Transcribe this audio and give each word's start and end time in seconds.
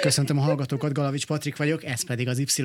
Köszöntöm 0.00 0.38
a 0.38 0.40
hallgatókat, 0.40 0.92
Galavics 0.92 1.26
Patrik 1.26 1.56
vagyok, 1.56 1.84
ez 1.84 2.04
pedig 2.04 2.28
az 2.28 2.38
Y. 2.38 2.64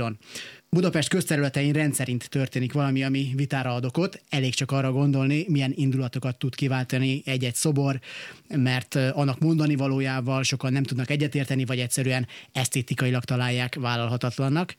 Budapest 0.70 1.10
közterületein 1.10 1.74
rendszerint 1.74 2.30
történik 2.30 2.74
valami, 2.74 3.04
ami 3.04 3.32
vitára 3.36 3.74
ad 3.74 3.86
okot. 3.86 4.22
Elég 4.30 4.54
csak 4.54 4.72
arra 4.72 4.92
gondolni, 4.92 5.46
milyen 5.48 5.74
indulatokat 5.76 6.38
tud 6.38 6.56
kiváltani 6.56 7.22
egy-egy 7.26 7.56
szobor, 7.56 8.00
mert 8.48 8.96
annak 8.96 9.40
mondani 9.40 9.76
valójával 9.76 10.44
sokan 10.44 10.72
nem 10.72 10.84
tudnak 10.84 11.10
egyetérteni, 11.10 11.66
vagy 11.66 11.80
egyszerűen 11.80 12.28
esztétikailag 12.52 13.24
találják 13.24 13.76
vállalhatatlannak. 13.76 14.76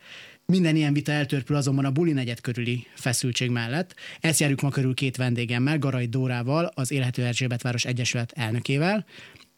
Minden 0.46 0.76
ilyen 0.76 0.92
vita 0.92 1.12
eltörpül 1.12 1.56
azonban 1.56 1.84
a 1.84 1.90
buli 1.90 2.12
negyed 2.12 2.40
körüli 2.40 2.86
feszültség 2.94 3.50
mellett. 3.50 3.94
Ezt 4.20 4.40
járjuk 4.40 4.60
ma 4.60 4.68
körül 4.68 4.94
két 4.94 5.16
vendégemmel, 5.16 5.78
Garai 5.78 6.06
Dórával, 6.06 6.70
az 6.74 6.90
Élhető 6.90 7.24
Erzsébet 7.24 7.62
Város 7.62 7.84
Egyesület 7.84 8.32
elnökével, 8.32 9.06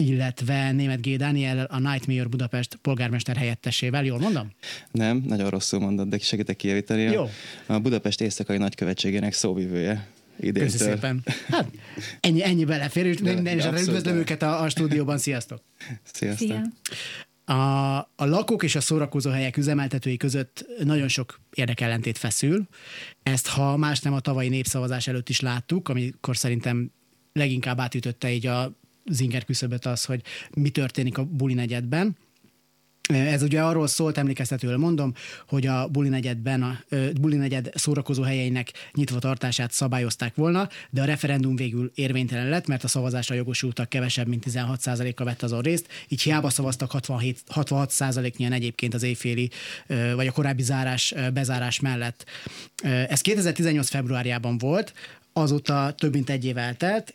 illetve 0.04 0.72
Német 0.72 1.02
G. 1.02 1.16
Dániel, 1.16 1.64
a 1.64 1.78
Nightmare 1.78 2.24
Budapest 2.24 2.74
polgármester 2.76 3.36
helyettesével. 3.36 4.04
Jól 4.04 4.18
mondom? 4.18 4.52
Nem, 4.90 5.24
nagyon 5.26 5.50
rosszul 5.50 5.80
mondod, 5.80 6.08
de 6.08 6.18
segítek 6.18 6.56
kijavítani. 6.56 7.02
Jó. 7.02 7.30
A 7.66 7.78
Budapest 7.78 8.20
éjszakai 8.20 8.56
nagykövetségének 8.56 9.32
szóvivője. 9.32 10.06
Idén 10.40 10.62
Köszi 10.62 10.76
szépen. 10.78 11.22
Hát, 11.48 11.70
ennyi, 12.20 12.44
ennyi 12.44 12.64
belefér, 12.64 13.06
és 13.06 13.16
De- 13.16 13.32
minden 13.32 13.56
de 13.56 13.78
is 13.78 13.86
üdvözlöm 13.86 14.16
őket 14.16 14.42
a, 14.42 14.62
a 14.62 14.68
stúdióban. 14.68 15.18
Sziasztok! 15.18 15.62
Sziasztok. 16.12 16.48
Szia. 16.48 16.62
A, 17.56 17.98
a 17.98 18.24
lakók 18.24 18.62
és 18.62 18.74
a 18.74 18.80
szórakozó 18.80 19.30
helyek 19.30 19.56
üzemeltetői 19.56 20.16
között 20.16 20.66
nagyon 20.84 21.08
sok 21.08 21.40
érdekellentét 21.54 22.18
feszül. 22.18 22.68
Ezt, 23.22 23.46
ha 23.46 23.76
más 23.76 24.00
nem 24.00 24.12
a 24.12 24.20
tavalyi 24.20 24.48
népszavazás 24.48 25.06
előtt 25.06 25.28
is 25.28 25.40
láttuk, 25.40 25.88
amikor 25.88 26.36
szerintem 26.36 26.92
leginkább 27.32 27.80
átütötte 27.80 28.32
így 28.32 28.46
a 28.46 28.78
zinger 29.10 29.44
küszöböt 29.44 29.86
az, 29.86 30.04
hogy 30.04 30.22
mi 30.54 30.68
történik 30.68 31.18
a 31.18 31.24
buli 31.24 31.54
negyedben. 31.54 32.16
Ez 33.08 33.42
ugye 33.42 33.62
arról 33.62 33.86
szólt, 33.86 34.18
emlékeztetőről 34.18 34.76
mondom, 34.76 35.14
hogy 35.46 35.66
a 35.66 35.88
buli 35.88 36.08
negyedben, 36.08 36.62
a 36.62 36.78
buli 37.20 37.36
negyed 37.36 37.70
szórakozó 37.74 38.22
helyeinek 38.22 38.72
nyitva 38.92 39.18
tartását 39.18 39.72
szabályozták 39.72 40.34
volna, 40.34 40.68
de 40.90 41.02
a 41.02 41.04
referendum 41.04 41.56
végül 41.56 41.90
érvénytelen 41.94 42.48
lett, 42.48 42.66
mert 42.66 42.84
a 42.84 42.88
szavazásra 42.88 43.34
jogosultak 43.34 43.88
kevesebb, 43.88 44.26
mint 44.26 44.44
16%-a 44.50 45.24
vett 45.24 45.42
azon 45.42 45.60
részt, 45.60 45.86
így 46.08 46.22
hiába 46.22 46.50
szavaztak 46.50 46.90
67, 46.90 47.42
66%-nyian 47.54 48.52
egyébként 48.52 48.94
az 48.94 49.02
éjféli, 49.02 49.50
vagy 50.14 50.26
a 50.26 50.32
korábbi 50.32 50.62
zárás, 50.62 51.14
bezárás 51.32 51.80
mellett. 51.80 52.24
Ez 52.82 53.20
2018 53.20 53.88
februárjában 53.88 54.58
volt, 54.58 54.92
azóta 55.32 55.94
több 55.96 56.12
mint 56.12 56.30
egy 56.30 56.44
év 56.44 56.56
eltelt, 56.56 57.14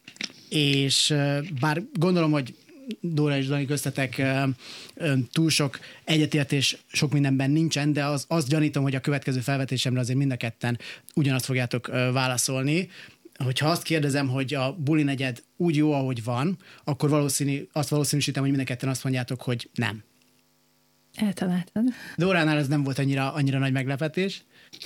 és 0.53 1.13
bár 1.59 1.83
gondolom, 1.93 2.31
hogy 2.31 2.55
Dóra 2.99 3.37
és 3.37 3.47
Dani 3.47 3.65
köztetek 3.65 4.21
túl 5.31 5.49
sok 5.49 5.79
egyetértés 6.03 6.77
sok 6.87 7.11
mindenben 7.11 7.51
nincsen, 7.51 7.93
de 7.93 8.05
az, 8.05 8.25
azt 8.27 8.47
gyanítom, 8.47 8.83
hogy 8.83 8.95
a 8.95 8.99
következő 8.99 9.39
felvetésemre 9.39 9.99
azért 9.99 10.17
mind 10.17 10.31
a 10.31 10.35
ketten 10.35 10.79
ugyanazt 11.15 11.45
fogjátok 11.45 11.87
válaszolni. 11.87 12.89
Hogyha 13.43 13.69
azt 13.69 13.83
kérdezem, 13.83 14.27
hogy 14.27 14.53
a 14.53 14.73
buli 14.73 15.03
negyed 15.03 15.43
úgy 15.57 15.75
jó, 15.75 15.93
ahogy 15.93 16.23
van, 16.23 16.57
akkor 16.83 17.09
valószínű, 17.09 17.67
azt 17.71 17.89
valószínűsítem, 17.89 18.41
hogy 18.41 18.51
mind 18.51 18.63
a 18.63 18.65
ketten 18.65 18.89
azt 18.89 19.03
mondjátok, 19.03 19.41
hogy 19.41 19.69
nem. 19.73 20.03
Eltaláltad. 21.15 21.83
Dóránál 22.17 22.57
ez 22.57 22.67
nem 22.67 22.83
volt 22.83 22.99
annyira, 22.99 23.33
annyira 23.33 23.59
nagy 23.59 23.71
meglepetés. 23.71 24.43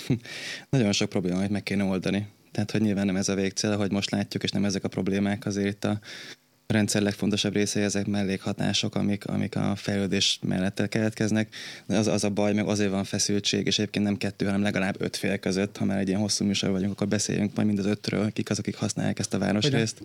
Nagyon 0.70 0.92
sok 0.92 1.08
probléma, 1.08 1.36
amit 1.36 1.50
meg 1.50 1.62
kéne 1.62 1.84
oldani. 1.84 2.26
Tehát, 2.50 2.70
hogy 2.70 2.80
nyilván 2.80 3.06
nem 3.06 3.16
ez 3.16 3.28
a 3.28 3.34
végcél, 3.34 3.76
hogy 3.76 3.90
most 3.90 4.10
látjuk, 4.10 4.42
és 4.42 4.50
nem 4.50 4.64
ezek 4.64 4.84
a 4.84 4.88
problémák 4.88 5.46
azért 5.46 5.84
a 5.84 6.00
rendszer 6.68 7.02
legfontosabb 7.02 7.54
részei 7.54 7.82
ezek 7.82 8.06
mellékhatások, 8.06 8.94
amik, 8.94 9.26
amik 9.26 9.56
a 9.56 9.72
fejlődés 9.76 10.38
mellett 10.42 10.88
keletkeznek. 10.88 11.54
De 11.86 11.96
az, 11.96 12.06
az 12.06 12.24
a 12.24 12.30
baj, 12.30 12.52
meg 12.52 12.66
azért 12.66 12.90
van 12.90 13.04
feszültség, 13.04 13.66
és 13.66 13.78
egyébként 13.78 14.04
nem 14.04 14.16
kettő, 14.16 14.44
hanem 14.44 14.62
legalább 14.62 14.94
öt 14.98 15.16
fél 15.16 15.38
között, 15.38 15.76
ha 15.76 15.84
már 15.84 15.98
egy 15.98 16.08
ilyen 16.08 16.20
hosszú 16.20 16.44
műsor 16.44 16.70
vagyunk, 16.70 16.92
akkor 16.92 17.08
beszéljünk 17.08 17.54
majd 17.54 17.66
mind 17.66 17.78
az 17.78 17.86
ötről, 17.86 18.32
kik 18.32 18.50
azok, 18.50 18.66
akik 18.66 18.76
használják 18.80 19.18
ezt 19.18 19.34
a 19.34 19.38
városrészt. 19.38 20.02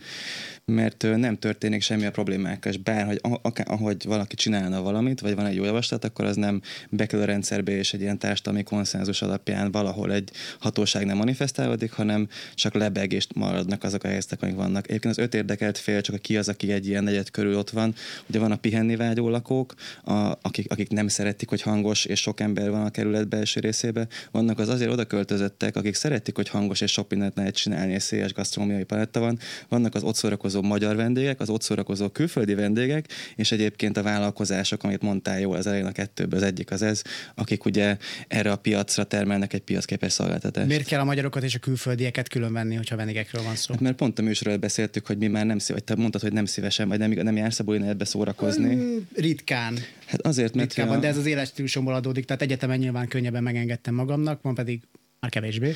Mert 0.65 1.05
nem 1.15 1.37
történik 1.39 1.81
semmi 1.81 2.05
a 2.05 2.11
problémákkal, 2.11 2.71
és 2.71 2.77
bárhogy 2.77 3.19
a- 3.21 3.51
ahogy 3.65 4.03
valaki 4.05 4.35
csinálna 4.35 4.81
valamit, 4.81 5.19
vagy 5.19 5.35
van 5.35 5.45
egy 5.45 5.55
jó 5.55 5.63
javaslat, 5.63 6.05
akkor 6.05 6.25
az 6.25 6.35
nem 6.35 6.61
bekerül 6.89 7.23
a 7.23 7.27
rendszerbe, 7.27 7.71
és 7.71 7.93
egy 7.93 8.01
ilyen 8.01 8.17
társadalmi 8.19 8.63
konszenzus 8.63 9.21
alapján 9.21 9.71
valahol 9.71 10.13
egy 10.13 10.31
hatóság 10.59 11.05
nem 11.05 11.17
manifestálódik, 11.17 11.91
hanem 11.91 12.27
csak 12.55 12.73
lebeg, 12.73 13.11
és 13.13 13.27
maradnak 13.35 13.83
azok 13.83 14.03
a 14.03 14.07
helyzetek, 14.07 14.41
amik 14.41 14.55
vannak. 14.55 14.89
Egyébként 14.89 15.17
az 15.17 15.23
öt 15.23 15.33
érdekelt 15.33 15.77
fél, 15.77 16.01
csak 16.01 16.21
ki 16.21 16.37
az, 16.37 16.51
aki 16.53 16.71
egy 16.71 16.87
ilyen 16.87 17.03
negyed 17.03 17.29
körül 17.29 17.57
ott 17.57 17.69
van. 17.69 17.95
Ugye 18.29 18.39
van 18.39 18.51
a 18.51 18.55
pihenni 18.55 18.95
vágyó 18.95 19.29
lakók, 19.29 19.73
a, 20.03 20.13
akik, 20.41 20.71
akik 20.71 20.89
nem 20.89 21.07
szeretik, 21.07 21.49
hogy 21.49 21.61
hangos 21.61 22.05
és 22.05 22.19
sok 22.19 22.39
ember 22.39 22.69
van 22.69 22.85
a 22.85 22.89
kerület 22.89 23.27
belső 23.27 23.59
részébe. 23.59 24.07
Vannak 24.31 24.59
az 24.59 24.69
azért 24.69 24.91
oda 24.91 25.05
költözöttek, 25.05 25.75
akik 25.75 25.95
szeretik, 25.95 26.35
hogy 26.35 26.49
hangos 26.49 26.81
és 26.81 26.91
sok 26.91 27.09
mindent 27.09 27.35
lehet 27.35 27.55
csinálni, 27.55 27.93
és 27.93 28.03
széles 28.03 28.33
gasztronómiai 28.33 28.83
paletta 28.83 29.19
van. 29.19 29.39
Vannak 29.69 29.95
az 29.95 30.03
ott 30.03 30.15
szórakozó 30.15 30.61
magyar 30.61 30.95
vendégek, 30.95 31.39
az 31.39 31.49
ott 31.49 31.61
szórakozó 31.61 32.09
külföldi 32.09 32.53
vendégek, 32.53 33.05
és 33.35 33.51
egyébként 33.51 33.97
a 33.97 34.03
vállalkozások, 34.03 34.83
amit 34.83 35.01
mondtál 35.01 35.39
jól 35.39 35.55
az 35.55 35.67
elején 35.67 35.85
a 35.85 35.91
kettőből, 35.91 36.39
az 36.39 36.45
egyik 36.45 36.71
az 36.71 36.81
ez, 36.81 37.01
akik 37.35 37.65
ugye 37.65 37.97
erre 38.27 38.51
a 38.51 38.55
piacra 38.55 39.03
termelnek 39.03 39.53
egy 39.53 39.61
piacképes 39.61 40.11
szolgáltatást. 40.11 40.67
Miért 40.67 40.87
kell 40.87 40.99
a 40.99 41.03
magyarokat 41.03 41.43
és 41.43 41.55
a 41.55 41.59
külföldieket 41.59 42.27
külön 42.27 42.53
venni, 42.53 42.75
hogyha 42.75 42.95
vendégekről 42.95 43.43
van 43.43 43.55
szó? 43.55 43.73
Hát 43.73 43.81
mert 43.81 43.95
pont 43.95 44.19
a 44.19 44.21
műsorról 44.21 44.57
beszéltük, 44.57 45.07
hogy 45.07 45.17
mi 45.17 45.27
már 45.27 45.45
nem 45.45 45.57
vagy 45.67 45.83
te 45.83 45.95
mondtad, 45.95 46.21
hogy 46.21 46.33
nem 46.33 46.42
szívesen, 46.45 46.87
vagy 46.87 46.99
nem, 46.99 47.11
nem 47.11 47.35
jársz 47.35 47.59
a 47.59 47.63
bulinetbe 47.63 48.05
szórakozni. 48.05 48.97
Ritkán. 49.15 49.77
Hát 50.05 50.21
azért, 50.21 50.53
mert 50.53 50.67
Ritkában, 50.67 50.95
ja, 50.95 51.01
de 51.01 51.07
ez 51.07 51.17
az 51.17 51.25
életstílusomból 51.25 51.93
adódik, 51.93 52.25
tehát 52.25 52.41
egyetemen 52.41 52.77
nyilván 52.77 53.07
könnyebben 53.07 53.43
megengedtem 53.43 53.93
magamnak, 53.93 54.41
van 54.41 54.55
pedig 54.55 54.81
már 55.19 55.31
kevésbé. 55.31 55.75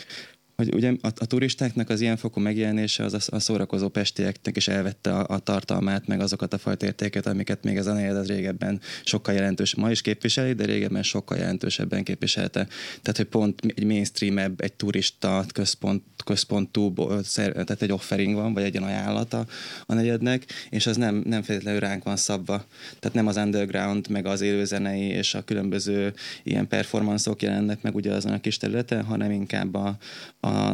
Hogy 0.57 0.73
ugye 0.73 0.93
a, 1.01 1.07
a 1.17 1.25
turistáknak 1.25 1.89
az 1.89 2.01
ilyen 2.01 2.17
fokú 2.17 2.39
megjelenése 2.39 3.03
az 3.03 3.13
a, 3.13 3.35
a 3.35 3.39
szórakozó 3.39 3.87
pestieknek 3.87 4.55
is 4.55 4.67
elvette 4.67 5.13
a, 5.13 5.35
a 5.35 5.39
tartalmát, 5.39 6.07
meg 6.07 6.19
azokat 6.19 6.53
a 6.53 6.57
fajta 6.57 6.85
értéket, 6.85 7.25
amiket 7.25 7.63
még 7.63 7.77
ez 7.77 7.87
a 7.87 7.93
negyed 7.93 8.15
az 8.15 8.27
régebben 8.27 8.81
sokkal 9.03 9.33
jelentős, 9.33 9.75
ma 9.75 9.91
is 9.91 10.01
képviseli, 10.01 10.53
de 10.53 10.65
régebben 10.65 11.03
sokkal 11.03 11.37
jelentősebben 11.37 12.03
képviselte. 12.03 12.67
Tehát, 13.01 13.17
hogy 13.17 13.25
pont 13.25 13.61
egy 13.75 13.83
mainstreamebb, 13.83 14.61
egy 14.61 14.73
turista 14.73 15.45
központ, 15.53 16.03
központú, 16.25 16.93
tehát 17.33 17.81
egy 17.81 17.91
offering 17.91 18.35
van, 18.35 18.53
vagy 18.53 18.63
egy 18.63 18.73
ilyen 18.73 18.87
ajánlata 18.87 19.45
a 19.85 19.93
negyednek, 19.93 20.45
és 20.69 20.87
az 20.87 20.97
nem, 20.97 21.21
nem 21.25 21.41
feltétlenül 21.41 21.79
ránk 21.79 22.03
van 22.03 22.17
szabva. 22.17 22.65
Tehát 22.99 23.15
nem 23.15 23.27
az 23.27 23.37
underground, 23.37 24.09
meg 24.09 24.25
az 24.25 24.41
élőzenei 24.41 25.07
és 25.07 25.33
a 25.33 25.43
különböző 25.43 26.13
ilyen 26.43 26.67
performanszok 26.67 27.41
jelennek 27.41 27.81
meg 27.81 27.95
ugye 27.95 28.13
azon 28.13 28.31
a 28.31 28.39
kis 28.39 28.57
területen, 28.57 29.03
hanem 29.03 29.31
inkább 29.31 29.73
a 29.73 29.97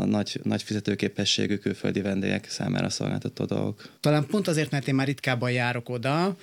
nagy, 0.06 0.40
nagy 0.44 0.64
fizetőképességű 0.64 1.56
külföldi 1.56 2.02
vendégek 2.02 2.50
számára 2.50 2.90
szolgáltató 2.90 3.46
dolgok. 3.46 3.90
Talán 4.00 4.26
pont 4.26 4.48
azért, 4.48 4.72
mert 4.72 4.88
én 4.88 4.96
már 4.96 5.08
ritkábban 5.08 5.52
járok 5.52 5.90
oda, 5.90 6.36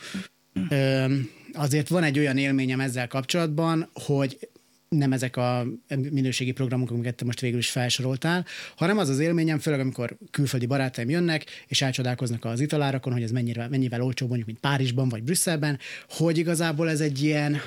azért 1.52 1.88
van 1.88 2.02
egy 2.02 2.18
olyan 2.18 2.36
élményem 2.36 2.80
ezzel 2.80 3.08
kapcsolatban, 3.08 3.90
hogy 3.92 4.48
nem 4.88 5.12
ezek 5.12 5.36
a 5.36 5.66
minőségi 6.10 6.52
programok, 6.52 6.90
amiket 6.90 7.14
te 7.14 7.24
most 7.24 7.40
végül 7.40 7.58
is 7.58 7.70
felsoroltál, 7.70 8.46
hanem 8.76 8.98
az 8.98 9.08
az 9.08 9.18
élményem, 9.18 9.58
főleg 9.58 9.80
amikor 9.80 10.16
külföldi 10.30 10.66
barátaim 10.66 11.10
jönnek, 11.10 11.44
és 11.66 11.82
elcsodálkoznak 11.82 12.44
az 12.44 12.60
italárakon, 12.60 13.12
hogy 13.12 13.22
ez 13.22 13.30
mennyire, 13.30 13.68
mennyivel 13.68 14.02
olcsóbb 14.02 14.28
mondjuk, 14.28 14.48
mint 14.48 14.60
Párizsban 14.60 15.08
vagy 15.08 15.22
Brüsszelben, 15.22 15.78
hogy 16.08 16.38
igazából 16.38 16.90
ez 16.90 17.00
egy 17.00 17.22
ilyen, 17.22 17.60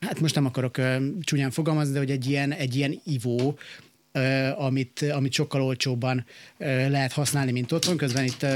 hát 0.00 0.20
most 0.20 0.34
nem 0.34 0.46
akarok 0.46 0.76
ö, 0.76 0.96
csúnyán 1.20 1.50
fogalmazni, 1.50 1.92
de 1.92 1.98
hogy 1.98 2.10
egy 2.10 2.28
ilyen, 2.28 2.52
egy 2.52 2.76
ilyen 2.76 3.00
ivó, 3.04 3.58
amit, 4.56 5.02
amit 5.12 5.32
sokkal 5.32 5.62
olcsóbban 5.62 6.24
ö, 6.58 6.88
lehet 6.88 7.12
használni, 7.12 7.52
mint 7.52 7.72
otthon. 7.72 7.96
Közben 7.96 8.24
itt 8.24 8.46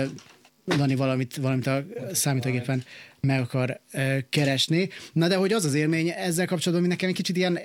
Dani 0.66 0.94
valamit, 0.94 1.36
valamit 1.36 1.66
a 1.66 1.84
számítógépen 2.12 2.84
meg 3.20 3.40
akar 3.40 3.80
keresni. 4.28 4.88
Na 5.12 5.28
de 5.28 5.36
hogy 5.36 5.52
az 5.52 5.64
az 5.64 5.74
élmény 5.74 6.08
ezzel 6.08 6.46
kapcsolatban, 6.46 6.78
ami 6.78 6.94
nekem 6.94 7.08
egy 7.08 7.14
kicsit 7.14 7.36
ilyen 7.36 7.60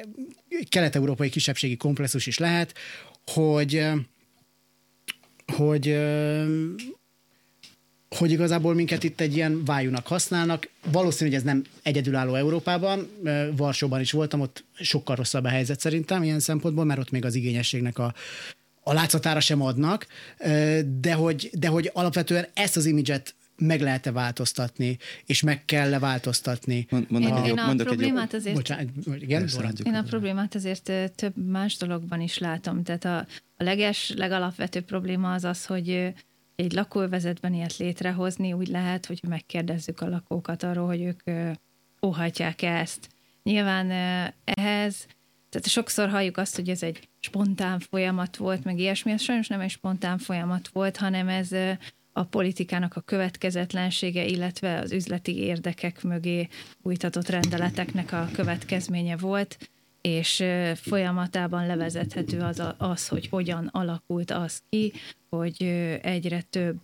kelet-európai 0.70 1.30
kisebbségi 1.30 1.78
komplexus 1.78 2.28
is 2.28 2.38
lehet, 2.38 2.74
hogy 3.26 3.84
hogy 5.52 5.98
hogy 8.18 8.32
igazából 8.32 8.74
minket 8.74 9.04
itt 9.04 9.22
egy 9.22 9.36
ilyen 9.36 9.66
vájúnak 9.66 10.08
használnak. 10.08 10.70
Valószínű, 10.92 11.30
hogy 11.30 11.40
ez 11.40 11.46
nem 11.46 11.64
egyedülálló 11.84 12.36
Európában. 12.36 13.08
Varsóban 13.56 14.00
is 14.00 14.12
voltam, 14.12 14.40
ott 14.40 14.64
sokkal 14.74 15.16
rosszabb 15.16 15.44
a 15.44 15.50
helyzet 15.50 15.80
szerintem 15.80 16.24
ilyen 16.24 16.40
szempontból, 16.40 16.86
mert 16.86 17.00
ott 17.00 17.12
még 17.12 17.26
az 17.26 17.36
igényességnek 17.36 17.98
a, 17.98 18.14
a 18.84 18.94
látszatára 18.94 19.40
sem 19.40 19.62
adnak, 19.62 20.08
de 21.00 21.14
hogy, 21.14 21.50
de 21.54 21.68
hogy 21.68 21.90
alapvetően 21.94 22.48
ezt 22.54 22.78
az 22.78 22.86
imidzset 22.86 23.36
meg 23.58 23.82
lehet-e 23.82 24.12
változtatni, 24.12 24.98
és 25.26 25.42
meg 25.42 25.66
kell-e 25.66 26.00
változtatni. 26.00 26.88
Mond, 26.90 27.08
én, 27.12 27.44
én 27.46 27.58
a 27.58 27.66
mondok 27.66 27.88
problémát 27.88 28.34
egy... 28.34 28.40
azért... 28.40 28.56
Bocsánat, 28.56 28.88
igen, 29.20 29.48
én 29.84 29.96
a 29.96 30.04
problémát 30.04 30.56
azért 30.56 30.92
több 31.16 31.38
más 31.48 31.78
dologban 31.78 32.22
is 32.22 32.38
látom. 32.38 32.84
Tehát 32.84 33.06
a, 33.06 33.18
a 33.58 33.64
leges, 33.64 34.14
legalapvetőbb 34.16 34.86
probléma 34.86 35.34
az 35.34 35.44
az, 35.44 35.66
hogy 35.66 36.14
egy 36.62 36.72
lakóvezetben 36.72 37.54
ilyet 37.54 37.78
létrehozni 37.78 38.54
úgy 38.54 38.68
lehet, 38.68 39.06
hogy 39.06 39.20
megkérdezzük 39.28 40.02
a 40.02 40.10
lakókat 40.10 40.64
arról, 40.64 40.88
hogy 40.88 41.02
ők 41.02 41.22
óhatják 42.06 42.62
ezt. 42.62 43.10
Nyilván 43.44 43.92
ehhez, 44.44 45.08
tehát 45.50 45.68
sokszor 45.68 46.10
halljuk 46.10 46.38
azt, 46.38 46.56
hogy 46.56 46.70
ez 46.70 46.84
egy 46.84 47.10
spontán 47.20 47.80
folyamat 47.80 48.38
volt, 48.38 48.64
meg 48.64 48.80
ilyesmi, 48.80 49.12
ez 49.12 49.22
sajnos 49.22 49.48
nem 49.48 49.60
egy 49.60 49.70
spontán 49.70 50.18
folyamat 50.18 50.68
volt, 50.68 50.98
hanem 50.98 51.28
ez 51.28 51.52
a 52.14 52.24
politikának 52.24 52.96
a 52.96 53.02
következetlensége, 53.02 54.26
illetve 54.26 54.80
az 54.80 54.92
üzleti 54.92 55.38
érdekek 55.38 56.04
mögé 56.04 56.48
újtatott 56.82 57.30
rendeleteknek 57.30 58.12
a 58.12 58.30
következménye 58.34 59.18
volt, 59.18 59.58
és 60.02 60.44
folyamatában 60.76 61.66
levezethető 61.66 62.40
az, 62.40 62.64
az, 62.78 63.08
hogy 63.08 63.28
hogyan 63.28 63.70
alakult 63.72 64.32
az 64.32 64.62
ki, 64.70 64.94
hogy 65.30 65.64
egyre 66.02 66.42
több 66.42 66.80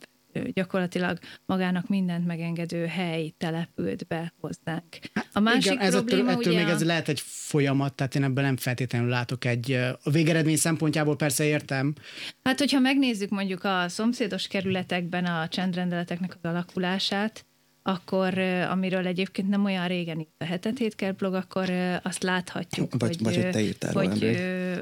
gyakorlatilag 0.53 1.17
magának 1.45 1.87
mindent 1.87 2.25
megengedő 2.25 2.85
hely 2.85 3.33
települt 3.37 4.07
be 4.07 4.33
hozzánk. 4.39 4.85
A 5.33 5.39
másik 5.39 5.71
Igen, 5.71 5.77
ez 5.77 5.91
probléma 5.91 6.29
ettől, 6.29 6.39
ettől 6.39 6.53
ugye... 6.53 6.63
még 6.63 6.73
ez 6.73 6.83
lehet 6.83 7.07
egy 7.07 7.19
folyamat, 7.25 7.93
tehát 7.93 8.15
én 8.15 8.23
ebben 8.23 8.43
nem 8.43 8.57
feltétlenül 8.57 9.09
látok 9.09 9.45
egy, 9.45 9.71
a 10.03 10.09
végeredmény 10.09 10.57
szempontjából 10.57 11.15
persze 11.15 11.43
értem. 11.43 11.93
Hát, 12.43 12.59
hogyha 12.59 12.79
megnézzük 12.79 13.29
mondjuk 13.29 13.63
a 13.63 13.85
szomszédos 13.87 14.47
kerületekben 14.47 15.25
a 15.25 15.47
csendrendeleteknek 15.47 16.37
az 16.41 16.49
alakulását, 16.49 17.45
akkor 17.87 18.37
amiről 18.69 19.07
egyébként 19.07 19.49
nem 19.49 19.65
olyan 19.65 19.87
régen 19.87 20.19
itt 20.19 20.33
a 20.37 20.43
hetet 20.43 20.77
hétkert 20.77 21.15
blog, 21.15 21.33
akkor 21.33 21.69
azt 22.03 22.23
láthatjuk, 22.23 22.93
vagy, 22.97 23.07
hogy, 23.07 23.23
vagy, 23.23 23.35
hogy, 23.35 23.49
te 23.49 23.61
írtál 23.61 23.93
hogy 23.93 24.37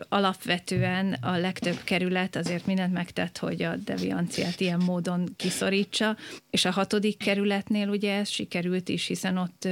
alapvetően 0.09 1.13
a 1.13 1.37
legtöbb 1.37 1.77
kerület 1.83 2.35
azért 2.35 2.65
mindent 2.65 2.93
megtett, 2.93 3.37
hogy 3.37 3.63
a 3.63 3.75
devianciát 3.75 4.59
ilyen 4.59 4.81
módon 4.85 5.33
kiszorítsa, 5.35 6.17
és 6.49 6.65
a 6.65 6.71
hatodik 6.71 7.17
kerületnél 7.17 7.89
ugye 7.89 8.13
ez 8.13 8.29
sikerült 8.29 8.89
is, 8.89 9.05
hiszen 9.05 9.37
ott 9.37 9.67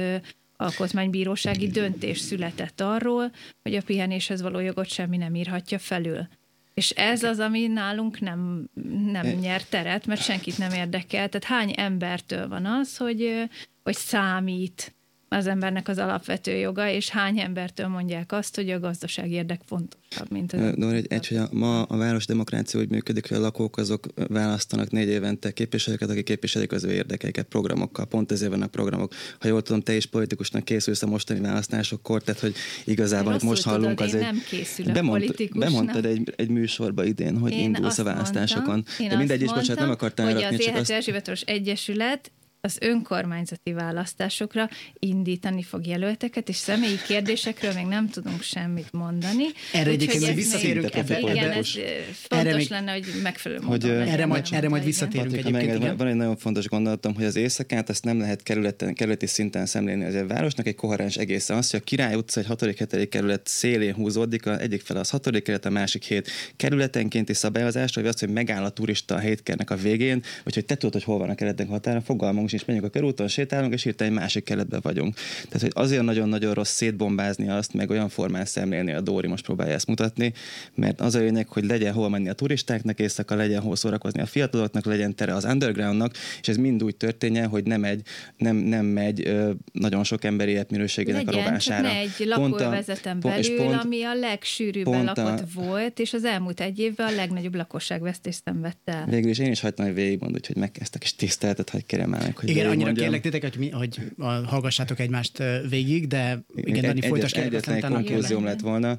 alkotmánybírósági 0.56 1.68
döntés 1.68 2.18
született 2.18 2.80
arról, 2.80 3.32
hogy 3.62 3.74
a 3.74 3.82
pihenéshez 3.82 4.42
való 4.42 4.58
jogot 4.58 4.88
semmi 4.88 5.16
nem 5.16 5.34
írhatja 5.34 5.78
felül. 5.78 6.28
És 6.74 6.90
ez 6.90 7.22
az, 7.22 7.38
ami 7.38 7.66
nálunk 7.66 8.20
nem, 8.20 8.68
nem 9.12 9.26
nyer 9.26 9.62
teret, 9.62 10.06
mert 10.06 10.22
senkit 10.22 10.58
nem 10.58 10.72
érdekel. 10.72 11.28
Tehát 11.28 11.44
hány 11.44 11.72
embertől 11.76 12.48
van 12.48 12.66
az, 12.66 12.96
hogy, 12.96 13.48
hogy 13.82 13.94
számít 13.94 14.94
az 15.34 15.46
embernek 15.46 15.88
az 15.88 15.98
alapvető 15.98 16.52
joga, 16.56 16.88
és 16.88 17.08
hány 17.08 17.38
embertől 17.38 17.86
mondják 17.86 18.32
azt, 18.32 18.56
hogy 18.56 18.70
a 18.70 18.80
gazdaság 18.80 19.30
érdek 19.30 19.60
fontosabb, 19.66 20.30
mint 20.30 20.52
az. 20.52 20.74
Dóri, 20.74 20.96
egy, 20.96 21.06
egy, 21.08 21.28
hogy 21.28 21.36
a, 21.36 21.48
ma 21.50 21.82
a 21.82 21.96
város 21.96 22.26
demokrácia 22.26 22.80
úgy 22.80 22.88
működik, 22.88 23.28
hogy 23.28 23.36
a 23.36 23.40
lakók 23.40 23.76
azok 23.76 24.06
választanak 24.28 24.90
négy 24.90 25.08
évente 25.08 25.52
képviselőket, 25.52 26.10
akik 26.10 26.24
képviselik 26.24 26.72
az 26.72 26.84
ő 26.84 26.92
érdekeiket 26.92 27.46
programokkal. 27.46 28.04
Pont 28.04 28.32
ezért 28.32 28.50
vannak 28.50 28.70
programok. 28.70 29.14
Ha 29.38 29.48
jól 29.48 29.62
tudom, 29.62 29.80
te 29.80 29.96
is 29.96 30.06
politikusnak 30.06 30.64
készülsz 30.64 31.02
a 31.02 31.06
mostani 31.06 31.40
választásokkor, 31.40 32.22
tehát 32.22 32.40
hogy 32.40 32.54
igazából, 32.84 33.30
amit 33.30 33.42
most 33.42 33.62
hallunk, 33.62 33.98
tudod, 33.98 34.14
az 34.14 34.14
egy... 34.14 34.20
nem 34.20 34.42
készülök 34.48 34.92
bemond, 34.92 35.34
Bemondtad 35.54 36.04
egy, 36.04 36.32
egy 36.36 36.48
műsorba 36.48 37.04
idén, 37.04 37.38
hogy 37.38 37.52
én 37.52 37.58
indulsz 37.58 37.98
a 37.98 38.04
választásokon. 38.04 38.72
Mondtam, 38.74 39.08
De 39.08 39.16
mindegy 39.16 39.42
is, 39.42 39.52
bocsánat, 39.52 39.78
nem 39.78 39.90
akartál 39.90 40.32
hogy 40.32 40.42
az 40.42 40.60
Élhető 40.60 40.94
Erzsébetoros 40.94 41.40
Egyesület 41.40 42.30
az 42.64 42.76
önkormányzati 42.80 43.72
választásokra 43.72 44.68
indítani 44.98 45.62
fog 45.62 45.86
jelölteket, 45.86 46.48
és 46.48 46.56
személyi 46.56 46.96
kérdésekről 47.06 47.72
még 47.72 47.86
nem 47.86 48.08
tudunk 48.08 48.42
semmit 48.42 48.92
mondani. 48.92 49.44
Erre 49.72 49.90
egyébként 49.90 50.26
még 50.26 50.34
visszatérünk 50.34 50.94
ebbe. 50.94 51.20
Igen, 51.20 51.50
ez 51.50 51.68
fontos 52.12 52.46
erre 52.46 52.56
még, 52.56 52.68
lenne, 52.68 52.92
hogy 52.92 53.04
megfelelő 53.22 53.60
hogy, 53.64 53.84
erre, 53.88 54.26
majd, 54.26 54.46
erre 54.50 54.68
majd 54.68 54.84
visszatérünk 54.84 55.34
Patrika, 55.34 55.58
egyébként. 55.58 55.82
Meg, 55.82 55.96
van 55.96 56.06
egy 56.06 56.14
nagyon 56.14 56.36
fontos 56.36 56.68
gondolatom, 56.68 57.14
hogy 57.14 57.24
az 57.24 57.36
éjszakát 57.36 57.90
ezt 57.90 58.04
nem 58.04 58.18
lehet 58.18 58.42
kerületen, 58.42 58.94
kerületi 58.94 59.26
szinten 59.26 59.66
szemlélni. 59.66 60.04
Az 60.04 60.14
egy 60.14 60.26
városnak 60.26 60.66
egy 60.66 60.74
koherens 60.74 61.16
egészen 61.16 61.56
az, 61.56 61.70
hogy 61.70 61.80
a 61.80 61.84
Király 61.84 62.14
utca 62.14 62.40
egy 62.40 62.46
6. 62.46 63.08
kerület 63.08 63.46
szélén 63.46 63.94
húzódik, 63.94 64.46
az 64.46 64.58
egyik 64.58 64.80
fel 64.80 64.96
az 64.96 65.10
6. 65.10 65.42
kerület, 65.42 65.64
a 65.64 65.70
másik 65.70 66.02
hét 66.02 66.30
kerületenkénti 66.56 67.34
szabályozás, 67.34 67.94
vagy 67.94 68.06
az, 68.06 68.20
hogy 68.20 68.28
megáll 68.28 68.64
a 68.64 68.70
turista 68.70 69.14
a 69.14 69.18
hétkernek 69.18 69.70
a 69.70 69.76
végén, 69.76 70.22
vagy 70.44 70.54
hogy 70.54 70.64
te 70.64 70.74
tudod, 70.74 70.92
hogy 70.92 71.04
hol 71.04 71.18
van 71.18 71.30
a 71.30 71.34
kerületek 71.34 71.68
határa, 71.68 72.00
fogalmunk 72.00 72.52
és 72.54 72.64
megyünk 72.64 72.84
a 72.84 72.88
körúton, 72.88 73.28
sétálunk, 73.28 73.72
és 73.72 73.82
hirtelen 73.82 74.12
egy 74.12 74.18
másik 74.18 74.44
keletben 74.44 74.80
vagyunk. 74.82 75.14
Tehát, 75.48 75.60
hogy 75.60 75.72
azért 75.74 76.02
nagyon-nagyon 76.02 76.54
rossz 76.54 76.70
szétbombázni 76.70 77.48
azt, 77.48 77.74
meg 77.74 77.90
olyan 77.90 78.08
formán 78.08 78.44
szemlélni 78.44 78.92
a 78.92 79.00
Dóri 79.00 79.26
most 79.26 79.44
próbálja 79.44 79.74
ezt 79.74 79.86
mutatni, 79.86 80.32
mert 80.74 81.00
az 81.00 81.14
a 81.14 81.18
lényeg, 81.18 81.48
hogy 81.48 81.64
legyen 81.64 81.92
hol 81.92 82.08
menni 82.08 82.28
a 82.28 82.32
turistáknak 82.32 83.00
éjszaka, 83.00 83.34
legyen 83.34 83.60
hol 83.60 83.76
szórakozni 83.76 84.20
a 84.20 84.26
fiataloknak, 84.26 84.84
legyen 84.84 85.14
tere 85.14 85.34
az 85.34 85.44
undergroundnak, 85.44 86.14
és 86.40 86.48
ez 86.48 86.56
mind 86.56 86.82
úgy 86.82 86.96
történjen, 86.96 87.48
hogy 87.48 87.64
nem, 87.64 87.84
egy, 87.84 88.02
nem, 88.36 88.56
nem 88.56 88.84
megy 88.86 89.26
ö, 89.26 89.50
nagyon 89.72 90.04
sok 90.04 90.24
emberi 90.24 90.50
életminőségének 90.50 91.24
legyen, 91.24 91.40
a 91.40 91.44
rovására. 91.44 91.88
Csak 91.88 91.92
ne 91.92 91.98
egy 91.98 92.26
lakóvezeten 92.26 93.20
belül, 93.20 93.56
pont, 93.56 93.82
ami 93.82 94.02
a 94.02 94.14
legsűrűbben 94.14 95.04
lakott 95.04 95.40
a, 95.40 95.44
volt, 95.54 95.98
és 95.98 96.12
az 96.12 96.24
elmúlt 96.24 96.60
egy 96.60 96.78
évben 96.78 97.06
a 97.06 97.14
legnagyobb 97.14 97.54
lakosságvesztést 97.54 98.42
szenvedte 98.44 98.92
el. 98.92 99.06
Végül 99.06 99.30
is 99.30 99.38
én 99.38 99.50
is 99.50 99.60
hagytam, 99.60 99.86
hogy 99.86 99.94
végigmond, 99.94 100.34
úgyhogy 100.34 100.56
megkezdtek, 100.56 101.02
és 101.02 101.14
tiszteltet, 101.14 101.70
hogy 101.70 101.86
kérem 101.86 102.14
el, 102.14 102.32
hogy 102.34 102.43
Igen, 102.48 102.66
annyira 102.66 102.84
mondjam. 102.84 102.94
kérlek 102.94 103.20
titeket, 103.20 103.54
hogy, 103.54 103.70
hogy 103.70 104.00
hallgassátok 104.46 104.98
egymást 104.98 105.42
végig, 105.68 106.06
de 106.06 106.44
igen, 106.54 106.82
Dani, 106.82 107.00
folytasd 107.00 107.36
Egyetlen 107.36 107.76
egy 107.76 107.84
konklúzióm 107.84 108.44
lett 108.44 108.60
volna, 108.60 108.98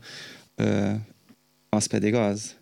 az 1.70 1.86
pedig 1.86 2.14
az, 2.14 2.56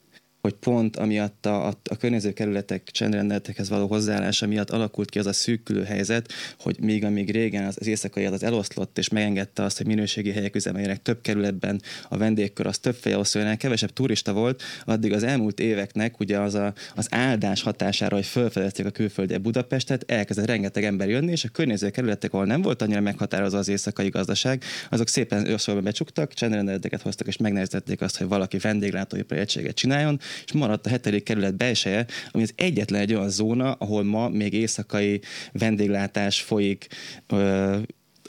hogy 0.44 0.54
pont 0.54 0.98
amiatt 0.98 1.46
a, 1.46 1.68
a, 1.68 1.74
a 1.90 1.96
környező 1.96 2.32
kerületek 2.34 2.90
csendrendeletekhez 2.92 3.70
való 3.70 3.88
hozzáállása 3.88 4.48
miatt 4.48 4.70
alakult 4.70 5.10
ki 5.10 5.20
az 5.20 5.26
a 5.26 5.34
szűkülő 5.34 5.84
helyzet, 5.84 6.34
hogy 6.60 6.80
még 6.80 7.04
amíg 7.04 7.32
régen 7.32 7.66
az, 7.66 7.76
az 7.80 7.88
éjszakai 7.88 8.26
az 8.26 8.44
eloszlott, 8.44 8.98
és 8.98 9.10
megengedte 9.10 9.64
azt, 9.64 9.78
hogy 9.78 9.86
minőségi 9.86 10.32
helyek 10.32 10.56
üzemeljenek 10.56 11.02
több 11.02 11.22
kerületben, 11.22 11.82
a 12.10 12.18
vendégkör 12.18 12.68
az 12.68 12.78
több 12.78 12.96
fejoszolónál 12.96 13.58
kevesebb 13.58 13.90
turista 13.94 14.34
volt, 14.34 14.64
addig 14.86 15.14
az 15.14 15.24
elmúlt 15.24 15.60
éveknek 15.60 16.20
ugye 16.20 16.40
az 16.40 16.56
a, 16.56 16.74
az 16.96 17.08
áldás 17.10 17.62
hatására, 17.62 18.16
hogy 18.16 18.26
felfedezték 18.26 18.86
a 18.86 18.90
külföldi 18.90 19.38
Budapestet, 19.38 20.12
elkezdett 20.12 20.46
rengeteg 20.46 20.84
ember 20.84 21.10
jönni, 21.10 21.32
és 21.32 21.44
a 21.44 21.50
környező 21.50 21.90
kerületek, 21.90 22.34
ahol 22.34 22.46
nem 22.46 22.62
volt 22.62 22.82
annyira 22.82 23.02
meghatározó 23.02 23.58
az 23.58 23.68
éjszakai 23.68 24.10
gazdaság, 24.10 24.64
azok 24.90 25.08
szépen 25.08 25.48
őszolva 25.48 25.82
becsuktak, 25.82 26.34
csendrendeleteket 26.34 27.02
hoztak, 27.02 27.28
és 27.28 27.38
megnehezítették 27.38 28.02
azt, 28.02 28.18
hogy 28.18 28.28
valaki 28.28 28.58
vendéglátóipari 28.58 29.40
egységet 29.40 29.76
csináljon, 29.76 30.20
és 30.46 30.52
maradt 30.52 30.86
a 30.86 30.90
hetedik 30.90 31.24
kerület 31.24 31.58
belseje, 31.58 32.06
ami 32.32 32.44
az 32.44 32.54
egyetlen 32.56 33.02
egy 33.02 33.14
olyan 33.14 33.30
zóna, 33.30 33.72
ahol 33.72 34.04
ma 34.04 34.30
még 34.30 34.54
éjszakai 34.54 35.22
vendéglátás 35.52 36.42
folyik, 36.42 36.88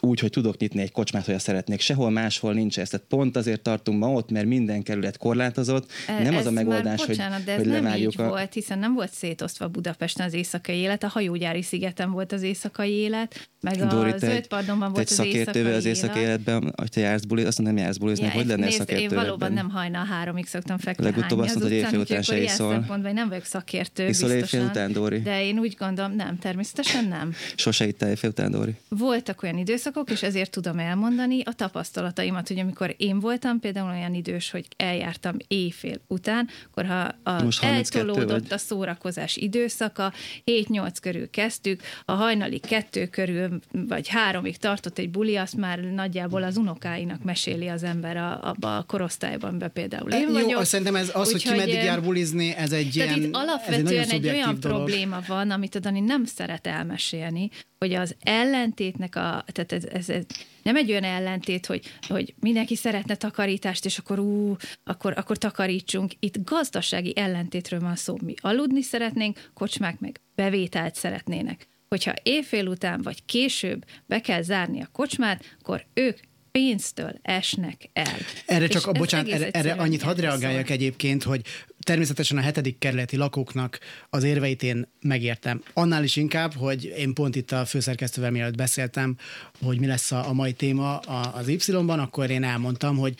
úgy, 0.04 0.20
hogy 0.20 0.30
tudok 0.30 0.56
nyitni 0.56 0.80
egy 0.80 0.92
kocsmát, 0.92 1.24
hogy 1.24 1.38
szeretnék. 1.38 1.80
Sehol 1.80 2.10
máshol 2.10 2.52
nincs 2.52 2.78
ez. 2.78 2.88
Tehát 2.88 3.06
pont 3.06 3.36
azért 3.36 3.60
tartunk 3.60 3.98
ma 3.98 4.12
ott, 4.12 4.30
mert 4.30 4.46
minden 4.46 4.82
kerület 4.82 5.16
korlátozott. 5.16 5.90
E, 6.06 6.22
nem 6.22 6.36
az 6.36 6.46
a 6.46 6.50
megoldás, 6.50 6.98
már, 6.98 7.08
bocsánat, 7.08 7.36
hogy, 7.36 7.44
de 7.44 7.52
ez 7.52 7.58
hogy 7.58 7.82
nem 7.82 7.96
így 7.96 8.14
a... 8.20 8.28
volt, 8.28 8.52
hiszen 8.52 8.78
nem 8.78 8.94
volt 8.94 9.12
szétosztva 9.12 9.68
Budapesten 9.68 10.26
az 10.26 10.32
éjszakai 10.32 10.76
élet, 10.76 11.02
a 11.02 11.08
hajógyári 11.08 11.62
szigeten 11.62 12.10
volt 12.10 12.32
az 12.32 12.42
éjszakai 12.42 12.90
élet, 12.90 13.48
meg 13.64 13.86
Dori, 13.86 14.10
a 14.10 14.18
zöld 14.18 14.46
pardonban 14.46 14.92
volt 14.92 15.10
az 15.10 15.20
éjszakai 15.24 15.62
az 15.62 15.84
éjszakai 15.84 16.22
életben, 16.22 16.72
hogy 16.76 16.90
te 16.90 17.00
jársz 17.00 17.24
bulizni, 17.24 17.48
azt 17.48 17.62
nem 17.62 17.76
jársz 17.76 17.96
bulizni, 17.96 18.24
ja, 18.24 18.30
hogy 18.30 18.46
lenne 18.46 18.70
szakértő? 18.70 19.02
Én 19.02 19.08
valóban 19.08 19.52
nem 19.52 19.70
hajna 19.70 19.98
háromig 19.98 20.46
szoktam 20.46 20.78
feküdni. 20.78 21.10
Legutóbb 21.10 21.38
azt 21.38 21.54
mondta, 21.54 21.74
hogy 21.74 21.82
éjfél 21.82 22.00
után 22.00 22.22
se 22.22 22.42
iszol. 22.42 22.84
nem 23.12 23.28
vagyok 23.28 23.44
szakértő, 23.44 24.08
iszol 24.08 24.30
éjfél 24.30 24.64
után, 24.64 24.92
Dori? 24.92 25.20
De 25.20 25.44
én 25.44 25.58
úgy 25.58 25.76
gondolom, 25.78 26.14
nem, 26.14 26.38
természetesen 26.38 27.04
nem. 27.08 27.32
Sose 27.54 27.86
itt 27.86 28.02
éjfél 28.02 28.30
után, 28.30 28.50
Dori? 28.50 28.74
Voltak 28.88 29.42
olyan 29.42 29.58
időszak, 29.58 29.93
lakok, 29.94 30.10
és 30.10 30.22
ezért 30.22 30.50
tudom 30.50 30.78
elmondani 30.78 31.42
a 31.44 31.52
tapasztalataimat, 31.52 32.48
hogy 32.48 32.58
amikor 32.58 32.94
én 32.96 33.20
voltam 33.20 33.60
például 33.60 33.90
olyan 33.90 34.14
idős, 34.14 34.50
hogy 34.50 34.66
eljártam 34.76 35.36
éjfél 35.48 36.00
után, 36.06 36.48
akkor 36.66 36.86
ha 36.86 37.14
a, 37.22 37.42
Most 37.42 37.60
32 37.60 37.98
eltolódott 37.98 38.40
vagy? 38.40 38.52
a 38.52 38.58
szórakozás 38.58 39.36
időszaka, 39.36 40.12
7-8 40.44 40.90
körül 41.00 41.30
kezdtük, 41.30 41.82
a 42.04 42.12
hajnali 42.12 42.58
kettő 42.58 43.06
körül, 43.06 43.58
vagy 43.70 44.08
háromig 44.08 44.56
tartott 44.56 44.98
egy 44.98 45.10
buli, 45.10 45.36
azt 45.36 45.56
már 45.56 45.78
nagyjából 45.78 46.42
az 46.42 46.56
unokáinak 46.56 47.22
meséli 47.22 47.68
az 47.68 47.82
ember 47.82 48.16
a, 48.16 48.48
abba 48.48 48.76
a 48.76 48.82
korosztályban, 48.82 49.58
be 49.58 49.68
például 49.68 50.10
én 50.10 50.20
Jó, 50.20 50.32
vagyok. 50.32 50.64
szerintem 50.64 50.96
ez 50.96 51.10
az, 51.12 51.32
hogy 51.32 51.42
ki 51.42 51.48
Úgyhogy, 51.48 51.56
meddig 51.56 51.84
jár 51.84 52.02
bulizni, 52.02 52.54
ez 52.54 52.72
egy 52.72 52.92
tehát 52.96 53.16
ilyen, 53.16 53.28
itt 53.28 53.34
ez 53.34 53.40
egy 53.40 53.48
alapvetően 53.48 54.02
egy, 54.02 54.08
szubjektív 54.08 54.42
olyan 54.42 54.56
dolog. 54.60 54.76
probléma 54.76 55.20
van, 55.26 55.50
amit 55.50 55.74
a 55.74 55.78
Dani 55.78 56.00
nem 56.00 56.24
szeret 56.24 56.66
elmesélni, 56.66 57.50
hogy 57.78 57.94
az 57.94 58.14
ellentétnek 58.20 59.16
a, 59.16 59.44
tehát 59.52 59.72
ez, 59.74 59.84
ez, 59.84 60.08
ez 60.08 60.24
nem 60.62 60.76
egy 60.76 60.90
olyan 60.90 61.04
ellentét, 61.04 61.66
hogy, 61.66 61.92
hogy 62.08 62.34
mindenki 62.40 62.76
szeretne 62.76 63.14
takarítást, 63.14 63.84
és 63.84 63.98
akkor 63.98 64.18
ú, 64.18 64.56
akkor, 64.84 65.12
akkor 65.16 65.36
takarítsunk. 65.36 66.12
Itt 66.18 66.44
gazdasági 66.44 67.12
ellentétről 67.16 67.80
van 67.80 67.96
szó. 67.96 68.16
Mi 68.22 68.34
aludni 68.40 68.82
szeretnénk, 68.82 69.50
kocsmák 69.54 70.00
meg 70.00 70.20
bevételt 70.34 70.94
szeretnének. 70.94 71.68
Hogyha 71.88 72.14
éjfél 72.22 72.66
után 72.66 73.02
vagy 73.02 73.24
később 73.24 73.84
be 74.06 74.20
kell 74.20 74.42
zárni 74.42 74.82
a 74.82 74.88
kocsmát, 74.92 75.56
akkor 75.60 75.86
ők 75.94 76.18
pénztől 76.50 77.18
esnek 77.22 77.90
el. 77.92 78.16
Erre 78.46 78.64
És 78.64 78.70
csak, 78.70 78.86
ez 78.86 78.98
bocsánat, 78.98 79.32
erre, 79.32 79.50
erre 79.50 79.72
annyit 79.72 80.02
hadd 80.02 80.20
reagáljak 80.20 80.66
szól. 80.66 80.76
egyébként, 80.76 81.22
hogy 81.22 81.40
természetesen 81.84 82.38
a 82.38 82.40
hetedik 82.40 82.78
kerületi 82.78 83.16
lakóknak 83.16 83.78
az 84.10 84.24
érveit 84.24 84.62
én 84.62 84.88
megértem. 85.00 85.62
Annál 85.72 86.04
is 86.04 86.16
inkább, 86.16 86.54
hogy 86.54 86.84
én 86.96 87.14
pont 87.14 87.36
itt 87.36 87.52
a 87.52 87.64
főszerkesztővel 87.64 88.30
mielőtt 88.30 88.56
beszéltem, 88.56 89.16
hogy 89.62 89.80
mi 89.80 89.86
lesz 89.86 90.12
a, 90.12 90.32
mai 90.32 90.52
téma 90.52 90.98
az 90.98 91.48
Y-ban, 91.48 91.98
akkor 91.98 92.30
én 92.30 92.44
elmondtam, 92.44 92.96
hogy 92.96 93.14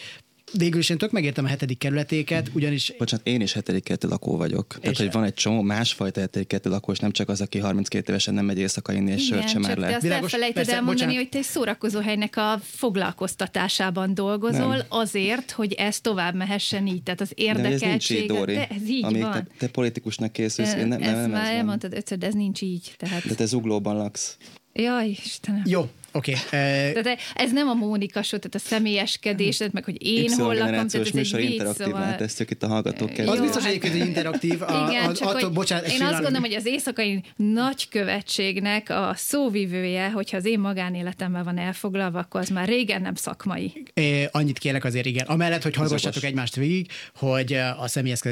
végül 0.59 0.79
is 0.81 0.89
én 0.89 0.99
tök 0.99 1.11
megértem 1.11 1.45
a 1.45 1.49
hetedik 1.49 1.79
kerületéket, 1.79 2.51
ugyanis 2.53 2.93
Bocsánat, 2.99 3.27
én 3.27 3.41
is 3.41 3.53
hetedik 3.53 3.83
kerületi 3.83 4.07
lakó 4.07 4.37
vagyok. 4.37 4.67
Tehát, 4.81 4.91
És- 4.91 4.99
hogy 4.99 5.13
van 5.13 5.25
egy 5.25 5.35
csomó 5.35 5.63
másfajta 5.63 6.21
hetedik 6.21 6.47
kerületi 6.49 6.73
lakó, 6.75 6.93
és 6.93 6.99
nem 6.99 7.11
csak 7.11 7.29
az, 7.29 7.41
aki 7.41 7.59
32 7.59 8.09
évesen 8.09 8.35
nem 8.35 8.45
megy 8.45 8.59
éjszaka 8.59 8.93
inni, 8.93 9.13
és 9.13 9.25
sört 9.25 9.49
sem 9.49 9.61
már 9.61 9.75
te 9.75 9.81
le. 9.81 9.87
azt 9.93 10.03
Világos, 10.03 10.25
elfelejted 10.33 10.55
persze, 10.57 10.73
elmondani, 10.73 10.99
bocsánat. 11.07 11.23
hogy 11.23 11.29
te 11.29 11.39
egy 11.39 11.45
szórakozóhelynek 11.45 12.37
a 12.37 12.61
foglalkoztatásában 12.63 14.15
dolgozol, 14.15 14.77
Nem. 14.77 14.87
azért, 14.89 15.51
hogy 15.51 15.73
ez 15.73 16.01
tovább 16.01 16.35
mehessen 16.35 16.87
így. 16.87 17.03
Tehát 17.03 17.21
az 17.21 17.33
De 17.37 17.45
ez 17.49 17.81
nincs 17.81 18.11
így, 18.11 18.17
érdekeltség. 18.17 18.33
De 18.57 18.67
ez 18.69 18.89
így 18.89 19.05
Amíg 19.05 19.23
van. 19.23 19.33
te, 19.33 19.47
te 19.59 19.69
politikusnak 19.69 20.33
készülsz, 20.33 20.75
én 20.75 20.87
nem, 20.87 21.03
ez 21.03 21.11
nem, 21.11 21.21
nem 21.21 21.31
már 21.31 21.51
ez 21.51 21.57
elmondtad 21.57 21.93
ötször, 21.93 22.19
de 22.19 22.27
ez 22.27 22.35
nincs 22.35 22.63
így. 22.63 22.95
Tehát, 22.97 23.27
De 23.29 23.35
te 23.35 23.45
zuglóban 23.45 23.97
laksz. 23.97 24.37
jaj, 24.73 25.09
Istenem. 25.25 25.63
jó, 25.67 25.89
oké. 26.15 26.33
Okay. 26.55 26.93
Tehát 26.93 27.19
ez 27.35 27.53
nem 27.53 27.69
a 27.69 27.75
Mónika 27.75 28.23
show, 28.23 28.39
tehát 28.39 28.55
a 28.55 28.69
személyeskedés, 28.69 29.63
meg 29.73 29.85
hogy 29.85 30.07
én 30.07 30.31
hol 30.33 30.55
lakom, 30.55 30.89
tehát 30.89 30.95
ez 30.95 31.11
műsor 31.11 31.39
egy 31.39 31.51
interaktív, 31.51 31.87
szóval... 31.87 32.15
ezt 32.19 32.41
itt 32.41 32.63
a 32.63 32.69
hallgatók 32.69 33.19
Jó, 33.19 33.31
az 33.31 33.41
biztos 33.41 33.65
egyébként, 33.65 33.93
hogy 33.93 34.07
interaktív. 34.07 34.63
A, 34.63 34.89
Igen, 34.89 35.09
a, 35.09 35.15
csak 35.15 35.29
attól, 35.29 35.41
hogy 35.41 35.53
bocsánat, 35.53 35.87
én 35.87 36.03
azt 36.03 36.13
gondolom, 36.13 36.41
hogy 36.41 36.55
az 36.55 36.67
éjszakai 36.67 37.23
nagykövetségnek 37.37 38.91
a 38.91 39.13
szóvivője, 39.17 40.11
hogyha 40.11 40.37
az 40.37 40.45
én 40.45 40.61
magánéletemben 40.61 41.45
van 41.45 41.59
elfoglalva, 41.59 42.19
akkor 42.19 42.41
az 42.41 42.49
már 42.49 42.69
régen 42.69 43.03
nem 43.03 43.15
szakmai. 43.15 43.83
É, 43.95 44.29
annyit 44.33 44.59
kérek 44.59 44.85
azért, 44.85 45.07
igen. 45.07 45.27
Amellett, 45.27 45.63
hogy 45.63 45.75
hallgassatok 45.75 46.23
egymást 46.23 46.57
végig, 46.57 46.91
hogy 47.15 47.53
a 47.53 47.89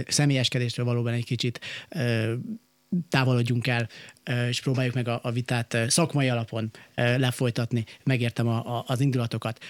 személyeskedéstől 0.08 0.84
valóban 0.84 1.12
egy 1.12 1.24
kicsit 1.24 1.60
ö, 1.88 2.32
távolodjunk 3.08 3.66
el, 3.66 3.88
és 4.48 4.60
próbáljuk 4.60 4.94
meg 4.94 5.08
a, 5.08 5.20
a 5.22 5.30
vitát 5.30 5.76
szakmai 5.88 6.28
alapon 6.28 6.70
lefolytatni. 6.94 7.84
Megértem 8.04 8.48
a, 8.48 8.78
a, 8.78 8.84
az 8.86 9.00
indulatokat. 9.00 9.64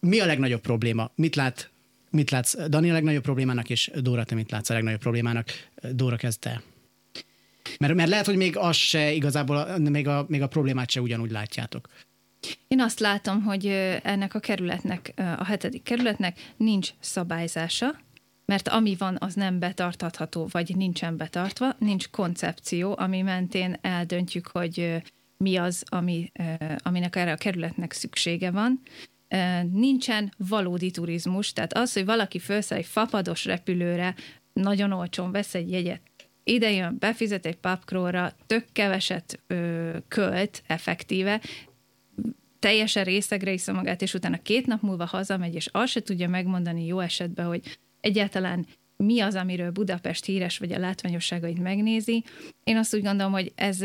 Mi 0.00 0.20
a 0.20 0.26
legnagyobb 0.26 0.60
probléma? 0.60 1.10
Mit 1.14 1.36
lát 1.36 1.70
Mit 2.10 2.30
látsz 2.30 2.56
Dani 2.68 2.90
a 2.90 2.92
legnagyobb 2.92 3.22
problémának, 3.22 3.70
és 3.70 3.90
Dóra, 3.94 4.24
te 4.24 4.34
mit 4.34 4.50
látsz 4.50 4.70
a 4.70 4.74
legnagyobb 4.74 5.00
problémának? 5.00 5.48
Dóra, 5.92 6.16
kezd 6.16 6.40
te. 6.40 6.62
Mert, 7.78 7.94
mert 7.94 8.08
lehet, 8.08 8.26
hogy 8.26 8.36
még 8.36 8.56
az 8.56 8.76
se 8.76 9.12
igazából, 9.12 9.78
még 9.78 10.08
a, 10.08 10.24
még 10.28 10.42
a 10.42 10.46
problémát 10.46 10.90
se 10.90 11.00
ugyanúgy 11.00 11.30
látjátok. 11.30 11.88
Én 12.68 12.80
azt 12.80 13.00
látom, 13.00 13.42
hogy 13.42 13.66
ennek 14.02 14.34
a 14.34 14.38
kerületnek, 14.38 15.12
a 15.16 15.44
hetedik 15.44 15.82
kerületnek 15.82 16.52
nincs 16.56 16.90
szabályzása, 17.00 18.00
mert 18.46 18.68
ami 18.68 18.96
van, 18.98 19.16
az 19.20 19.34
nem 19.34 19.58
betartatható, 19.58 20.48
vagy 20.50 20.76
nincsen 20.76 21.16
betartva, 21.16 21.74
nincs 21.78 22.08
koncepció, 22.10 22.94
ami 22.98 23.22
mentén 23.22 23.78
eldöntjük, 23.80 24.46
hogy 24.46 25.02
mi 25.36 25.56
az, 25.56 25.84
ami, 25.88 26.32
aminek 26.78 27.16
erre 27.16 27.32
a 27.32 27.36
kerületnek 27.36 27.92
szüksége 27.92 28.50
van. 28.50 28.80
Nincsen 29.72 30.32
valódi 30.36 30.90
turizmus, 30.90 31.52
tehát 31.52 31.72
az, 31.72 31.92
hogy 31.92 32.04
valaki 32.04 32.38
felszáll 32.38 32.78
egy 32.78 32.86
fapados 32.86 33.44
repülőre, 33.44 34.14
nagyon 34.52 34.92
olcsón 34.92 35.30
vesz 35.30 35.54
egy 35.54 35.70
jegyet, 35.70 36.00
ide 36.44 36.70
jön, 36.70 36.96
befizet 36.98 37.46
egy 37.46 37.56
papkróra, 37.56 38.32
tök 38.46 38.64
keveset 38.72 39.40
ö, 39.46 39.96
költ 40.08 40.62
effektíve, 40.66 41.40
teljesen 42.58 43.04
részegre 43.04 43.52
iszza 43.52 43.72
magát, 43.72 44.02
és 44.02 44.14
utána 44.14 44.42
két 44.42 44.66
nap 44.66 44.82
múlva 44.82 45.04
hazamegy, 45.04 45.54
és 45.54 45.68
azt 45.72 45.92
se 45.92 46.02
tudja 46.02 46.28
megmondani 46.28 46.86
jó 46.86 47.00
esetben, 47.00 47.46
hogy 47.46 47.78
egyáltalán 48.06 48.66
mi 48.96 49.20
az, 49.20 49.34
amiről 49.34 49.70
Budapest 49.70 50.24
híres, 50.24 50.58
vagy 50.58 50.72
a 50.72 50.78
látványosságait 50.78 51.62
megnézi. 51.62 52.24
Én 52.64 52.76
azt 52.76 52.94
úgy 52.94 53.02
gondolom, 53.02 53.32
hogy 53.32 53.52
ez, 53.54 53.78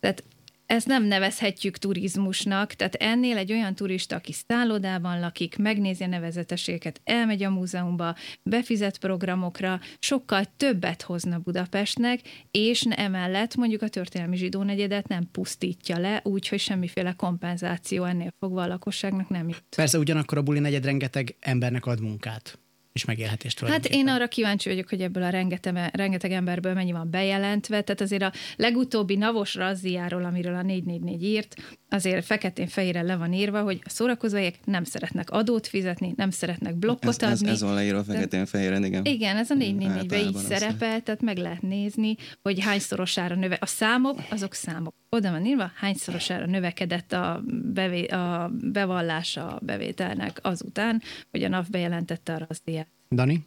tehát 0.00 0.24
ezt 0.66 0.86
nem 0.86 1.04
nevezhetjük 1.04 1.76
turizmusnak, 1.76 2.74
tehát 2.74 2.94
ennél 2.94 3.36
egy 3.36 3.52
olyan 3.52 3.74
turista, 3.74 4.16
aki 4.16 4.32
szállodában 4.32 5.20
lakik, 5.20 5.56
megnézi 5.58 6.04
a 6.04 6.06
nevezetességeket, 6.06 7.00
elmegy 7.04 7.42
a 7.42 7.50
múzeumba, 7.50 8.16
befizet 8.42 8.98
programokra, 8.98 9.80
sokkal 9.98 10.44
többet 10.56 11.02
hozna 11.02 11.38
Budapestnek, 11.38 12.20
és 12.50 12.82
emellett 12.90 13.54
mondjuk 13.54 13.82
a 13.82 13.88
történelmi 13.88 14.36
zsidó 14.36 14.62
negyedet 14.62 15.08
nem 15.08 15.28
pusztítja 15.32 15.98
le, 15.98 16.20
úgyhogy 16.24 16.58
semmiféle 16.58 17.12
kompenzáció 17.12 18.04
ennél 18.04 18.34
fogva 18.38 18.62
a 18.62 18.66
lakosságnak 18.66 19.28
nem 19.28 19.48
jut. 19.48 19.64
Persze 19.76 19.98
ugyanakkor 19.98 20.38
a 20.38 20.42
buli 20.42 20.58
negyed 20.58 20.84
rengeteg 20.84 21.36
embernek 21.40 21.86
ad 21.86 22.00
munkát 22.00 22.58
és 22.92 23.04
megélhetést 23.04 23.60
Hát 23.60 23.86
én 23.86 24.08
arra 24.08 24.28
kíváncsi 24.28 24.68
vagyok, 24.68 24.88
hogy 24.88 25.00
ebből 25.00 25.22
a 25.22 25.28
rengeteg, 25.28 25.90
rengeteg 25.92 26.32
emberből 26.32 26.74
mennyi 26.74 26.92
van 26.92 27.10
bejelentve. 27.10 27.82
Tehát 27.82 28.00
azért 28.00 28.22
a 28.22 28.32
legutóbbi 28.56 29.16
navos 29.16 29.54
razziáról, 29.54 30.24
amiről 30.24 30.54
a 30.54 30.62
444 30.62 31.22
írt, 31.22 31.78
azért 31.90 32.24
feketén-fehéren 32.24 33.04
le 33.04 33.16
van 33.16 33.32
írva, 33.32 33.62
hogy 33.62 33.80
a 33.84 33.88
szórakozóhelyek 33.88 34.54
nem 34.64 34.84
szeretnek 34.84 35.30
adót 35.30 35.66
fizetni, 35.66 36.12
nem 36.16 36.30
szeretnek 36.30 36.76
blokkot 36.76 37.22
Ez, 37.22 37.30
ez, 37.30 37.38
adni. 37.40 37.50
ez 37.50 37.62
van 37.62 37.74
leírva 37.74 38.04
feketén 38.04 38.46
fehéren, 38.46 38.84
igen. 38.84 39.04
Igen, 39.04 39.36
ez 39.36 39.50
a 39.50 39.54
444-ben 39.54 39.80
így 39.80 39.84
Általában 39.86 40.34
az. 40.34 40.44
szerepel, 40.44 41.02
tehát 41.02 41.22
meg 41.22 41.36
lehet 41.36 41.62
nézni, 41.62 42.16
hogy 42.42 42.60
hányszorosára 42.60 43.34
növe. 43.34 43.56
A 43.60 43.66
számok, 43.66 44.18
azok 44.30 44.54
számok. 44.54 44.94
Oda 45.08 45.30
van 45.30 45.46
írva, 45.46 45.70
hányszorosára 45.74 46.46
növekedett 46.46 47.12
a, 47.12 47.42
bevé, 47.72 48.04
a 48.06 48.50
bevallás 48.62 49.36
a 49.36 49.58
bevételnek 49.62 50.38
azután, 50.42 51.02
hogy 51.30 51.42
a 51.42 51.48
NAV 51.48 51.66
bejelentette 51.70 52.32
a 52.34 52.46
razziát. 52.48 52.88
Dani? 53.10 53.44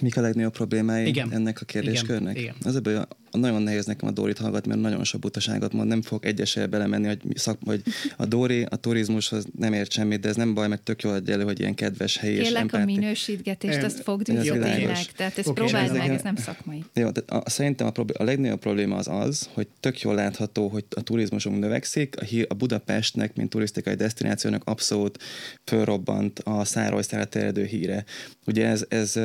Mik 0.00 0.16
a 0.16 0.20
legnagyobb 0.20 0.52
problémái 0.52 1.06
Igen. 1.06 1.32
ennek 1.32 1.60
a 1.60 1.64
kérdéskörnek? 1.64 2.38
Igen. 2.38 2.54
Az 2.64 2.74
a 2.74 2.80
baj, 2.80 2.94
a- 2.96 3.08
nagyon 3.38 3.62
nehéz 3.62 3.86
nekem 3.86 4.08
a 4.08 4.12
Dórit 4.12 4.38
hallgatni, 4.38 4.68
mert 4.68 4.82
nagyon 4.82 5.04
sok 5.04 5.20
butaságot 5.20 5.72
mond, 5.72 5.88
nem 5.88 6.02
fog 6.02 6.24
egyesel 6.24 6.66
belemenni, 6.66 7.06
hogy, 7.06 7.20
szak, 7.34 7.58
hogy 7.64 7.82
a 8.16 8.26
Dóri 8.26 8.66
a 8.68 8.76
turizmushoz 8.76 9.46
nem 9.58 9.72
ért 9.72 9.92
semmit, 9.92 10.20
de 10.20 10.28
ez 10.28 10.36
nem 10.36 10.54
baj, 10.54 10.68
mert 10.68 10.82
tök 10.82 11.02
jól 11.02 11.12
adja 11.12 11.34
elő, 11.34 11.44
hogy 11.44 11.60
ilyen 11.60 11.74
kedves 11.74 12.16
helyi 12.16 12.34
és 12.34 12.42
Kérlek 12.42 12.56
a 12.56 12.76
empáti- 12.76 12.84
minősítgetést, 12.98 13.78
Em, 13.78 13.84
azt 13.84 14.00
fogd 14.00 14.28
ez 14.28 14.42
vissza 14.42 14.58
tényleg. 14.58 15.04
Tehát 15.16 15.38
ezt 15.38 15.48
Oké, 15.48 15.60
próbáld 15.60 15.96
meg, 15.96 16.10
ez 16.10 16.22
nem 16.22 16.36
szakmai. 16.36 16.84
Jó, 16.94 17.10
de 17.10 17.22
a, 17.26 17.50
szerintem 17.50 17.86
a, 17.86 17.90
problé- 17.90 18.16
a 18.16 18.24
legnagyobb 18.24 18.60
probléma 18.60 18.96
az 18.96 19.08
az, 19.08 19.48
hogy 19.52 19.68
tök 19.80 20.00
jól 20.00 20.14
látható, 20.14 20.68
hogy 20.68 20.84
a 20.90 21.02
turizmusunk 21.02 21.58
növekszik, 21.58 22.16
a, 22.20 22.24
a 22.48 22.54
Budapestnek, 22.54 23.36
mint 23.36 23.50
turisztikai 23.50 23.94
destinációnak 23.94 24.62
abszolút 24.64 25.18
fölrobbant 25.64 26.38
a 26.38 26.64
szárazszára 26.64 27.24
terjedő 27.24 27.64
híre. 27.64 28.04
Ugye 28.46 28.66
ez, 28.66 28.84
ez 28.88 29.16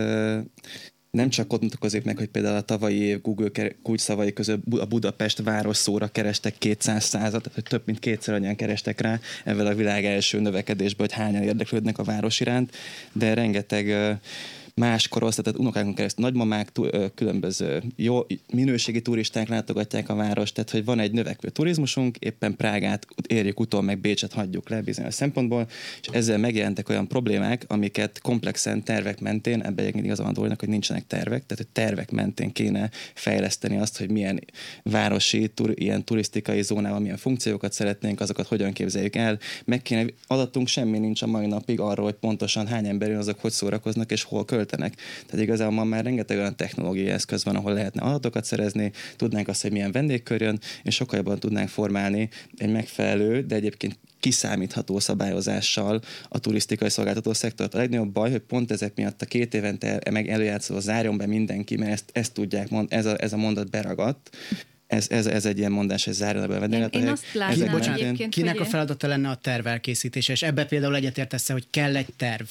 nem 1.15 1.29
csak 1.29 1.53
ott 1.53 1.61
mutatkozik 1.61 2.03
meg, 2.03 2.17
hogy 2.17 2.27
például 2.27 2.55
a 2.55 2.61
tavalyi 2.61 2.99
év 2.99 3.21
Google 3.21 3.49
ker- 3.49 3.75
kulcsszavai 3.83 4.33
között 4.33 4.63
a 4.79 4.85
Budapest 4.85 5.43
város 5.43 5.77
szóra 5.77 6.07
kerestek 6.07 6.57
200 6.57 7.03
százat, 7.03 7.43
tehát 7.43 7.69
több 7.69 7.81
mint 7.85 7.99
kétszer 7.99 8.33
annyian 8.33 8.55
kerestek 8.55 9.01
rá 9.01 9.19
ezzel 9.43 9.67
a 9.67 9.75
világ 9.75 10.05
első 10.05 10.39
növekedésből, 10.39 11.07
hogy 11.07 11.15
hányan 11.15 11.43
érdeklődnek 11.43 11.97
a 11.97 12.03
város 12.03 12.39
iránt, 12.39 12.75
de 13.13 13.33
rengeteg 13.33 13.87
ö, 13.87 14.11
más 14.81 15.07
korosztály, 15.07 15.43
tehát 15.43 15.59
unokákon 15.59 15.93
keresztül 15.93 16.23
nagymamák, 16.23 16.71
különböző 17.15 17.83
jó 17.95 18.25
minőségi 18.53 19.01
turisták 19.01 19.47
látogatják 19.47 20.09
a 20.09 20.15
várost, 20.15 20.53
tehát 20.53 20.69
hogy 20.69 20.85
van 20.85 20.99
egy 20.99 21.11
növekvő 21.11 21.49
turizmusunk, 21.49 22.17
éppen 22.17 22.55
Prágát 22.55 23.07
érjük 23.27 23.59
utol, 23.59 23.81
meg 23.81 23.99
Bécset 23.99 24.33
hagyjuk 24.33 24.69
le 24.69 24.81
bizonyos 24.81 25.13
szempontból, 25.13 25.67
és 26.01 26.07
ezzel 26.11 26.37
megjelentek 26.37 26.89
olyan 26.89 27.07
problémák, 27.07 27.65
amiket 27.67 28.21
komplexen 28.21 28.83
tervek 28.83 29.19
mentén, 29.19 29.61
ebben 29.61 29.79
egyébként 29.79 30.05
igazán 30.05 30.33
van 30.33 30.55
hogy 30.59 30.69
nincsenek 30.69 31.07
tervek, 31.07 31.45
tehát 31.45 31.57
hogy 31.57 31.67
tervek 31.67 32.11
mentén 32.11 32.51
kéne 32.51 32.89
fejleszteni 33.13 33.77
azt, 33.77 33.97
hogy 33.97 34.11
milyen 34.11 34.39
városi, 34.83 35.47
tur, 35.47 35.71
ilyen 35.75 36.03
turisztikai 36.03 36.61
zónában 36.61 37.01
milyen 37.01 37.17
funkciókat 37.17 37.73
szeretnénk, 37.73 38.19
azokat 38.19 38.47
hogyan 38.47 38.73
képzeljük 38.73 39.15
el. 39.15 39.39
Meg 39.65 39.81
kéne, 39.81 40.05
adatunk 40.27 40.67
semmi 40.67 40.97
nincs 40.97 41.21
a 41.21 41.27
mai 41.27 41.45
napig 41.45 41.79
arról, 41.79 42.05
hogy 42.05 42.15
pontosan 42.15 42.67
hány 42.67 42.87
ember 42.87 43.09
jön, 43.09 43.17
azok 43.17 43.39
hogy 43.39 43.51
szórakoznak 43.51 44.11
és 44.11 44.23
hol 44.23 44.45
költenek. 44.65 44.95
Tehát 45.25 45.45
igazából 45.45 45.75
ma 45.75 45.83
már 45.83 46.03
rengeteg 46.03 46.37
olyan 46.37 46.55
technológiai 46.55 47.09
eszköz 47.09 47.43
van, 47.43 47.55
ahol 47.55 47.73
lehetne 47.73 48.01
adatokat 48.01 48.45
szerezni, 48.45 48.91
tudnánk 49.15 49.47
azt, 49.47 49.61
hogy 49.61 49.71
milyen 49.71 49.91
vendégkör 49.91 50.41
jön, 50.41 50.59
és 50.83 50.95
sokkal 50.95 51.17
jobban 51.17 51.39
tudnánk 51.39 51.69
formálni 51.69 52.29
egy 52.57 52.71
megfelelő, 52.71 53.41
de 53.41 53.55
egyébként 53.55 53.97
kiszámítható 54.19 54.99
szabályozással 54.99 56.01
a 56.29 56.39
turisztikai 56.39 56.89
szolgáltató 56.89 57.33
szektort. 57.33 57.73
A 57.73 57.77
legnagyobb 57.77 58.11
baj, 58.11 58.31
hogy 58.31 58.39
pont 58.39 58.71
ezek 58.71 58.95
miatt 58.95 59.21
a 59.21 59.25
két 59.25 59.53
évente 59.53 60.01
meg 60.11 60.29
előjátszó 60.29 60.79
zárjon 60.79 61.17
be 61.17 61.25
mindenki, 61.25 61.75
mert 61.77 61.91
ezt, 61.91 62.09
ezt 62.13 62.33
tudják, 62.33 62.69
mond, 62.69 62.93
ez, 62.93 63.05
a, 63.05 63.15
ez 63.17 63.33
a 63.33 63.37
mondat 63.37 63.69
beragadt, 63.69 64.37
ez, 64.87 65.07
ez, 65.09 65.25
ez 65.25 65.45
egy 65.45 65.57
ilyen 65.57 65.71
mondás, 65.71 66.05
hogy 66.05 66.13
zárjon 66.13 66.47
be 66.47 66.55
a 66.55 66.59
vendéget. 66.59 66.95
Én, 66.95 67.01
én 67.01 67.07
azt 67.07 67.23
látnám 67.33 67.71
bocsánat, 67.71 67.99
egyébként, 67.99 68.33
kinek 68.33 68.57
hogy... 68.57 68.67
a 68.67 68.69
feladata 68.69 69.07
lenne 69.07 69.29
a 69.29 69.35
terv 69.35 69.67
elkészítése, 69.67 70.31
és 70.33 70.41
ebbe 70.41 70.65
például 70.65 70.95
egyetértesz 70.95 71.49
hogy 71.49 71.67
kell 71.69 71.95
egy 71.95 72.09
terv? 72.17 72.45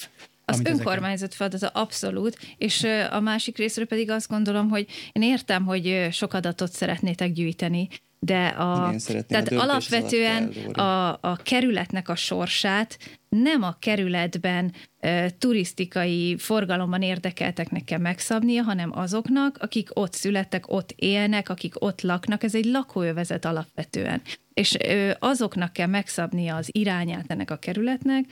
Az 0.45 0.61
önkormányzat 0.63 1.33
feladata 1.33 1.67
abszolút, 1.67 2.37
és 2.57 2.87
a 3.11 3.19
másik 3.19 3.57
részről 3.57 3.85
pedig 3.85 4.09
azt 4.09 4.29
gondolom, 4.29 4.69
hogy 4.69 4.87
én 5.11 5.21
értem, 5.21 5.65
hogy 5.65 6.07
sok 6.11 6.33
adatot 6.33 6.71
szeretnétek 6.71 7.31
gyűjteni, 7.31 7.87
de 8.25 8.47
a, 8.47 8.93
tehát 9.27 9.47
a 9.47 9.59
alapvetően 9.59 10.47
a, 10.73 11.07
a 11.09 11.35
kerületnek 11.43 12.09
a 12.09 12.15
sorsát 12.15 12.97
nem 13.29 13.63
a 13.63 13.75
kerületben 13.79 14.73
e, 14.99 15.29
turisztikai 15.29 16.37
forgalomban 16.37 17.01
érdekelteknek 17.01 17.83
kell 17.83 17.99
megszabnia, 17.99 18.63
hanem 18.63 18.97
azoknak, 18.97 19.57
akik 19.59 19.89
ott 19.93 20.13
születtek, 20.13 20.71
ott 20.71 20.93
élnek, 20.95 21.49
akik 21.49 21.83
ott 21.83 22.01
laknak. 22.01 22.43
Ez 22.43 22.55
egy 22.55 22.65
lakóövezet 22.65 23.45
alapvetően. 23.45 24.21
És 24.53 24.73
e, 24.73 25.17
azoknak 25.19 25.73
kell 25.73 25.87
megszabnia 25.87 26.55
az 26.55 26.69
irányát 26.71 27.25
ennek 27.27 27.51
a 27.51 27.57
kerületnek, 27.57 28.25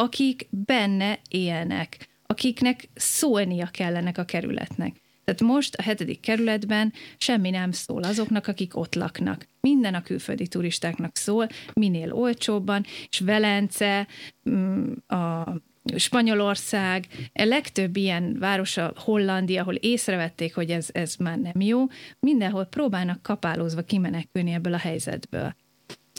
akik 0.00 0.46
benne 0.50 1.18
élnek, 1.28 2.08
akiknek 2.26 2.88
szólnia 2.94 3.66
kell 3.66 3.96
ennek 3.96 4.18
a 4.18 4.24
kerületnek. 4.24 4.96
Tehát 5.24 5.40
most 5.40 5.74
a 5.74 5.82
hetedik 5.82 6.20
kerületben 6.20 6.92
semmi 7.16 7.50
nem 7.50 7.72
szól 7.72 8.02
azoknak, 8.02 8.46
akik 8.46 8.76
ott 8.76 8.94
laknak. 8.94 9.46
Minden 9.60 9.94
a 9.94 10.02
külföldi 10.02 10.48
turistáknak 10.48 11.16
szól, 11.16 11.48
minél 11.74 12.12
olcsóbban, 12.12 12.84
és 13.10 13.18
Velence, 13.18 14.06
mm, 14.50 14.92
a 15.06 15.54
Spanyolország, 15.96 17.06
a 17.32 17.44
legtöbb 17.44 17.96
ilyen 17.96 18.36
város 18.38 18.76
a 18.76 18.92
Hollandia, 18.96 19.60
ahol 19.60 19.74
észrevették, 19.74 20.54
hogy 20.54 20.70
ez, 20.70 20.88
ez 20.92 21.16
már 21.16 21.38
nem 21.38 21.60
jó, 21.60 21.86
mindenhol 22.20 22.64
próbálnak 22.64 23.22
kapálózva 23.22 23.82
kimenekülni 23.82 24.52
ebből 24.52 24.74
a 24.74 24.78
helyzetből. 24.78 25.54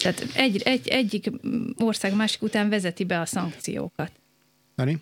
Tehát 0.02 0.26
egy, 0.34 0.62
egy, 0.66 0.88
egyik 0.88 1.32
ország 1.78 2.16
másik 2.16 2.42
után 2.42 2.70
vezeti 2.70 3.04
be 3.04 3.20
a 3.20 3.26
szankciókat. 3.26 4.12
Dani? 4.76 5.00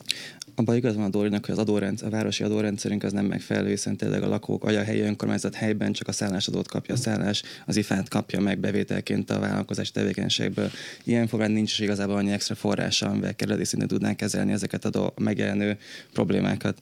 Abban 0.56 0.76
igaz 0.76 0.96
van 0.96 1.04
a 1.04 1.10
Dórinak, 1.10 1.46
hogy 1.46 1.54
az 1.54 1.60
adórendszer, 1.60 2.08
a 2.08 2.12
városi 2.12 2.44
adórendszerünk 2.44 3.04
az 3.04 3.12
nem 3.12 3.26
megfelelő, 3.26 3.70
hiszen 3.70 3.98
tényleg 3.98 4.24
a 4.24 4.28
lakók, 4.28 4.64
vagy 4.64 4.76
a 4.76 4.84
helyi 4.84 5.00
önkormányzat 5.00 5.56
helyben 5.56 5.92
csak 5.92 6.08
a 6.08 6.12
szállásadót 6.12 6.68
kapja 6.68 6.94
a 6.94 6.98
szállás, 6.98 7.44
az 7.66 7.76
ifát 7.76 8.10
kapja 8.10 8.40
meg 8.40 8.60
bevételként 8.60 9.30
a 9.30 9.40
vállalkozási 9.40 9.92
tevékenységből. 9.92 10.72
Ilyen 11.04 11.28
formán 11.28 11.52
nincs 11.52 11.72
is 11.72 11.80
igazából 11.80 12.16
annyi 12.16 12.32
extra 12.32 12.56
forrása, 12.56 13.10
amivel 13.10 13.36
kerületi 13.36 13.66
szintén 13.66 13.88
tudnánk 13.88 14.18
kezelni 14.18 14.52
ezeket 14.52 14.86
a 14.86 15.14
megjelenő 15.18 15.78
problémákat. 16.14 16.80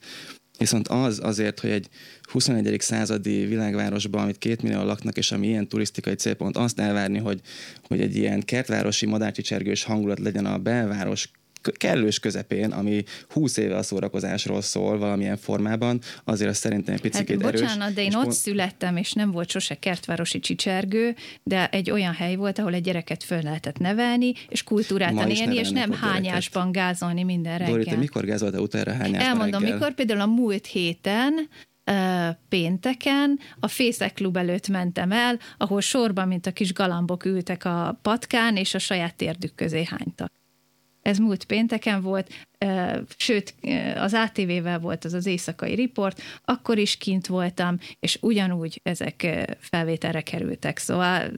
Viszont 0.58 0.88
az 0.88 1.20
azért, 1.22 1.60
hogy 1.60 1.70
egy 1.70 1.88
21. 2.22 2.76
századi 2.80 3.44
világvárosban, 3.44 4.22
amit 4.22 4.38
két 4.38 4.62
millió 4.62 4.82
laknak, 4.82 5.16
és 5.16 5.32
ami 5.32 5.46
ilyen 5.46 5.68
turisztikai 5.68 6.14
célpont, 6.14 6.56
azt 6.56 6.80
elvárni, 6.80 7.18
hogy, 7.18 7.40
hogy 7.82 8.00
egy 8.00 8.16
ilyen 8.16 8.40
kertvárosi 8.40 9.06
madárcsicsergős 9.06 9.84
hangulat 9.84 10.18
legyen 10.18 10.46
a 10.46 10.58
belváros 10.58 11.30
kellős 11.76 12.18
közepén, 12.18 12.70
ami 12.70 13.04
20 13.28 13.56
éve 13.56 13.76
a 13.76 13.82
szórakozásról 13.82 14.60
szól 14.60 14.98
valamilyen 14.98 15.36
formában, 15.36 16.00
azért 16.24 16.50
azt 16.50 16.60
szerintem 16.60 16.94
egy 16.94 17.00
picit 17.00 17.28
hát, 17.28 17.42
erős. 17.42 17.60
Bocsánat, 17.60 17.94
de 17.94 18.02
én 18.02 18.14
ott 18.14 18.22
pont... 18.22 18.34
születtem, 18.34 18.96
és 18.96 19.12
nem 19.12 19.30
volt 19.30 19.48
sose 19.48 19.74
kertvárosi 19.74 20.38
csicsergő, 20.38 21.14
de 21.42 21.68
egy 21.68 21.90
olyan 21.90 22.14
hely 22.14 22.36
volt, 22.36 22.58
ahol 22.58 22.74
egy 22.74 22.82
gyereket 22.82 23.24
föl 23.24 23.42
lehetett 23.42 23.78
nevelni, 23.78 24.32
és 24.48 24.62
kultúráltan 24.62 25.30
élni, 25.30 25.56
és 25.56 25.70
nem 25.70 25.92
hányásban 25.92 26.72
gázolni 26.72 27.22
minden 27.22 27.58
reggel. 27.58 27.72
Dori, 27.72 27.84
te 27.84 27.96
mikor 27.96 28.24
gázoltál 28.24 28.60
utána 28.60 28.92
hányásban 28.92 29.20
Elmondom, 29.20 29.60
reggel? 29.60 29.76
mikor 29.76 29.94
például 29.94 30.20
a 30.20 30.26
múlt 30.26 30.66
héten 30.66 31.48
pénteken 32.48 33.38
a 33.60 33.68
Fészek 33.68 34.12
Klub 34.12 34.36
előtt 34.36 34.68
mentem 34.68 35.12
el, 35.12 35.38
ahol 35.56 35.80
sorban, 35.80 36.28
mint 36.28 36.46
a 36.46 36.52
kis 36.52 36.72
galambok 36.72 37.24
ültek 37.24 37.64
a 37.64 37.98
patkán, 38.02 38.56
és 38.56 38.74
a 38.74 38.78
saját 38.78 39.14
térdük 39.14 39.54
közé 39.54 39.84
hánytak. 39.84 40.32
Ez 41.02 41.18
múlt 41.18 41.44
pénteken 41.44 42.00
volt, 42.00 42.48
sőt, 43.16 43.54
az 43.96 44.14
ATV-vel 44.14 44.78
volt 44.78 45.04
az 45.04 45.12
az 45.12 45.26
éjszakai 45.26 45.74
riport, 45.74 46.22
akkor 46.44 46.78
is 46.78 46.96
kint 46.96 47.26
voltam, 47.26 47.78
és 48.00 48.18
ugyanúgy 48.20 48.80
ezek 48.82 49.46
felvételre 49.58 50.20
kerültek. 50.20 50.78
Szóval 50.78 51.30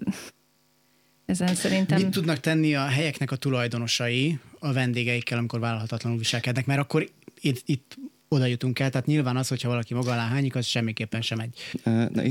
ezen 1.27 1.55
szerintem... 1.55 2.01
Mit 2.01 2.11
tudnak 2.11 2.41
tenni 2.41 2.75
a 2.75 2.87
helyeknek 2.87 3.31
a 3.31 3.37
tulajdonosai 3.37 4.39
a 4.59 4.73
vendégeikkel, 4.73 5.39
amikor 5.39 5.61
vállalhatatlanul 5.61 6.19
viselkednek? 6.19 6.67
Mert 6.67 6.81
akkor 6.81 7.09
itt, 7.41 7.63
itt 7.65 7.97
oda 8.35 8.47
jutunk 8.47 8.79
el, 8.79 8.91
tehát 8.91 9.07
nyilván 9.07 9.37
az, 9.37 9.49
hogyha 9.49 9.69
valaki 9.69 9.95
maga 9.95 10.13
alá 10.13 10.29
hányik, 10.29 10.55
az 10.55 10.67
semmiképpen 10.67 11.23
sem 11.23 11.39
egy. 11.39 11.59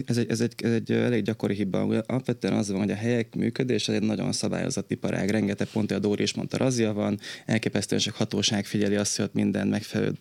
Ez, 0.05 0.17
egy, 0.17 0.29
ez, 0.29 0.39
egy, 0.39 0.53
ez 0.57 0.71
egy 0.71 0.91
elég 0.91 1.23
gyakori 1.23 1.53
hiba. 1.53 1.79
Alapvetően 2.05 2.53
az 2.53 2.69
van, 2.69 2.79
hogy 2.79 2.91
a 2.91 2.95
helyek 2.95 3.35
működése 3.35 3.93
egy 3.93 4.01
nagyon 4.01 4.31
szabályozott 4.31 4.91
iparág. 4.91 5.29
Rengeteg 5.29 5.67
pont, 5.67 5.91
a 5.91 5.99
Dóri 5.99 6.23
is 6.23 6.33
mondta, 6.33 6.57
razia 6.57 6.93
van, 6.93 7.19
elképesztően 7.45 8.01
sok 8.01 8.15
hatóság 8.15 8.65
figyeli 8.65 8.95
azt, 8.95 9.17
hogy 9.17 9.29
minden 9.33 9.67
megfelelő 9.67 10.13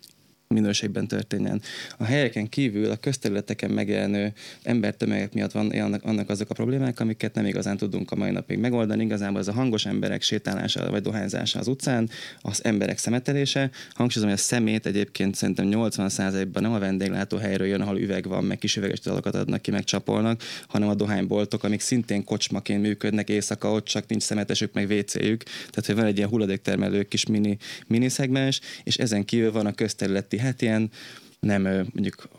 minőségben 0.53 1.07
történjen. 1.07 1.61
A 1.97 2.03
helyeken 2.03 2.49
kívül 2.49 2.91
a 2.91 2.95
közterületeken 2.95 3.71
megjelenő 3.71 4.33
embertömegek 4.63 5.33
miatt 5.33 5.51
van 5.51 5.69
annak, 5.69 6.03
annak 6.03 6.29
azok 6.29 6.49
a 6.49 6.53
problémák, 6.53 6.99
amiket 6.99 7.33
nem 7.33 7.45
igazán 7.45 7.77
tudunk 7.77 8.11
a 8.11 8.15
mai 8.15 8.31
napig 8.31 8.57
megoldani. 8.57 9.03
Igazából 9.03 9.39
ez 9.39 9.47
a 9.47 9.51
hangos 9.51 9.85
emberek 9.85 10.21
sétálása 10.21 10.89
vagy 10.89 11.01
dohányzása 11.01 11.59
az 11.59 11.67
utcán, 11.67 12.09
az 12.41 12.63
emberek 12.63 12.97
szemetelése. 12.97 13.69
Hangsúlyozom, 13.93 14.29
hogy 14.29 14.39
a 14.39 14.47
szemét 14.47 14.85
egyébként 14.85 15.35
szerintem 15.35 15.69
80%-ban 15.71 16.61
nem 16.61 16.73
a 16.73 16.79
vendéglátó 16.79 17.37
helyről 17.37 17.67
jön, 17.67 17.81
ahol 17.81 17.99
üveg 17.99 18.27
van, 18.27 18.43
meg 18.43 18.57
kis 18.57 18.75
üveges 18.75 18.99
tudatokat 18.99 19.35
adnak 19.35 19.61
ki, 19.61 19.71
meg 19.71 19.83
csapolnak, 19.83 20.43
hanem 20.67 20.89
a 20.89 20.95
dohányboltok, 20.95 21.63
amik 21.63 21.79
szintén 21.79 22.23
kocsmaként 22.23 22.81
működnek 22.81 23.29
éjszaka, 23.29 23.71
ott 23.71 23.85
csak 23.85 24.07
nincs 24.07 24.23
szemetesük, 24.23 24.73
meg 24.73 24.89
WC-jük. 24.89 25.43
Tehát, 25.43 25.85
hogy 25.85 25.95
van 25.95 26.05
egy 26.05 26.17
ilyen 26.17 26.29
hulladéktermelő 26.29 27.03
kis 27.03 27.25
mini, 27.25 27.57
mini 27.87 28.09
szegmens, 28.09 28.61
és 28.83 28.97
ezen 28.97 29.25
kívül 29.25 29.51
van 29.51 29.65
a 29.65 29.73
közterületi 29.73 30.37
hát 30.39 30.61
ilyen 30.61 30.91
nem 31.39 31.61
mondjuk 31.61 32.29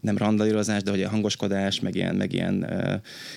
nem 0.00 0.16
randalírozás, 0.16 0.82
de 0.82 0.90
hogy 0.90 1.02
a 1.02 1.08
hangoskodás, 1.08 1.80
meg 1.80 1.94
ilyen, 1.94 2.14
meg 2.14 2.32
ilyen 2.32 2.66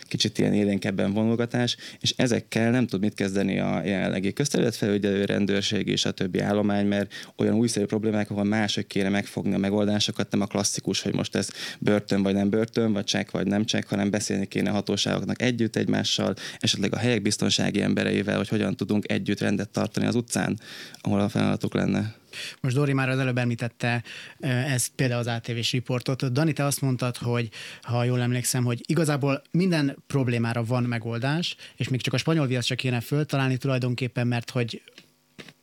kicsit 0.02 0.38
ilyen 0.38 0.54
élénkebben 0.54 1.13
vonulgatás, 1.13 1.78
és 2.00 2.13
ezekkel 2.17 2.72
nem 2.72 2.88
tud 2.88 3.00
mit 3.00 3.13
kezdeni 3.13 3.60
a 3.60 3.84
jelenlegi 3.84 4.34
közterületfelügyelő 4.34 5.26
rendőrség 5.26 5.88
és 5.88 6.06
a 6.06 6.12
többi 6.12 6.39
állomány, 6.39 6.88
mert 6.88 7.13
olyan 7.38 7.56
újszerű 7.56 7.86
problémák, 7.86 8.30
ahol 8.32 8.43
mások 8.43 8.88
kéne 8.88 9.10
megfogni 9.10 9.54
a 9.54 9.58
megoldásokat, 9.58 10.32
nem 10.32 10.41
a 10.41 10.46
klasszikus, 10.46 11.02
hogy 11.02 11.15
most 11.15 11.36
ez 11.36 11.50
börtön 11.80 12.24
vagy 12.24 12.34
nem 12.34 12.50
börtön, 12.50 12.93
vagy 12.93 13.04
csekk 13.04 13.32
vagy 13.32 13.48
nem 13.48 13.65
csekk, 13.65 13.88
hanem 13.88 14.10
beszélni 14.10 14.46
kéne 14.46 14.70
hatóságoknak 14.70 15.41
együtt 15.41 15.76
egymással, 15.76 16.36
esetleg 16.60 16.93
a 16.93 16.98
helyek 16.98 17.22
biztonsági 17.22 17.82
embereivel, 17.82 18.38
hogy 18.38 18.48
hogyan 18.48 18.76
tudunk 18.76 19.12
együtt 19.12 19.39
rendet 19.39 19.70
tartani 19.70 20.06
az 20.06 20.15
utcán, 20.15 20.60
ahol 21.02 21.20
a 21.20 21.30
feladatuk 21.30 21.74
lenne. 21.74 22.15
Most 22.62 22.76
Dori 22.76 22.93
már 22.93 23.10
az 23.10 23.19
előbb 23.19 23.38
említette 23.38 24.04
ez 24.39 24.88
például 24.88 25.19
az 25.19 25.28
ATV-s 25.28 25.71
riportot. 25.71 26.32
Dani, 26.32 26.54
te 26.54 26.65
azt 26.65 26.82
mondtad, 26.82 27.17
hogy 27.17 27.50
ha 27.82 28.04
jól 28.04 28.21
emlékszem, 28.21 28.63
hogy 28.63 28.82
igazából 28.86 29.41
minden 29.52 30.04
problémára 30.08 30.63
van 30.63 30.84
megoldás, 30.84 31.56
és 31.76 31.88
még 31.88 32.02
csak 32.02 32.13
a 32.13 32.17
spanyol 32.17 32.47
viasz 32.47 32.65
csak 32.65 32.78
kéne 32.78 33.00
föltalálni 33.00 33.58
tulajdonképpen, 33.58 34.28
mert 34.28 34.50
hogy 34.50 34.82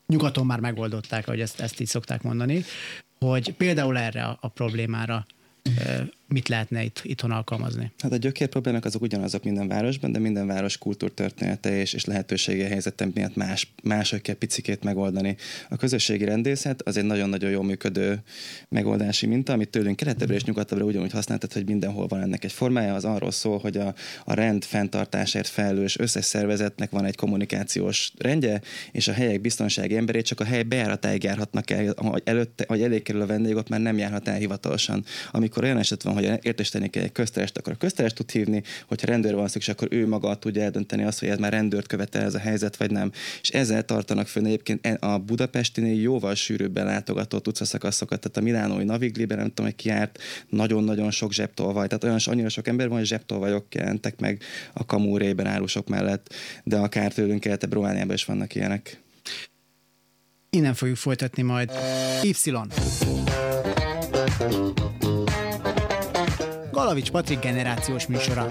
nyugaton 0.06 0.46
már 0.46 0.60
megoldották, 0.60 1.26
hogy 1.26 1.40
ezt, 1.40 1.60
ezt 1.60 1.80
így 1.80 1.86
szokták 1.86 2.22
mondani, 2.22 2.64
hogy 3.18 3.52
például 3.52 3.98
erre 3.98 4.24
a, 4.24 4.38
a 4.40 4.48
problémára 4.48 5.26
mit 6.34 6.48
lehetne 6.48 6.82
itt, 6.82 7.00
itthon 7.04 7.30
alkalmazni? 7.30 7.92
Hát 7.98 8.12
a 8.12 8.16
gyökér 8.16 8.48
problémák 8.48 8.84
azok 8.84 9.02
ugyanazok 9.02 9.44
minden 9.44 9.68
városban, 9.68 10.12
de 10.12 10.18
minden 10.18 10.46
város 10.46 10.78
kultúrtörténete 10.78 11.76
és, 11.78 11.92
és 11.92 12.04
lehetősége 12.04 12.66
helyzetem 12.66 13.10
miatt 13.14 13.36
más, 13.36 13.72
máshogy 13.82 14.20
kell 14.20 14.34
picikét 14.34 14.82
megoldani. 14.82 15.36
A 15.68 15.76
közösségi 15.76 16.24
rendészet 16.24 16.82
az 16.82 16.96
egy 16.96 17.04
nagyon-nagyon 17.04 17.50
jól 17.50 17.64
működő 17.64 18.22
megoldási 18.68 19.26
minta, 19.26 19.52
amit 19.52 19.68
tőlünk 19.68 19.96
keletebbről 19.96 20.36
és 20.36 20.44
nyugatabbra 20.44 20.84
ugyanúgy 20.84 21.12
használtat, 21.12 21.52
hogy 21.52 21.66
mindenhol 21.66 22.06
van 22.06 22.20
ennek 22.20 22.44
egy 22.44 22.52
formája, 22.52 22.94
az 22.94 23.04
arról 23.04 23.30
szól, 23.30 23.58
hogy 23.58 23.76
a, 23.76 23.94
a 24.24 24.34
rend 24.34 24.64
fenntartásért 24.64 25.48
felelős 25.48 25.98
összes 25.98 26.24
szervezetnek 26.24 26.90
van 26.90 27.04
egy 27.04 27.16
kommunikációs 27.16 28.12
rendje, 28.18 28.60
és 28.92 29.08
a 29.08 29.12
helyek 29.12 29.40
biztonsági 29.40 29.96
emberét 29.96 30.26
csak 30.26 30.40
a 30.40 30.44
hely 30.44 30.62
bejáratáig 30.62 31.22
járhatnak 31.22 31.70
el, 31.70 31.94
hogy 31.96 32.22
előtte, 32.24 32.64
hogy 32.68 32.82
elég 32.82 33.02
kerül 33.02 33.20
a 33.20 33.26
vendég, 33.26 33.56
ott 33.56 33.68
már 33.68 33.80
nem 33.80 33.98
járhat 33.98 34.28
el 34.28 34.36
hivatalosan. 34.36 35.04
Amikor 35.30 35.64
olyan 35.64 35.78
eset 35.78 36.02
van, 36.02 36.14
hogy 36.14 36.23
értesíteni 36.42 36.88
kell 36.88 37.02
egy 37.02 37.12
közterest, 37.12 37.58
akkor 37.58 37.72
a 37.72 37.76
közterest 37.76 38.14
tud 38.14 38.30
hívni, 38.30 38.62
hogyha 38.86 39.06
rendőr 39.06 39.34
van 39.34 39.48
szükség, 39.48 39.74
akkor 39.74 39.88
ő 39.90 40.06
maga 40.06 40.34
tudja 40.34 40.62
eldönteni 40.62 41.04
azt, 41.04 41.18
hogy 41.18 41.28
ez 41.28 41.38
már 41.38 41.52
rendőrt 41.52 41.86
követel 41.86 42.22
ez 42.22 42.34
a 42.34 42.38
helyzet, 42.38 42.76
vagy 42.76 42.90
nem. 42.90 43.12
És 43.40 43.48
ezzel 43.48 43.84
tartanak 43.84 44.26
fönn 44.26 44.44
egyébként 44.44 44.86
e- 44.86 44.96
a 45.00 45.18
budapestinél 45.18 46.00
jóval 46.00 46.34
sűrűbben 46.34 46.84
látogatott 46.84 47.48
utcaszakaszokat, 47.48 48.20
tehát 48.20 48.36
a 48.36 48.40
Milánói 48.40 48.84
Navigliben, 48.84 49.38
nem 49.38 49.48
tudom, 49.48 49.66
hogy 49.66 49.74
kiárt, 49.74 50.18
nagyon-nagyon 50.48 51.10
sok 51.10 51.32
zsebtolvaj. 51.32 51.86
Tehát 51.86 52.04
olyan 52.04 52.18
annyira 52.24 52.48
sok 52.48 52.68
ember 52.68 52.88
van, 52.88 52.98
hogy 52.98 53.06
zsebtolvajok 53.06 53.74
jelentek 53.74 54.20
meg 54.20 54.42
a 54.72 54.86
kamúrében 54.86 55.46
árusok 55.46 55.88
mellett, 55.88 56.34
de 56.64 56.76
akár 56.76 57.12
tőlünk 57.12 57.40
keletebb 57.40 57.72
Romániában 57.72 58.14
is 58.14 58.24
vannak 58.24 58.54
ilyenek. 58.54 59.02
Innen 60.50 60.74
fogjuk 60.74 60.96
folytatni 60.96 61.42
majd. 61.42 61.70
Y. 62.22 62.32
Galavics 66.74 67.10
Patrik 67.10 67.38
generációs 67.38 68.06
műsora. 68.06 68.48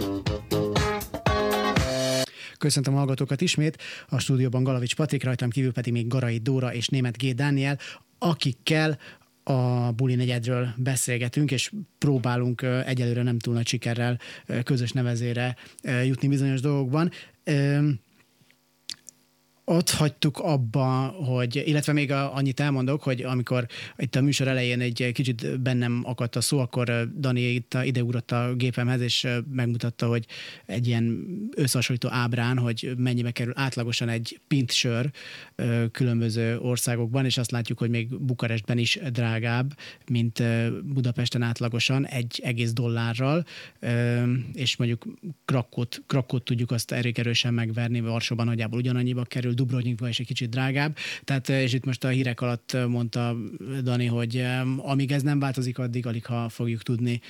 Köszöntöm 2.57 2.93
a 2.93 2.97
hallgatókat 2.97 3.41
ismét. 3.41 3.81
A 4.09 4.19
stúdióban 4.19 4.63
Galavics 4.63 4.95
Patrik, 4.95 5.23
rajtam 5.23 5.49
kívül 5.49 5.71
pedig 5.71 5.93
még 5.93 6.07
Garai 6.07 6.37
Dóra 6.37 6.73
és 6.73 6.87
Német 6.87 7.17
G. 7.17 7.33
Dániel, 7.33 7.79
akikkel 8.17 8.97
a 9.43 9.91
buli 9.91 10.15
negyedről 10.15 10.67
beszélgetünk, 10.77 11.51
és 11.51 11.71
próbálunk 11.97 12.61
egyelőre 12.85 13.23
nem 13.23 13.39
túl 13.39 13.53
nagy 13.53 13.67
sikerrel 13.67 14.19
közös 14.63 14.91
nevezére 14.91 15.55
jutni 16.05 16.27
bizonyos 16.27 16.61
dolgokban 16.61 17.11
ott 19.65 19.89
hagytuk 19.89 20.39
abba, 20.39 20.85
hogy, 21.07 21.63
illetve 21.65 21.93
még 21.93 22.11
a, 22.11 22.35
annyit 22.35 22.59
elmondok, 22.59 23.03
hogy 23.03 23.21
amikor 23.21 23.67
itt 23.97 24.15
a 24.15 24.21
műsor 24.21 24.47
elején 24.47 24.81
egy 24.81 25.11
kicsit 25.13 25.61
bennem 25.61 26.01
akadt 26.05 26.35
a 26.35 26.41
szó, 26.41 26.59
akkor 26.59 27.09
Dani 27.19 27.41
itt 27.41 27.77
ideugrott 27.83 28.31
a 28.31 28.53
gépemhez, 28.55 29.01
és 29.01 29.27
megmutatta, 29.51 30.07
hogy 30.07 30.25
egy 30.65 30.87
ilyen 30.87 31.25
összehasonlító 31.55 32.09
ábrán, 32.11 32.57
hogy 32.57 32.93
mennyibe 32.97 33.31
kerül 33.31 33.53
átlagosan 33.55 34.09
egy 34.09 34.39
pint 34.47 34.71
sör 34.71 35.11
különböző 35.91 36.59
országokban, 36.59 37.25
és 37.25 37.37
azt 37.37 37.51
látjuk, 37.51 37.79
hogy 37.79 37.89
még 37.89 38.19
Bukarestben 38.19 38.77
is 38.77 38.99
drágább, 39.11 39.77
mint 40.09 40.43
Budapesten 40.83 41.41
átlagosan, 41.41 42.07
egy 42.07 42.39
egész 42.43 42.73
dollárral, 42.73 43.45
és 44.53 44.75
mondjuk 44.75 45.05
Krakót, 45.45 46.01
Krakót 46.07 46.43
tudjuk 46.43 46.71
azt 46.71 46.91
elég 46.91 47.19
erősen 47.19 47.53
megverni, 47.53 48.01
Varsóban 48.01 48.45
nagyjából 48.45 48.79
ugyanannyiba 48.79 49.23
kerül, 49.23 49.52
kerül, 49.53 49.65
Dubrovnikba 49.65 50.07
is 50.07 50.19
egy 50.19 50.25
kicsit 50.25 50.49
drágább. 50.49 50.97
Tehát, 51.23 51.49
eh, 51.49 51.61
és 51.61 51.73
itt 51.73 51.85
most 51.85 52.03
a 52.03 52.07
hírek 52.07 52.41
alatt 52.41 52.71
eh, 52.73 52.85
mondta 52.85 53.35
Dani, 53.83 54.05
hogy 54.05 54.37
eh, 54.37 54.89
amíg 54.89 55.11
ez 55.11 55.21
nem 55.21 55.39
változik, 55.39 55.79
addig 55.79 56.05
alig 56.05 56.25
ha 56.25 56.49
fogjuk 56.49 56.81
tudni 56.81 57.21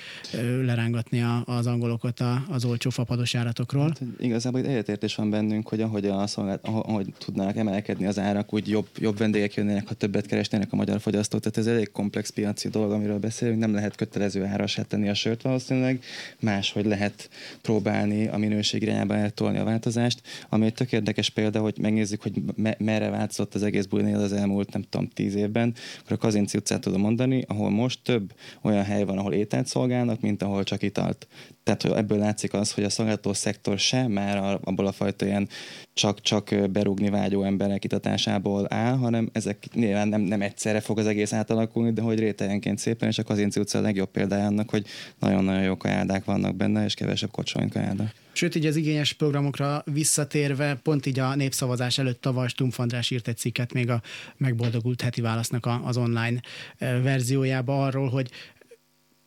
lerángatni 0.64 1.22
az 1.44 1.66
angolokat 1.66 2.22
az 2.48 2.64
olcsó 2.64 2.90
fapados 2.90 3.32
járatokról. 3.32 3.82
Hát, 3.82 4.02
igazából 4.18 4.60
itt 4.60 4.66
egyetértés 4.66 5.14
van 5.14 5.30
bennünk, 5.30 5.68
hogy 5.68 5.80
ahogy, 5.80 6.06
a 6.06 6.26
szolgált, 6.26 6.64
ahogy 6.64 7.06
tudnának 7.18 7.56
emelkedni 7.56 8.06
az 8.06 8.18
árak, 8.18 8.52
úgy 8.52 8.68
jobb, 8.68 8.88
jobb 8.98 9.18
vendégek 9.18 9.54
jönnének, 9.54 9.88
ha 9.88 9.94
többet 9.94 10.26
keresnének 10.26 10.72
a 10.72 10.76
magyar 10.76 11.00
fogyasztók. 11.00 11.40
Tehát 11.40 11.58
ez 11.58 11.66
elég 11.66 11.90
komplex 11.90 12.30
piaci 12.30 12.68
dolog, 12.68 12.92
amiről 12.92 13.18
beszélünk. 13.18 13.58
Nem 13.58 13.74
lehet 13.74 13.96
kötelező 13.96 14.44
árasát 14.44 14.86
tenni 14.86 15.08
a 15.08 15.14
sört 15.14 15.42
valószínűleg, 15.42 16.04
máshogy 16.40 16.84
lehet 16.84 17.28
próbálni 17.62 18.26
a 18.26 18.36
minőség 18.36 18.82
irányába 18.82 19.16
eltolni 19.16 19.58
a 19.58 19.64
változást. 19.64 20.20
Ami 20.48 20.66
egy 20.66 20.74
tök 20.74 20.92
érdekes 20.92 21.30
példa, 21.30 21.60
hogy 21.60 21.74
megnézzük 21.80 22.13
megnézzük, 22.14 22.22
hogy 22.22 22.62
me- 22.62 22.78
merre 22.78 23.10
változott 23.10 23.54
az 23.54 23.62
egész 23.62 23.84
bulinél 23.86 24.18
az 24.18 24.32
elmúlt, 24.32 24.72
nem 24.72 24.82
tudom, 24.82 25.08
tíz 25.08 25.34
évben, 25.34 25.74
akkor 26.00 26.12
a 26.12 26.16
Kazinci 26.16 26.58
utcát 26.58 26.80
tudom 26.80 27.00
mondani, 27.00 27.44
ahol 27.48 27.70
most 27.70 28.00
több 28.02 28.32
olyan 28.62 28.84
hely 28.84 29.04
van, 29.04 29.18
ahol 29.18 29.32
ételt 29.32 29.66
szolgálnak, 29.66 30.20
mint 30.20 30.42
ahol 30.42 30.62
csak 30.62 30.82
italt. 30.82 31.26
Tehát 31.64 31.82
hogy 31.82 31.92
ebből 31.92 32.18
látszik 32.18 32.52
az, 32.52 32.72
hogy 32.72 32.84
a 32.84 32.90
szolgáltató 32.90 33.32
szektor 33.32 33.78
sem 33.78 34.10
már 34.10 34.58
abból 34.62 34.86
a 34.86 34.92
fajta 34.92 35.26
ilyen 35.26 35.48
csak-csak 35.94 36.54
berúgni 36.70 37.10
vágyó 37.10 37.42
emberek 37.42 37.84
itatásából 37.84 38.66
áll, 38.68 38.96
hanem 38.96 39.28
ezek 39.32 39.66
nyilván 39.74 40.08
nem, 40.08 40.20
nem 40.20 40.42
egyszerre 40.42 40.80
fog 40.80 40.98
az 40.98 41.06
egész 41.06 41.32
átalakulni, 41.32 41.92
de 41.92 42.02
hogy 42.02 42.18
rétegenként 42.18 42.78
szépen, 42.78 43.08
és 43.08 43.18
a 43.18 43.22
Kazinci 43.22 43.60
utca 43.60 43.78
a 43.78 43.82
legjobb 43.82 44.10
példája 44.10 44.46
annak, 44.46 44.70
hogy 44.70 44.86
nagyon-nagyon 45.18 45.62
jó 45.62 45.76
kajádák 45.76 46.24
vannak 46.24 46.56
benne, 46.56 46.84
és 46.84 46.94
kevesebb 46.94 47.30
kocsony 47.30 47.68
kajáda. 47.68 48.12
Sőt, 48.32 48.54
így 48.54 48.66
az 48.66 48.76
igényes 48.76 49.12
programokra 49.12 49.82
visszatérve, 49.92 50.74
pont 50.82 51.06
így 51.06 51.18
a 51.18 51.34
népszavazás 51.34 51.98
előtt 51.98 52.20
tavaly 52.20 52.48
Stumpf 52.48 52.78
András 52.78 53.10
írt 53.10 53.28
egy 53.28 53.36
cikket 53.36 53.72
még 53.72 53.90
a 53.90 54.02
megboldogult 54.36 55.00
heti 55.00 55.20
válasznak 55.20 55.68
az 55.84 55.96
online 55.96 56.40
verziójába 56.78 57.84
arról, 57.84 58.08
hogy 58.08 58.30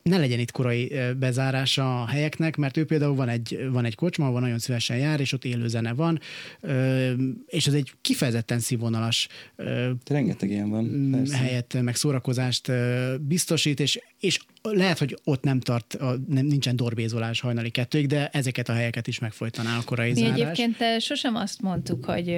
ne 0.08 0.18
legyen 0.18 0.38
itt 0.38 0.50
korai 0.50 0.92
bezárása 1.18 2.02
a 2.02 2.06
helyeknek, 2.06 2.56
mert 2.56 2.76
ő 2.76 2.84
például 2.84 3.14
van 3.14 3.28
egy, 3.28 3.68
van 3.70 3.84
egy 3.84 3.94
kocsma, 3.94 4.26
ahol 4.26 4.40
nagyon 4.40 4.58
szívesen 4.58 4.96
jár, 4.96 5.20
és 5.20 5.32
ott 5.32 5.44
élő 5.44 5.68
zene 5.68 5.92
van, 5.92 6.20
és 7.46 7.66
ez 7.66 7.74
egy 7.74 7.92
kifejezetten 8.00 8.58
színvonalas 8.58 9.28
rengeteg 10.04 10.50
ilyen 10.50 10.70
van, 10.70 11.08
persze. 11.10 11.36
helyet, 11.36 11.76
meg 11.82 11.94
szórakozást 11.94 12.72
biztosít, 13.20 13.80
és, 13.80 14.00
és 14.20 14.40
lehet, 14.72 14.98
hogy 14.98 15.18
ott 15.24 15.42
nem 15.42 15.60
tart, 15.60 15.94
a, 15.94 16.14
nem, 16.28 16.46
nincsen 16.46 16.76
dorbézolás 16.76 17.40
hajnali 17.40 17.70
kettőig, 17.70 18.06
de 18.06 18.28
ezeket 18.28 18.68
a 18.68 18.72
helyeket 18.72 19.06
is 19.06 19.18
megfojtaná 19.18 19.76
a 19.76 19.82
korai 19.84 20.12
Mi 20.12 20.20
zárás. 20.20 20.38
egyébként 20.38 21.00
sosem 21.00 21.34
azt 21.36 21.62
mondtuk, 21.62 22.04
hogy 22.04 22.36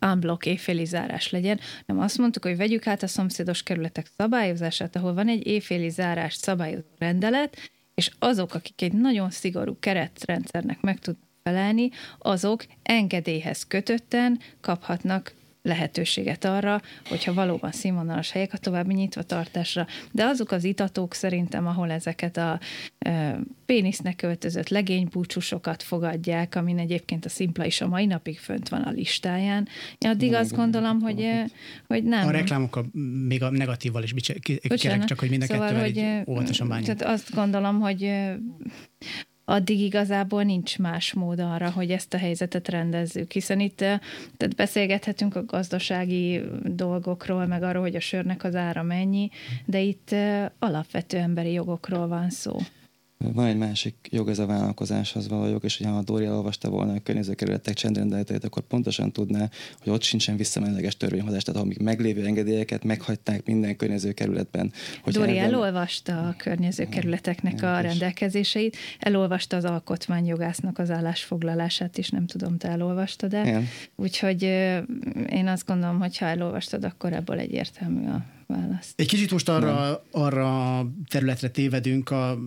unblock 0.00 0.46
éjféli 0.46 0.84
zárás 0.84 1.30
legyen, 1.30 1.60
nem 1.86 1.98
azt 1.98 2.18
mondtuk, 2.18 2.44
hogy 2.44 2.56
vegyük 2.56 2.86
át 2.86 3.02
a 3.02 3.06
szomszédos 3.06 3.62
kerületek 3.62 4.06
szabályozását, 4.16 4.96
ahol 4.96 5.14
van 5.14 5.28
egy 5.28 5.46
éjféli 5.46 5.88
zárás 5.88 6.34
szabályozó 6.34 6.86
rendelet, 6.98 7.56
és 7.94 8.10
azok, 8.18 8.54
akik 8.54 8.82
egy 8.82 8.92
nagyon 8.92 9.30
szigorú 9.30 9.76
keretrendszernek 9.80 10.80
meg 10.80 10.98
tudnak 10.98 11.30
felelni, 11.42 11.90
azok 12.18 12.64
engedélyhez 12.82 13.66
kötötten 13.66 14.40
kaphatnak 14.60 15.34
lehetőséget 15.62 16.44
arra, 16.44 16.80
hogyha 17.08 17.34
valóban 17.34 17.72
színvonalas 17.72 18.30
helyek 18.30 18.52
a 18.52 18.58
további 18.58 18.94
nyitva 18.94 19.22
tartásra. 19.22 19.86
De 20.12 20.24
azok 20.24 20.50
az 20.50 20.64
itatók 20.64 21.14
szerintem, 21.14 21.66
ahol 21.66 21.90
ezeket 21.90 22.36
a 22.36 22.60
e, 22.98 23.38
pénisznek 23.66 24.22
öltözött 24.22 24.68
legénybúcsúsokat 24.68 25.82
fogadják, 25.82 26.54
amin 26.54 26.78
egyébként 26.78 27.24
a 27.24 27.28
szimpla 27.28 27.64
is 27.64 27.80
a 27.80 27.88
mai 27.88 28.06
napig 28.06 28.38
fönt 28.38 28.68
van 28.68 28.82
a 28.82 28.90
listáján. 28.90 29.68
Én 29.98 30.10
addig 30.10 30.34
azt 30.34 30.54
gondolom, 30.54 31.00
hogy, 31.00 31.28
hogy 31.86 32.04
nem. 32.04 32.26
A 32.26 32.30
reklámokkal 32.30 32.86
még 33.26 33.42
a 33.42 33.50
negatívval 33.50 34.02
is 34.02 34.14
kérek, 34.40 35.04
csak 35.04 35.18
hogy 35.18 35.30
mind 35.30 35.42
a 35.42 35.46
szóval, 35.46 35.80
hogy, 35.80 36.04
óvatosan 36.26 36.68
bánjunk. 36.68 36.98
Tehát 36.98 37.14
azt 37.14 37.34
gondolom, 37.34 37.80
hogy 37.80 38.12
addig 39.44 39.80
igazából 39.80 40.42
nincs 40.42 40.78
más 40.78 41.12
mód 41.12 41.40
arra, 41.40 41.70
hogy 41.70 41.90
ezt 41.90 42.14
a 42.14 42.18
helyzetet 42.18 42.68
rendezzük, 42.68 43.32
hiszen 43.32 43.60
itt 43.60 43.76
tehát 43.76 44.56
beszélgethetünk 44.56 45.36
a 45.36 45.44
gazdasági 45.44 46.42
dolgokról, 46.62 47.46
meg 47.46 47.62
arról, 47.62 47.82
hogy 47.82 47.96
a 47.96 48.00
sörnek 48.00 48.44
az 48.44 48.54
ára 48.54 48.82
mennyi, 48.82 49.30
de 49.64 49.80
itt 49.80 50.14
alapvető 50.58 51.16
emberi 51.16 51.52
jogokról 51.52 52.08
van 52.08 52.30
szó. 52.30 52.56
Van 53.32 53.46
egy 53.46 53.56
másik 53.56 53.94
jog, 54.10 54.28
ez 54.28 54.38
a 54.38 54.46
vállalkozáshoz 54.46 55.28
való 55.28 55.46
jog, 55.46 55.64
és 55.64 55.76
hogyha 55.78 55.96
a 55.96 56.02
Dóri 56.02 56.24
elolvasta 56.24 56.70
volna 56.70 56.92
a 56.92 57.00
környezetkerületek 57.02 57.74
csendrendeletét, 57.74 58.44
akkor 58.44 58.62
pontosan 58.62 59.12
tudná, 59.12 59.50
hogy 59.82 59.92
ott 59.92 60.02
sincsen 60.02 60.36
visszamenőleges 60.36 60.96
törvényhozás, 60.96 61.42
tehát 61.42 61.62
amíg 61.62 61.78
meglévő 61.78 62.24
engedélyeket 62.24 62.84
meghagyták 62.84 63.46
minden 63.46 63.76
környezetkerületben. 63.76 64.72
Hogy 65.02 65.12
Dóri 65.12 65.38
elben... 65.38 65.54
elolvasta 65.54 66.28
a 66.28 66.34
környezetkerületeknek 66.36 67.62
a 67.62 67.80
rendelkezéseit, 67.80 68.76
elolvasta 68.98 69.56
az 69.56 69.64
alkotmányjogásznak 69.64 70.78
az 70.78 70.90
állásfoglalását 70.90 71.98
is, 71.98 72.08
nem 72.08 72.26
tudom, 72.26 72.58
te 72.58 72.68
elolvastad 72.68 73.34
el. 73.34 73.62
Úgyhogy 73.96 74.42
én 75.30 75.46
azt 75.46 75.66
gondolom, 75.66 75.98
hogy 75.98 76.18
ha 76.18 76.26
elolvastad, 76.26 76.84
akkor 76.84 77.12
ebből 77.12 77.38
egyértelmű 77.38 78.06
a 78.06 78.24
választ. 78.46 78.92
Egy 78.96 79.06
kicsit 79.06 79.30
most 79.30 79.48
arra, 79.48 80.04
arra 80.10 80.86
területre 81.08 81.48
tévedünk, 81.48 82.10
a, 82.10 82.38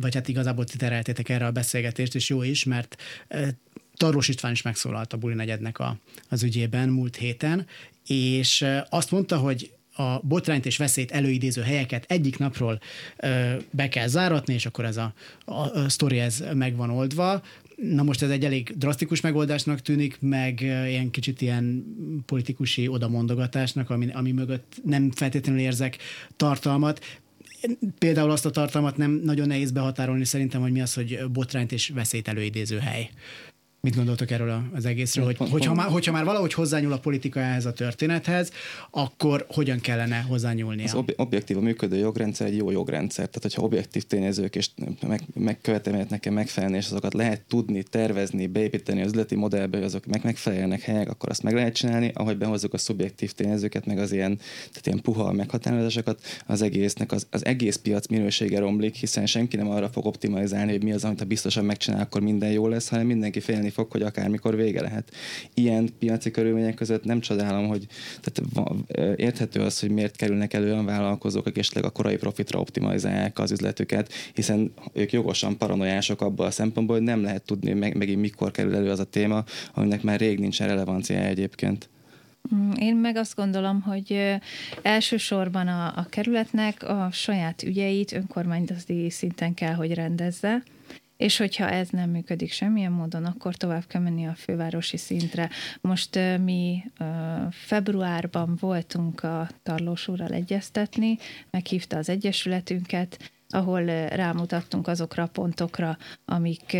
vagy 0.00 0.14
hát 0.14 0.28
igazából 0.28 0.64
ti 0.64 0.76
tereltétek 0.76 1.28
erre 1.28 1.46
a 1.46 1.50
beszélgetést, 1.50 2.14
és 2.14 2.28
jó 2.28 2.42
is, 2.42 2.64
mert 2.64 2.96
e, 3.28 3.48
Tarlós 3.96 4.28
István 4.28 4.52
is 4.52 4.62
megszólalt 4.62 5.12
a 5.12 5.16
Buli 5.16 5.34
negyednek 5.34 5.78
a, 5.78 5.96
az 6.28 6.42
ügyében 6.42 6.88
múlt 6.88 7.16
héten, 7.16 7.66
és 8.06 8.62
e, 8.62 8.86
azt 8.90 9.10
mondta, 9.10 9.36
hogy 9.38 9.72
a 9.94 10.18
botrányt 10.22 10.66
és 10.66 10.76
veszélyt 10.76 11.10
előidéző 11.10 11.62
helyeket 11.62 12.04
egyik 12.08 12.38
napról 12.38 12.80
ö, 13.16 13.54
be 13.70 13.88
kell 13.88 14.06
záratni, 14.06 14.54
és 14.54 14.66
akkor 14.66 14.84
ez 14.84 14.96
a, 14.96 15.12
a, 15.44 15.78
a 15.78 15.88
sztori 15.88 16.18
ez 16.18 16.44
meg 16.54 16.76
van 16.76 16.90
oldva. 16.90 17.42
Na 17.76 18.02
most 18.02 18.22
ez 18.22 18.30
egy 18.30 18.44
elég 18.44 18.74
drasztikus 18.76 19.20
megoldásnak 19.20 19.80
tűnik, 19.80 20.20
meg 20.20 20.60
ilyen 20.60 21.10
kicsit 21.10 21.40
ilyen 21.40 21.84
politikusi 22.26 22.88
odamondogatásnak, 22.88 23.90
ami, 23.90 24.08
ami 24.12 24.32
mögött 24.32 24.80
nem 24.84 25.10
feltétlenül 25.10 25.60
érzek 25.60 25.98
tartalmat. 26.36 27.20
Például 27.98 28.30
azt 28.30 28.46
a 28.46 28.50
tartalmat 28.50 28.96
nem 28.96 29.20
nagyon 29.24 29.46
nehéz 29.46 29.70
behatárolni 29.70 30.24
szerintem, 30.24 30.60
hogy 30.60 30.72
mi 30.72 30.80
az, 30.80 30.94
hogy 30.94 31.18
botrányt 31.32 31.72
és 31.72 31.88
veszélyt 31.88 32.28
előidéző 32.28 32.78
hely. 32.78 33.10
Mit 33.86 33.96
gondoltok 33.96 34.30
erről 34.30 34.62
az 34.72 34.84
egészről, 34.84 35.24
hogy 35.24 35.36
hogyha 35.36 35.74
már, 35.74 35.88
hogyha 35.88 36.12
már 36.12 36.24
valahogy 36.24 36.52
hozzányúl 36.52 36.92
a 36.92 36.98
politika 36.98 37.40
ehhez 37.40 37.66
a 37.66 37.72
történethez, 37.72 38.50
akkor 38.90 39.46
hogyan 39.48 39.80
kellene 39.80 40.20
hozzányúlnia? 40.20 40.84
Az 40.84 40.94
ob- 40.94 41.14
objektív 41.16 41.56
a 41.56 41.60
működő 41.60 41.96
jogrendszer 41.96 42.46
egy 42.46 42.56
jó 42.56 42.70
jogrendszer. 42.70 43.26
Tehát, 43.26 43.42
hogyha 43.42 43.62
objektív 43.62 44.02
tényezők 44.02 44.56
és 44.56 44.70
meg, 45.06 45.20
megkövetelmények 45.34 46.08
nekem 46.08 46.34
megfelelni, 46.34 46.76
és 46.76 46.84
azokat 46.84 47.14
lehet 47.14 47.40
tudni, 47.48 47.82
tervezni, 47.82 48.46
beépíteni 48.46 49.00
az 49.00 49.06
üzleti 49.06 49.34
modellbe, 49.34 49.76
hogy 49.76 49.86
azok 49.86 50.06
meg 50.06 50.20
megfelelnek 50.24 50.80
helyek, 50.80 51.10
akkor 51.10 51.30
azt 51.30 51.42
meg 51.42 51.54
lehet 51.54 51.74
csinálni. 51.74 52.10
Ahogy 52.14 52.38
behozzuk 52.38 52.74
a 52.74 52.78
szubjektív 52.78 53.32
tényezőket, 53.32 53.86
meg 53.86 53.98
az 53.98 54.12
ilyen, 54.12 54.36
tehát 54.36 54.86
ilyen 54.86 55.00
puha 55.00 55.32
meghatározásokat, 55.32 56.20
az 56.46 56.62
egésznek, 56.62 57.12
az, 57.12 57.26
az 57.30 57.44
egész 57.44 57.76
piac 57.76 58.06
minősége 58.06 58.58
romlik, 58.58 58.94
hiszen 58.94 59.26
senki 59.26 59.56
nem 59.56 59.70
arra 59.70 59.88
fog 59.88 60.06
optimalizálni, 60.06 60.70
hogy 60.72 60.82
mi 60.82 60.92
az, 60.92 61.04
amit 61.04 61.18
ha 61.18 61.24
biztosan 61.24 61.64
megcsinál, 61.64 62.00
akkor 62.00 62.20
minden 62.20 62.50
jó 62.50 62.68
lesz, 62.68 62.88
hanem 62.88 63.06
mindenki 63.06 63.40
félni 63.40 63.70
fog, 63.72 63.90
hogy 63.90 64.02
akármikor 64.02 64.56
vége 64.56 64.80
lehet. 64.80 65.10
Ilyen 65.54 65.88
piaci 65.98 66.30
körülmények 66.30 66.74
között 66.74 67.04
nem 67.04 67.20
csodálom, 67.20 67.68
hogy 67.68 67.86
tehát 68.20 69.18
érthető 69.18 69.60
az, 69.60 69.80
hogy 69.80 69.90
miért 69.90 70.16
kerülnek 70.16 70.52
elő 70.54 70.72
olyan 70.72 70.84
vállalkozók, 70.84 71.46
akik 71.46 71.58
esetleg 71.58 71.84
a 71.84 71.90
korai 71.90 72.16
profitra 72.16 72.60
optimalizálják 72.60 73.38
az 73.38 73.50
üzletüket, 73.50 74.12
hiszen 74.34 74.72
ők 74.92 75.12
jogosan 75.12 75.58
paranoiások 75.58 76.20
abban 76.20 76.46
a 76.46 76.50
szempontból, 76.50 76.96
hogy 76.96 77.04
nem 77.04 77.22
lehet 77.22 77.42
tudni 77.42 77.72
meg, 77.72 77.96
megint 77.96 78.20
mikor 78.20 78.50
kerül 78.50 78.74
elő 78.74 78.90
az 78.90 78.98
a 78.98 79.04
téma, 79.04 79.44
aminek 79.74 80.02
már 80.02 80.20
rég 80.20 80.38
nincsen 80.38 80.68
relevanciája 80.68 81.26
egyébként. 81.26 81.88
Mm, 82.54 82.70
én 82.70 82.96
meg 82.96 83.16
azt 83.16 83.36
gondolom, 83.36 83.80
hogy 83.80 84.38
elsősorban 84.82 85.68
a, 85.68 85.86
a 85.96 86.06
kerületnek 86.10 86.82
a 86.82 87.08
saját 87.12 87.62
ügyeit 87.62 88.12
önkormányzati 88.12 89.10
szinten 89.10 89.54
kell, 89.54 89.74
hogy 89.74 89.94
rendezze, 89.94 90.62
és 91.22 91.36
hogyha 91.36 91.70
ez 91.70 91.88
nem 91.88 92.10
működik 92.10 92.52
semmilyen 92.52 92.92
módon, 92.92 93.24
akkor 93.24 93.54
tovább 93.54 93.86
kell 93.86 94.00
menni 94.00 94.26
a 94.26 94.34
fővárosi 94.34 94.96
szintre. 94.96 95.50
Most 95.80 96.18
mi 96.44 96.84
februárban 97.50 98.56
voltunk 98.60 99.22
a 99.22 99.48
Tarlós 99.62 100.08
úrral 100.08 100.30
egyeztetni, 100.30 101.18
meghívta 101.50 101.96
az 101.96 102.08
Egyesületünket, 102.08 103.30
ahol 103.48 103.84
rámutattunk 104.08 104.88
azokra 104.88 105.22
a 105.22 105.26
pontokra, 105.32 105.98
amik 106.24 106.76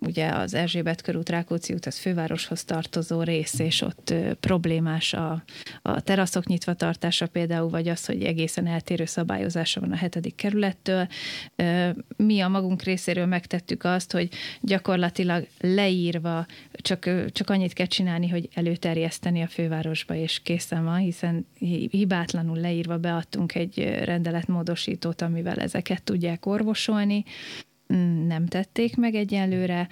ugye 0.00 0.28
az 0.28 0.54
Erzsébet 0.54 1.02
körút, 1.02 1.28
Rákóczi 1.28 1.72
út, 1.72 1.86
az 1.86 1.98
fővároshoz 1.98 2.64
tartozó 2.64 3.22
rész, 3.22 3.58
és 3.58 3.80
ott 3.80 4.14
problémás 4.40 5.12
a, 5.12 5.42
a 5.82 6.00
teraszok 6.00 6.46
nyitva 6.46 6.74
tartása 6.74 7.26
például, 7.26 7.68
vagy 7.68 7.88
az, 7.88 8.06
hogy 8.06 8.24
egészen 8.24 8.66
eltérő 8.66 9.04
szabályozása 9.04 9.80
van 9.80 9.92
a 9.92 9.96
hetedik 9.96 10.34
kerülettől. 10.34 11.06
Mi 12.16 12.40
a 12.40 12.48
magunk 12.48 12.82
részéről 12.82 13.26
megtettük 13.26 13.84
azt, 13.84 14.12
hogy 14.12 14.28
gyakorlatilag 14.60 15.46
leírva 15.60 16.46
csak, 16.72 17.10
csak 17.32 17.50
annyit 17.50 17.72
kell 17.72 17.86
csinálni, 17.86 18.28
hogy 18.28 18.48
előterjeszteni 18.54 19.42
a 19.42 19.46
fővárosba, 19.46 20.14
és 20.14 20.40
készen 20.42 20.84
van, 20.84 20.98
hiszen 20.98 21.46
hibátlanul 21.90 22.58
leírva 22.58 22.98
beadtunk 22.98 23.54
egy 23.54 23.78
rendeletmódosítót, 24.04 25.22
amivel 25.22 25.56
ezeket 25.56 26.02
tudják 26.02 26.46
orvosolni 26.46 27.24
nem 28.26 28.46
tették 28.46 28.96
meg 28.96 29.14
egyelőre. 29.14 29.88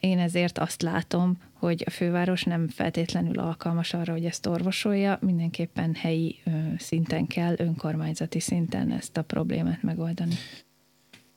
Én 0.00 0.18
ezért 0.18 0.58
azt 0.58 0.82
látom, 0.82 1.36
hogy 1.52 1.82
a 1.86 1.90
főváros 1.90 2.42
nem 2.42 2.68
feltétlenül 2.68 3.38
alkalmas 3.38 3.94
arra, 3.94 4.12
hogy 4.12 4.24
ezt 4.24 4.46
orvosolja, 4.46 5.18
mindenképpen 5.20 5.94
helyi 5.94 6.42
szinten 6.78 7.26
kell, 7.26 7.54
önkormányzati 7.58 8.40
szinten 8.40 8.92
ezt 8.92 9.16
a 9.16 9.22
problémát 9.22 9.82
megoldani. 9.82 10.34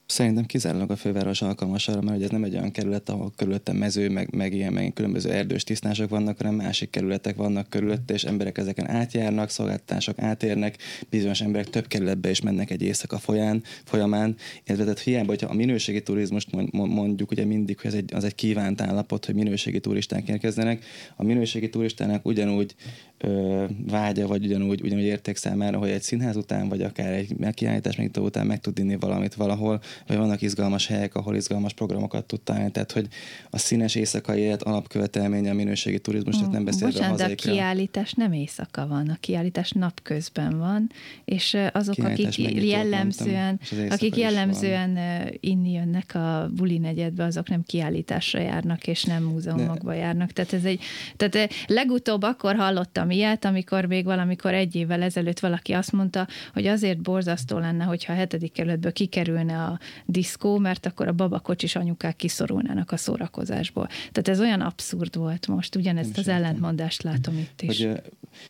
Szerintem 0.10 0.46
kizárólag 0.46 0.92
a 0.92 0.96
főváros 0.96 1.42
alkalmas 1.42 1.88
arra, 1.88 2.02
mert 2.02 2.22
ez 2.22 2.30
nem 2.30 2.44
egy 2.44 2.54
olyan 2.54 2.72
kerület, 2.72 3.10
ahol 3.10 3.32
körülötte 3.36 3.74
mező, 3.74 4.10
meg, 4.10 4.34
meg 4.36 4.54
ilyen 4.54 4.74
meg 4.74 4.94
különböző 4.94 5.32
erdős 5.32 5.64
tisztások 5.64 6.10
vannak, 6.10 6.38
hanem 6.38 6.56
másik 6.56 6.90
kerületek 6.90 7.36
vannak 7.36 7.70
körülötte, 7.70 8.14
és 8.14 8.24
emberek 8.24 8.58
ezeken 8.58 8.90
átjárnak, 8.90 9.50
szolgáltatások 9.50 10.20
átérnek, 10.20 10.78
bizonyos 11.10 11.42
emberek 11.42 11.70
több 11.70 11.88
kerületbe 11.88 12.30
is 12.30 12.42
mennek 12.42 12.72
egy 12.72 12.82
éjszaka 12.82 13.18
folyán, 13.18 13.64
folyamán, 13.84 14.36
illetve 14.66 14.84
tehát 14.84 15.00
hiába, 15.00 15.28
hogyha 15.28 15.50
a 15.50 15.54
minőségi 15.54 16.02
turizmust 16.02 16.48
mondjuk 16.72 17.32
ugye 17.32 17.46
mindig, 17.46 17.80
hogy 17.80 17.92
ez 17.92 17.98
egy, 17.98 18.14
az 18.14 18.24
egy 18.24 18.36
kívánt 18.36 18.82
állapot, 18.82 19.26
hogy 19.26 19.36
minőségi 19.36 19.80
turisták 19.80 20.28
érkezzenek, 20.28 20.86
a 21.16 21.24
minőségi 21.24 21.70
turistának 21.70 22.26
ugyanúgy 22.26 22.76
ö, 23.18 23.66
vágya, 23.88 24.28
vagy 24.28 24.46
ugyanúgy, 24.46 24.82
ugyanúgy 24.82 25.04
érték 25.04 25.36
számára, 25.36 25.78
hogy 25.78 25.90
egy 25.90 26.02
színház 26.02 26.36
után, 26.36 26.70
vagy 26.70 26.82
akár 26.82 27.14
egy 27.14 27.36
kiállítás 27.54 27.96
megnyitó 27.96 28.24
után 28.24 28.46
meg 28.46 28.60
tud 28.60 28.80
inni 28.80 28.96
valamit 28.96 29.34
valahol, 29.34 29.82
vagy 30.08 30.18
vannak 30.18 30.42
izgalmas 30.42 30.88
helyek, 30.88 31.16
ahol 31.16 31.36
izgalmas 31.36 31.74
programokat 31.74 32.26
tud 32.26 32.42
találni. 32.42 32.72
Tehát, 32.72 32.92
hogy 32.92 33.08
a 33.50 33.58
színes 33.58 33.96
éjszakai 33.96 34.40
élet 34.40 34.64
alapkövetelménye 34.64 35.50
a 35.50 35.54
minőségi 35.54 36.00
turizmus, 36.00 36.36
tehát 36.36 36.52
nem 36.52 36.64
beszélve 36.64 36.94
Bocsánat, 36.94 37.18
de 37.18 37.24
a 37.24 37.36
kiállítás 37.36 38.14
nem 38.14 38.34
éjszaka 38.34 38.88
van, 38.88 39.10
a 39.10 39.18
kiállítás 39.20 39.72
napközben 39.72 40.58
van, 40.58 40.92
és 41.26 41.58
azok, 41.74 41.98
akik 41.98 42.68
jellemzően, 42.68 43.60
mondtam, 43.72 43.90
akik 43.90 44.16
jellemzően 44.16 44.98
inni 45.40 45.72
jönnek 45.72 46.16
a 46.16 46.50
buli 46.56 46.78
negyedbe, 46.78 47.24
azok 47.24 47.50
nem 47.50 47.64
kiállításra 47.64 48.40
járnak, 48.40 48.88
és 48.88 49.04
nem 49.04 49.24
múzeumokba 49.24 49.92
de... 49.92 49.98
járnak. 49.98 50.32
Tehát 50.32 50.54
ez 50.54 50.64
egy, 50.64 50.82
tehát 51.18 51.54
legutóbb 51.68 52.24
akkor 52.24 52.56
hallottam 52.56 53.00
hallottam 53.00 53.10
ilyet, 53.10 53.46
amikor 53.46 53.86
még 53.86 54.06
valamikor 54.06 54.54
egy 54.54 54.76
évvel 54.76 55.02
ezelőtt 55.02 55.40
valaki 55.40 55.74
azt 55.74 55.92
mondta, 55.92 56.28
hogy 56.54 56.68
azért 56.68 57.02
borzasztó 57.02 57.58
lenne, 57.58 57.84
hogyha 57.84 58.14
a 58.14 58.16
hetedik 58.16 58.52
kerületből 58.52 58.92
kikerülne 58.92 59.64
a 59.64 59.80
diszkó, 60.06 60.58
mert 60.58 60.86
akkor 60.86 61.08
a 61.08 61.14
babakocsis 61.14 61.76
anyukák 61.76 62.16
kiszorulnának 62.16 62.92
a 62.92 62.98
szórakozásból. 62.98 63.88
Tehát 63.88 64.28
ez 64.28 64.40
olyan 64.40 64.62
abszurd 64.62 65.18
volt 65.18 65.48
most, 65.48 65.76
ugyanezt 65.76 66.18
az 66.18 66.28
ellentmondást 66.28 67.04
látom 67.04 67.38
itt 67.38 67.62
is. 67.62 67.78
Hogy, 67.78 68.02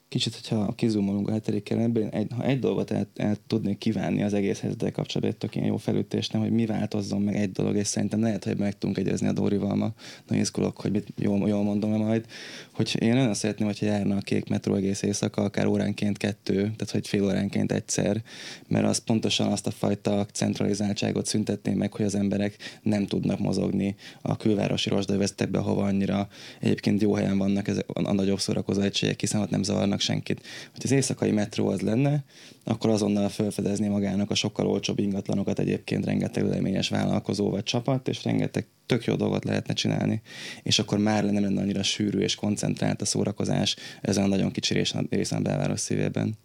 kicsit, 0.07 0.35
hogyha 0.35 0.73
kizumolunk 0.75 1.27
a 1.27 1.31
hetedik 1.31 1.63
kerületben, 1.63 2.09
egy, 2.09 2.27
ha 2.35 2.43
egy 2.43 2.59
dolgot 2.59 2.91
el, 2.91 3.07
el 3.15 3.35
tudnék 3.47 3.77
kívánni 3.77 4.23
az 4.23 4.33
egész 4.33 4.59
helyzettel 4.59 4.91
kapcsolatban, 4.91 5.31
egy 5.31 5.37
tök 5.37 5.55
ilyen 5.55 5.67
jó 5.67 5.77
felütés, 5.77 6.29
nem, 6.29 6.41
hogy 6.41 6.51
mi 6.51 6.65
változzon 6.65 7.21
meg 7.21 7.35
egy 7.35 7.51
dolog, 7.51 7.75
és 7.75 7.87
szerintem 7.87 8.21
lehet, 8.21 8.43
hogy 8.43 8.57
meg 8.57 8.77
tudunk 8.77 8.97
egyezni 8.97 9.27
a 9.27 9.31
Dórival 9.31 9.75
ma. 9.75 9.93
Nagyon 10.27 10.43
izgulok, 10.43 10.81
hogy 10.81 10.91
mit 10.91 11.07
jól, 11.17 11.47
jól 11.47 11.63
mondom-e 11.63 11.97
majd, 11.97 12.25
hogy 12.71 12.95
én 12.99 13.13
nagyon 13.13 13.33
szeretném, 13.33 13.67
hogyha 13.67 13.85
járna 13.85 14.15
a 14.15 14.19
kék 14.21 14.49
metró 14.49 14.75
egész 14.75 15.01
éjszaka, 15.01 15.41
akár 15.41 15.65
óránként 15.65 16.17
kettő, 16.17 16.55
tehát 16.55 16.91
hogy 16.91 17.07
fél 17.07 17.23
óránként 17.23 17.71
egyszer, 17.71 18.23
mert 18.67 18.85
az 18.85 18.97
pontosan 18.97 19.51
azt 19.51 19.67
a 19.67 19.71
fajta 19.71 20.25
centralizáltságot 20.25 21.25
szüntetné 21.29 21.73
meg, 21.73 21.93
hogy 21.93 22.05
az 22.05 22.15
emberek 22.15 22.55
nem 22.81 23.05
tudnak 23.05 23.39
mozogni 23.39 23.95
a 24.21 24.37
külvárosi 24.37 24.89
rozsdaivezetekbe, 24.89 25.59
hova 25.59 25.83
annyira 25.83 26.27
egyébként 26.59 27.01
jó 27.01 27.13
helyen 27.13 27.37
vannak 27.37 27.67
ezek 27.67 27.85
a 27.93 28.13
nagyobb 28.13 28.39
szórakozó 28.39 28.81
egységek, 28.81 29.19
hiszen 29.19 29.41
ott 29.41 29.49
nem 29.49 29.63
zavarnak 29.63 29.99
senkit. 29.99 30.41
Hogy 30.71 30.81
az 30.83 30.91
éjszakai 30.91 31.31
metró 31.31 31.67
az 31.67 31.81
lenne, 31.81 32.23
akkor 32.63 32.89
azonnal 32.89 33.29
felfedezni 33.29 33.87
magának 33.87 34.31
a 34.31 34.35
sokkal 34.35 34.67
olcsóbb 34.67 34.99
ingatlanokat 34.99 35.59
egyébként 35.59 36.05
rengeteg 36.05 36.43
véleményes 36.43 36.89
vállalkozó 36.89 37.49
vagy 37.49 37.63
csapat, 37.63 38.07
és 38.07 38.23
rengeteg 38.23 38.67
tök 38.85 39.05
jó 39.05 39.15
dolgot 39.15 39.43
lehetne 39.43 39.73
csinálni, 39.73 40.21
és 40.63 40.79
akkor 40.79 40.97
már 40.97 41.23
nem 41.23 41.43
lenne 41.43 41.61
annyira 41.61 41.83
sűrű 41.83 42.19
és 42.19 42.35
koncentrált 42.35 43.01
a 43.01 43.05
szórakozás 43.05 43.75
ezen 44.01 44.23
a 44.23 44.27
nagyon 44.27 44.51
kicsi 44.51 44.73
részen 45.09 45.39
a 45.39 45.39
belváros 45.39 45.79
szívében. 45.79 46.37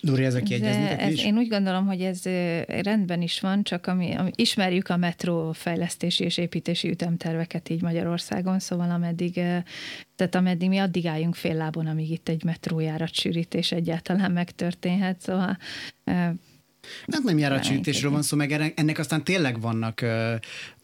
Dori, 0.00 0.24
ezek 0.24 0.42
kiegyeznétek 0.42 1.12
is? 1.12 1.24
Én 1.24 1.36
úgy 1.36 1.48
gondolom, 1.48 1.86
hogy 1.86 2.00
ez 2.00 2.22
rendben 2.66 3.22
is 3.22 3.40
van, 3.40 3.62
csak 3.62 3.86
ami, 3.86 4.14
ami 4.14 4.30
ismerjük 4.34 4.88
a 4.88 4.96
metró 4.96 5.52
fejlesztési 5.52 6.24
és 6.24 6.36
építési 6.36 6.88
ütemterveket 6.88 7.68
így 7.68 7.82
Magyarországon, 7.82 8.58
szóval 8.58 8.90
ameddig, 8.90 9.32
tehát 10.16 10.34
ameddig 10.34 10.68
mi 10.68 10.78
addig 10.78 11.06
álljunk 11.06 11.34
fél 11.34 11.54
lábon, 11.54 11.86
amíg 11.86 12.10
itt 12.10 12.28
egy 12.28 12.44
metrójárat 12.44 13.14
sűrítés 13.14 13.72
egyáltalán 13.72 14.32
megtörténhet, 14.32 15.20
szóval 15.20 15.58
nem, 16.04 17.22
nem 17.22 17.38
járatsítésről 17.38 18.10
van 18.10 18.22
szó, 18.22 18.36
meg 18.36 18.72
ennek 18.74 18.98
aztán 18.98 19.24
tényleg 19.24 19.60
vannak 19.60 20.04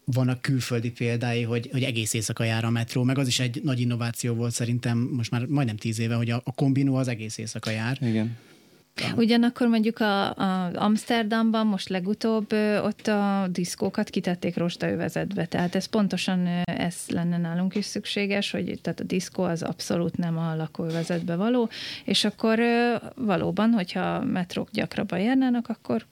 vannak 0.05 0.41
külföldi 0.41 0.91
példái, 0.91 1.43
hogy, 1.43 1.69
hogy 1.71 1.83
egész 1.83 2.13
éjszaka 2.13 2.43
jár 2.43 2.65
a 2.65 2.69
metró, 2.69 3.03
meg 3.03 3.17
az 3.17 3.27
is 3.27 3.39
egy 3.39 3.61
nagy 3.63 3.79
innováció 3.79 4.33
volt 4.33 4.53
szerintem 4.53 4.97
most 4.97 5.31
már 5.31 5.45
majdnem 5.45 5.75
tíz 5.75 5.99
éve, 5.99 6.15
hogy 6.15 6.29
a, 6.29 6.41
a 6.43 6.51
kombinó 6.53 6.95
az 6.95 7.07
egész 7.07 7.37
éjszaka 7.37 7.69
jár. 7.69 7.97
Igen. 8.01 8.37
Ugyanakkor 9.15 9.67
mondjuk 9.67 9.99
a, 9.99 10.35
a 10.35 10.71
Amsterdamban 10.73 11.67
most 11.67 11.89
legutóbb 11.89 12.53
ott 12.83 13.07
a 13.07 13.47
diszkókat 13.51 14.09
kitették 14.09 14.57
rostaövezetbe, 14.57 15.45
tehát 15.45 15.75
ez 15.75 15.85
pontosan 15.85 16.47
ez 16.63 16.95
lenne 17.07 17.37
nálunk 17.37 17.75
is 17.75 17.85
szükséges, 17.85 18.51
hogy 18.51 18.79
tehát 18.81 18.99
a 18.99 19.03
diszkó 19.03 19.43
az 19.43 19.63
abszolút 19.63 20.17
nem 20.17 20.37
a 20.37 20.55
lakóövezetbe 20.55 21.35
való, 21.35 21.69
és 22.05 22.23
akkor 22.23 22.59
valóban, 23.15 23.71
hogyha 23.71 24.23
metrók 24.23 24.69
gyakrabban 24.71 25.19
járnának, 25.19 25.69
akkor 25.69 26.05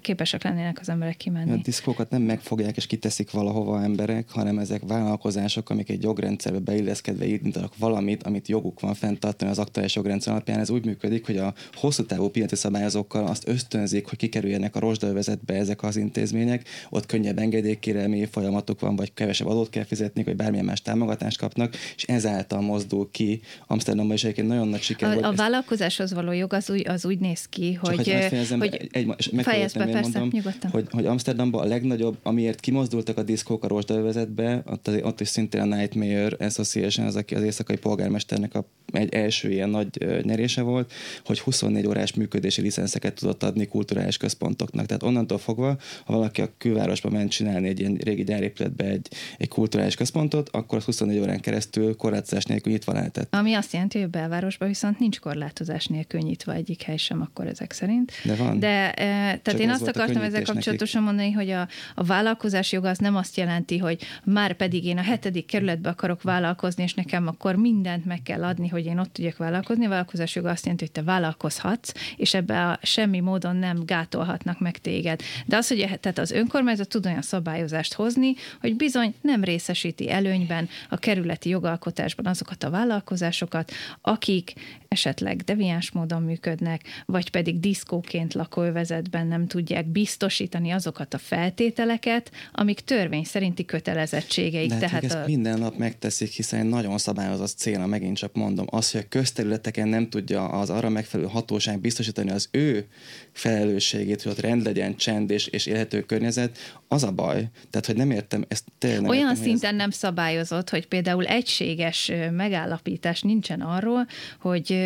képesek 0.00 0.42
lennének 0.42 0.78
az 0.80 0.88
emberek 0.88 1.16
kimenni. 1.16 1.52
A 1.52 1.60
diszkókat 1.62 2.10
nem 2.10 2.22
megfogják 2.22 2.76
és 2.76 2.86
kiteszik 2.86 3.30
valahova 3.30 3.82
emberek, 3.82 4.30
hanem 4.30 4.58
ezek 4.58 4.82
vállalkozások, 4.86 5.70
amik 5.70 5.90
egy 5.90 6.02
jogrendszerbe 6.02 6.58
beilleszkedve 6.58 7.26
írnak 7.26 7.72
valamit, 7.78 8.22
amit 8.22 8.48
joguk 8.48 8.80
van 8.80 8.94
fenntartani 8.94 9.50
az 9.50 9.58
aktuális 9.58 9.94
jogrendszer 9.94 10.32
alapján. 10.32 10.58
Ez 10.58 10.70
úgy 10.70 10.84
működik, 10.84 11.26
hogy 11.26 11.36
a 11.36 11.54
hosszú 11.74 12.04
távú 12.04 12.27
piaci 12.28 12.56
szabályozókkal 12.56 13.26
azt 13.26 13.48
ösztönzik, 13.48 14.06
hogy 14.06 14.18
kikerüljenek 14.18 14.76
a 14.76 14.80
rozsdaövezetbe 14.80 15.54
ezek 15.54 15.82
az 15.82 15.96
intézmények, 15.96 16.68
ott 16.90 17.06
könnyebb 17.06 17.38
engedélykérelmi 17.38 18.26
folyamatok 18.30 18.80
van, 18.80 18.96
vagy 18.96 19.14
kevesebb 19.14 19.46
adót 19.46 19.70
kell 19.70 19.84
fizetni, 19.84 20.24
vagy 20.24 20.36
bármilyen 20.36 20.64
más 20.64 20.82
támogatást 20.82 21.38
kapnak, 21.38 21.74
és 21.96 22.02
ezáltal 22.02 22.60
mozdul 22.60 23.08
ki. 23.10 23.40
Amsterdamban 23.66 24.14
is 24.14 24.24
egyébként 24.24 24.48
nagyon 24.48 24.68
nagy 24.68 24.80
siker 24.80 25.10
a, 25.10 25.12
volt. 25.12 25.24
A 25.24 25.32
vállalkozáshoz 25.32 26.12
való 26.12 26.32
jog 26.32 26.52
az 26.52 26.70
úgy, 26.70 26.88
az 26.88 27.04
úgy 27.04 27.18
néz 27.18 27.46
ki, 27.46 27.72
hogy, 27.74 27.96
hogy, 27.96 27.96
hogy 27.96 28.78
egy, 28.90 28.90
egy, 28.90 29.14
fejezd 29.42 29.78
be, 29.78 29.84
persze, 29.84 30.00
mondom, 30.00 30.28
nyugodtan. 30.32 30.70
Hogy, 30.70 30.86
hogy 30.90 31.06
Amsterdamban 31.06 31.64
a 31.64 31.68
legnagyobb, 31.68 32.16
amiért 32.22 32.60
kimozdultak 32.60 33.18
a 33.18 33.22
diszkók 33.22 33.64
a 33.64 33.68
rozsdaövezetbe, 33.68 34.62
ott, 34.66 34.90
ott 35.02 35.20
is 35.20 35.28
szintén 35.28 35.60
a 35.60 35.76
Nightmare 35.76 36.36
Association, 36.38 37.06
az, 37.06 37.16
aki 37.16 37.34
az 37.34 37.42
éjszakai 37.42 37.76
polgármesternek 37.76 38.54
a, 38.54 38.64
egy 38.92 39.14
első 39.14 39.50
ilyen 39.50 39.70
nagy 39.70 39.88
nyerése 40.22 40.62
volt, 40.62 40.92
hogy 41.24 41.40
24 41.40 41.86
órás 41.86 42.12
működési 42.18 42.60
licenszeket 42.60 43.14
tudott 43.14 43.42
adni 43.42 43.66
kulturális 43.66 44.16
központoknak. 44.16 44.86
Tehát 44.86 45.02
onnantól 45.02 45.38
fogva, 45.38 45.76
ha 46.04 46.12
valaki 46.12 46.40
a 46.40 46.48
külvárosba 46.58 47.10
ment 47.10 47.30
csinálni 47.30 47.68
egy 47.68 47.80
ilyen 47.80 47.94
régi 47.94 48.24
gyárépületbe 48.24 48.84
egy, 48.84 49.08
egy 49.38 49.48
kulturális 49.48 49.94
központot, 49.94 50.48
akkor 50.48 50.78
az 50.78 50.84
24 50.84 51.18
órán 51.18 51.40
keresztül 51.40 51.96
korlátozás 51.96 52.44
nélkül 52.44 52.72
nyitva 52.72 52.92
lehetett. 52.92 53.34
Ami 53.34 53.54
azt 53.54 53.72
jelenti, 53.72 53.98
hogy 53.98 54.06
a 54.06 54.10
belvárosban 54.10 54.68
viszont 54.68 54.98
nincs 54.98 55.20
korlátozás 55.20 55.86
nélkül 55.86 56.20
nyitva 56.20 56.52
egyik 56.52 56.82
hely 56.82 56.96
sem 56.96 57.20
akkor 57.20 57.46
ezek 57.46 57.72
szerint. 57.72 58.12
De 58.24 58.34
van. 58.34 58.58
De, 58.58 58.92
e, 58.92 58.94
tehát 58.94 59.40
Csak 59.42 59.58
én 59.58 59.70
azt 59.70 59.88
akartam 59.88 60.22
ezzel 60.22 60.42
kapcsolatosan 60.42 61.02
nekik. 61.02 61.16
mondani, 61.16 61.32
hogy 61.32 61.50
a, 61.50 61.68
a 61.94 62.04
vállalkozás 62.04 62.72
joga 62.72 62.88
az 62.88 62.98
nem 62.98 63.16
azt 63.16 63.36
jelenti, 63.36 63.78
hogy 63.78 64.02
már 64.24 64.52
pedig 64.52 64.84
én 64.84 64.98
a 64.98 65.02
hetedik 65.02 65.46
kerületbe 65.46 65.88
akarok 65.88 66.22
vállalkozni, 66.22 66.82
és 66.82 66.94
nekem 66.94 67.26
akkor 67.26 67.54
mindent 67.54 68.04
meg 68.04 68.22
kell 68.22 68.44
adni, 68.44 68.68
hogy 68.68 68.86
én 68.86 68.98
ott 68.98 69.12
tudjak 69.12 69.36
vállalkozni. 69.36 69.84
A 69.84 69.88
vállalkozás 69.88 70.34
joga 70.34 70.50
azt 70.50 70.62
jelenti, 70.62 70.84
hogy 70.84 70.92
te 70.92 71.02
vállalkozhatsz, 71.02 71.92
és 72.16 72.34
ebbe 72.34 72.66
a 72.66 72.78
semmi 72.82 73.20
módon 73.20 73.56
nem 73.56 73.84
gátolhatnak 73.84 74.60
meg 74.60 74.78
téged. 74.78 75.20
De 75.46 75.56
az, 75.56 75.68
hogy 75.68 75.98
tehát 76.00 76.18
az 76.18 76.30
önkormányzat 76.30 76.88
tud 76.88 77.06
olyan 77.06 77.22
szabályozást 77.22 77.92
hozni, 77.92 78.34
hogy 78.60 78.76
bizony 78.76 79.14
nem 79.20 79.44
részesíti 79.44 80.10
előnyben 80.10 80.68
a 80.88 80.96
kerületi 80.96 81.48
jogalkotásban 81.48 82.26
azokat 82.26 82.64
a 82.64 82.70
vállalkozásokat, 82.70 83.72
akik 84.00 84.52
esetleg 84.88 85.42
deviáns 85.42 85.90
módon 85.90 86.22
működnek, 86.22 86.82
vagy 87.06 87.30
pedig 87.30 87.60
diszkóként 87.60 88.34
lakóövezetben 88.34 89.26
nem 89.26 89.46
tudják 89.46 89.86
biztosítani 89.86 90.70
azokat 90.70 91.14
a 91.14 91.18
feltételeket, 91.18 92.30
amik 92.52 92.80
törvény 92.80 93.24
szerinti 93.24 93.64
kötelezettségeik. 93.64 94.68
De 94.68 94.76
tehát 94.76 95.04
ezt 95.04 95.14
a... 95.14 95.22
minden 95.26 95.58
nap 95.58 95.76
megteszik, 95.76 96.30
hiszen 96.30 96.66
nagyon 96.66 96.98
szabályozott 96.98 97.56
célna, 97.56 97.86
megint 97.86 98.16
csak 98.16 98.34
mondom, 98.34 98.66
az, 98.70 98.90
hogy 98.90 99.00
a 99.00 99.08
közterületeken 99.08 99.88
nem 99.88 100.08
tudja 100.08 100.48
az 100.48 100.70
arra 100.70 100.88
megfelelő 100.88 101.28
hatóság 101.28 101.80
biztosítani 101.80 101.97
az 102.28 102.48
ő 102.50 102.86
felelősségét, 103.32 104.22
hogy 104.22 104.32
ott 104.32 104.40
rend 104.40 104.64
legyen, 104.64 104.96
csend 104.96 105.30
és, 105.30 105.46
és 105.46 105.66
élhető 105.66 106.02
környezet, 106.02 106.58
az 106.88 107.02
a 107.02 107.12
baj. 107.12 107.48
Tehát, 107.70 107.86
hogy 107.86 107.96
nem 107.96 108.10
értem, 108.10 108.44
ezt 108.48 108.64
tényleg 108.78 109.10
Olyan 109.10 109.28
értem, 109.28 109.42
szinten 109.42 109.70
ez... 109.70 109.76
nem 109.76 109.90
szabályozott, 109.90 110.70
hogy 110.70 110.86
például 110.86 111.24
egységes 111.24 112.12
megállapítás 112.30 113.22
nincsen 113.22 113.60
arról, 113.60 114.06
hogy 114.40 114.78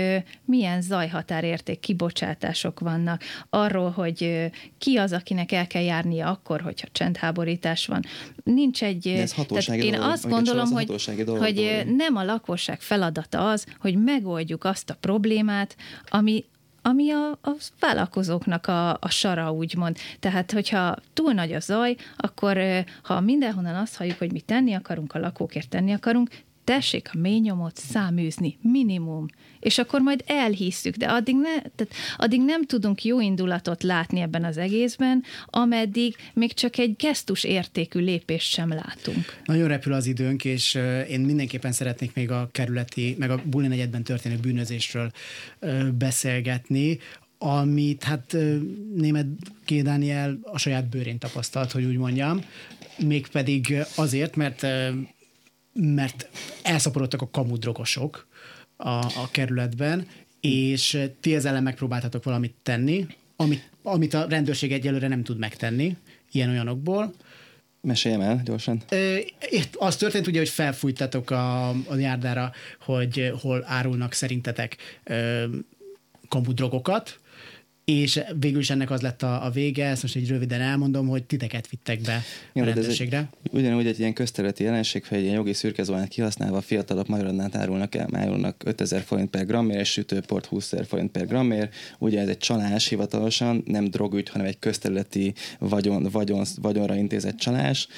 milyen 0.44 0.82
zajhatárérték 0.82 1.80
kibocsátások 1.80 2.80
vannak, 2.80 3.22
arról, 3.50 3.90
hogy 3.90 4.50
ki 4.78 4.96
az, 4.96 5.12
akinek 5.12 5.52
el 5.52 5.66
kell 5.66 5.82
járnia 5.82 6.30
akkor, 6.30 6.60
hogyha 6.60 6.88
csendháborítás 6.92 7.86
van. 7.86 8.04
Nincs 8.44 8.82
egy... 8.82 9.06
ez 9.06 9.32
tehát 9.32 9.68
én 9.68 9.92
dolog, 9.92 10.08
azt 10.08 10.28
gondolom, 10.28 10.70
hogy, 10.70 10.86
dolog, 11.24 11.42
hogy 11.42 11.54
dolog. 11.54 11.96
nem 11.96 12.16
a 12.16 12.24
lakosság 12.24 12.80
feladata 12.80 13.50
az, 13.50 13.66
hogy 13.80 14.02
megoldjuk 14.02 14.64
azt 14.64 14.90
a 14.90 14.96
problémát, 15.00 15.76
ami, 16.08 16.44
ami 16.82 17.10
a, 17.10 17.30
a 17.30 17.50
vállalkozóknak 17.80 18.66
a, 18.66 18.90
a 18.90 19.08
sara, 19.08 19.52
úgymond. 19.52 19.96
Tehát, 20.20 20.52
hogyha 20.52 20.96
túl 21.12 21.32
nagy 21.32 21.52
a 21.52 21.60
zaj, 21.60 21.96
akkor 22.16 22.58
ha 23.02 23.20
mindenhonnan 23.20 23.74
azt 23.74 23.96
halljuk, 23.96 24.18
hogy 24.18 24.32
mi 24.32 24.40
tenni 24.40 24.72
akarunk, 24.72 25.14
a 25.14 25.18
lakókért 25.18 25.68
tenni 25.68 25.92
akarunk, 25.92 26.30
tessék 26.64 27.10
a 27.12 27.18
mély 27.18 27.38
nyomot 27.38 27.76
száműzni, 27.76 28.58
minimum. 28.62 29.26
És 29.60 29.78
akkor 29.78 30.00
majd 30.00 30.24
elhisszük, 30.26 30.96
de 30.96 31.06
addig, 31.06 31.34
ne, 31.34 31.60
tehát 31.60 31.94
addig 32.16 32.40
nem 32.40 32.64
tudunk 32.64 33.04
jó 33.04 33.20
indulatot 33.20 33.82
látni 33.82 34.20
ebben 34.20 34.44
az 34.44 34.56
egészben, 34.56 35.22
ameddig 35.46 36.16
még 36.34 36.52
csak 36.52 36.78
egy 36.78 36.96
gesztus 36.96 37.44
értékű 37.44 38.00
lépést 38.00 38.52
sem 38.52 38.68
látunk. 38.68 39.40
Nagyon 39.44 39.68
repül 39.68 39.92
az 39.92 40.06
időnk, 40.06 40.44
és 40.44 40.78
én 41.08 41.20
mindenképpen 41.20 41.72
szeretnék 41.72 42.14
még 42.14 42.30
a 42.30 42.48
kerületi, 42.52 43.16
meg 43.18 43.30
a 43.30 43.42
Buli 43.44 43.66
negyedben 43.66 44.02
történő 44.02 44.36
bűnözésről 44.36 45.10
beszélgetni, 45.98 46.98
amit 47.38 48.02
hát 48.02 48.36
német 48.94 49.26
K. 49.64 49.72
Daniel 49.74 50.38
a 50.42 50.58
saját 50.58 50.88
bőrén 50.88 51.18
tapasztalt, 51.18 51.72
hogy 51.72 51.84
úgy 51.84 51.96
mondjam, 51.96 52.40
mégpedig 52.98 53.76
azért, 53.94 54.36
mert 54.36 54.66
mert 55.72 56.28
elszaporodtak 56.62 57.22
a 57.22 57.30
kamudrogosok 57.30 58.26
a, 58.76 58.88
a 58.88 59.28
kerületben, 59.30 60.06
és 60.40 60.98
ti 61.20 61.34
ezzel 61.34 61.60
megpróbáltatok 61.60 62.24
valamit 62.24 62.54
tenni, 62.62 63.06
amit, 63.36 63.70
amit 63.82 64.14
a 64.14 64.26
rendőrség 64.28 64.72
egyelőre 64.72 65.08
nem 65.08 65.22
tud 65.22 65.38
megtenni, 65.38 65.96
ilyen 66.32 66.48
olyanokból. 66.48 67.14
Meséljem 67.80 68.20
el 68.20 68.40
gyorsan. 68.44 68.82
Itt 69.50 69.76
az 69.76 69.96
történt 69.96 70.26
ugye, 70.26 70.38
hogy 70.38 70.48
felfújtatok 70.48 71.30
a, 71.30 71.68
a 71.68 71.94
járdára, 71.98 72.52
hogy 72.80 73.32
hol 73.40 73.64
árulnak 73.66 74.12
szerintetek 74.12 74.76
kamudrogokat, 76.28 77.20
és 77.84 78.20
végül 78.40 78.60
is 78.60 78.70
ennek 78.70 78.90
az 78.90 79.00
lett 79.00 79.22
a, 79.22 79.44
a 79.44 79.50
vége, 79.50 79.86
ezt 79.86 80.02
most 80.02 80.16
egy 80.16 80.28
röviden 80.28 80.60
elmondom, 80.60 81.08
hogy 81.08 81.24
titeket 81.24 81.68
vittek 81.68 82.00
be 82.00 82.22
a 82.54 82.64
rendőrségre. 82.64 83.28
Ugyanúgy 83.50 83.86
egy 83.86 83.98
ilyen 83.98 84.12
közterületi 84.12 84.64
jelenség, 84.64 85.06
hogy 85.06 85.18
egy 85.18 85.24
ilyen 85.24 85.36
jogi 85.36 85.52
szürkezónát 85.52 86.08
kihasználva 86.08 86.56
a 86.56 86.60
fiatalok 86.60 87.06
magyarodnát 87.06 87.56
árulnak 87.56 87.94
el, 87.94 88.08
árulnak 88.12 88.62
5000 88.64 89.02
forint 89.02 89.30
per 89.30 89.46
grammér, 89.46 89.78
és 89.78 89.90
sütőport 89.90 90.46
20 90.46 90.70
000 90.70 90.84
forint 90.84 91.10
per 91.10 91.26
grammér. 91.26 91.68
Ugye 91.98 92.20
ez 92.20 92.28
egy 92.28 92.38
csalás 92.38 92.88
hivatalosan, 92.88 93.62
nem 93.66 93.84
drogügy, 93.84 94.28
hanem 94.28 94.46
egy 94.46 94.58
közterületi 94.58 95.34
vagyon, 95.58 96.02
vagyon, 96.02 96.44
vagyonra 96.60 96.94
intézett 96.94 97.36
csalás 97.36 97.88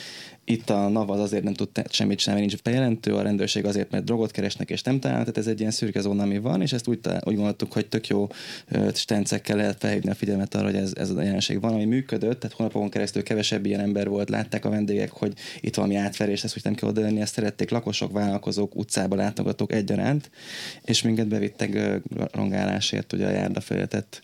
itt 0.44 0.70
a 0.70 0.88
NAV 0.88 1.10
az 1.10 1.20
azért 1.20 1.42
nem 1.42 1.54
tud 1.54 1.68
semmit 1.90 2.18
sem, 2.18 2.36
nincs 2.36 2.62
bejelentő, 2.62 3.14
a 3.14 3.22
rendőrség 3.22 3.64
azért, 3.64 3.90
mert 3.90 4.04
drogot 4.04 4.30
keresnek 4.30 4.70
és 4.70 4.82
nem 4.82 5.00
találnak, 5.00 5.26
tehát 5.26 5.40
ez 5.40 5.52
egy 5.52 5.58
ilyen 5.60 5.70
szürke 5.70 6.00
zóna, 6.00 6.22
ami 6.22 6.38
van, 6.38 6.62
és 6.62 6.72
ezt 6.72 6.88
úgy, 6.88 6.98
úgy 7.20 7.34
gondoltuk, 7.34 7.72
hogy 7.72 7.86
tök 7.86 8.06
jó 8.06 8.26
stencekkel 8.94 9.56
lehet 9.56 9.78
felhívni 9.78 10.10
a 10.10 10.14
figyelmet 10.14 10.54
arra, 10.54 10.64
hogy 10.64 10.74
ez, 10.74 10.92
ez 10.96 11.10
a 11.10 11.22
jelenség 11.22 11.60
van, 11.60 11.72
ami 11.72 11.84
működött, 11.84 12.40
tehát 12.40 12.56
hónapokon 12.56 12.90
keresztül 12.90 13.22
kevesebb 13.22 13.66
ilyen 13.66 13.80
ember 13.80 14.08
volt, 14.08 14.28
látták 14.28 14.64
a 14.64 14.70
vendégek, 14.70 15.10
hogy 15.10 15.32
itt 15.60 15.74
valami 15.74 15.94
átverés, 15.94 16.44
ezt 16.44 16.56
úgy 16.56 16.64
nem 16.64 16.74
kell 16.74 16.88
odaadni, 16.88 17.20
ezt 17.20 17.34
szerették 17.34 17.70
lakosok, 17.70 18.12
vállalkozók, 18.12 18.76
utcába 18.76 19.16
látogatók 19.16 19.72
egyaránt, 19.72 20.30
és 20.84 21.02
minket 21.02 21.28
bevittek 21.28 22.00
rongálásért, 22.32 23.12
ugye 23.12 23.26
a 23.26 23.30
járdafeletet 23.30 24.20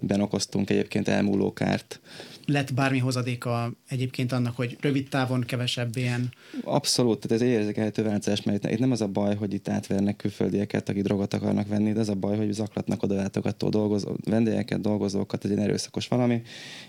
ben 0.00 0.20
okoztunk 0.20 0.70
egyébként 0.70 1.08
elmúló 1.08 1.52
kárt 1.52 2.00
lett 2.46 2.74
bármi 2.74 2.98
hozadéka 2.98 3.72
egyébként 3.88 4.32
annak, 4.32 4.56
hogy 4.56 4.76
rövid 4.80 5.08
távon 5.08 5.40
kevesebb 5.40 5.96
ilyen? 5.96 6.32
Abszolút, 6.64 7.20
tehát 7.20 7.42
ez 7.42 7.48
egy 7.48 7.54
érzékelhető 7.54 8.02
változás, 8.02 8.42
mert 8.42 8.70
itt 8.70 8.78
nem 8.78 8.90
az 8.90 9.00
a 9.00 9.06
baj, 9.06 9.34
hogy 9.34 9.54
itt 9.54 9.68
átvernek 9.68 10.16
külföldieket, 10.16 10.88
akik 10.88 11.02
drogot 11.02 11.34
akarnak 11.34 11.68
venni, 11.68 11.92
de 11.92 12.00
az 12.00 12.08
a 12.08 12.14
baj, 12.14 12.36
hogy 12.36 12.52
zaklatnak 12.52 13.02
oda 13.02 13.14
látogató 13.14 13.68
dolgozó, 13.68 14.16
vendégeket, 14.24 14.80
dolgozókat, 14.80 15.44
egy 15.44 15.58
erőszakos 15.58 16.08
valami, 16.08 16.42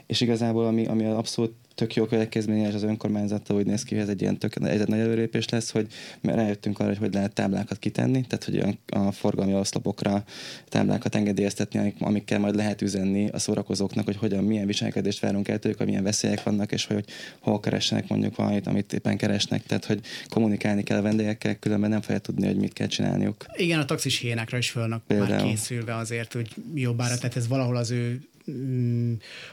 és 0.08 0.22
igazából 0.22 0.66
ami, 0.66 0.86
ami 0.86 1.06
abszolút 1.06 1.54
tök 1.76 1.96
jó 1.96 2.06
következménye, 2.06 2.68
az 2.68 2.84
önkormányzata 2.84 3.54
úgy 3.54 3.66
néz 3.66 3.84
ki, 3.84 3.94
hogy 3.94 4.04
ez 4.04 4.10
egy 4.10 4.22
ilyen 4.22 4.38
tök, 4.38 4.56
ez 4.62 4.82
egy 4.82 4.88
nagy 4.88 5.00
előrépés 5.00 5.50
lesz, 5.50 5.72
hogy 5.72 5.88
rájöttünk 6.22 6.80
arra, 6.80 6.90
hogy 6.90 6.98
hogy 6.98 7.14
lehet 7.14 7.34
táblákat 7.34 7.80
kitenni, 7.80 8.26
tehát 8.28 8.44
hogy 8.44 8.78
a 9.00 9.12
forgalmi 9.12 9.54
oszlopokra 9.54 10.24
táblákat 10.70 11.16
engedélyeztetni, 11.16 11.80
amik, 11.80 11.96
amikkel 12.00 12.40
majd 12.40 12.56
lehet 12.56 12.82
üzenni 12.82 13.30
a 13.30 13.40
szórakozóknak, 13.40 14.06
hogy 14.06 14.18
hogyan, 14.18 14.44
milyen 14.44 14.66
viselkedést 14.66 15.20
várunk 15.20 15.48
el 15.48 15.60
tőlük, 15.60 15.78
hogy 15.78 15.88
milyen 15.88 16.04
veszélyek 16.04 16.44
vannak, 16.44 16.72
és 16.72 16.86
hogy 16.86 17.06
hol 17.40 17.60
keresnek 17.60 18.08
mondjuk 18.08 18.36
valamit, 18.36 18.68
amit 18.68 18.94
éppen 18.94 19.18
keresnek. 19.18 19.64
Tehát, 19.64 19.86
hogy 19.86 20.00
kommunikálni 20.28 20.84
kell 20.84 20.98
a 20.98 21.02
vendégekkel, 21.02 21.56
különben 21.56 21.90
nem 21.90 22.02
fogja 22.02 22.20
tudni, 22.20 22.48
hogy 22.48 22.58
mit 22.58 22.74
kell 22.74 22.88
csinálniuk. 22.88 23.46
Igen, 23.56 23.80
a 23.80 23.86
taxis 23.86 24.20
hiénákra 24.20 24.58
is 24.58 24.70
fölnak 24.70 25.04
már 25.08 25.44
készülve 25.44 25.96
azért, 25.96 26.34
hogy 26.34 26.50
jobbára, 26.74 27.16
tehát 27.16 27.36
ez 27.36 27.48
valahol 27.48 27.76
az 27.76 27.92
ő 27.92 28.22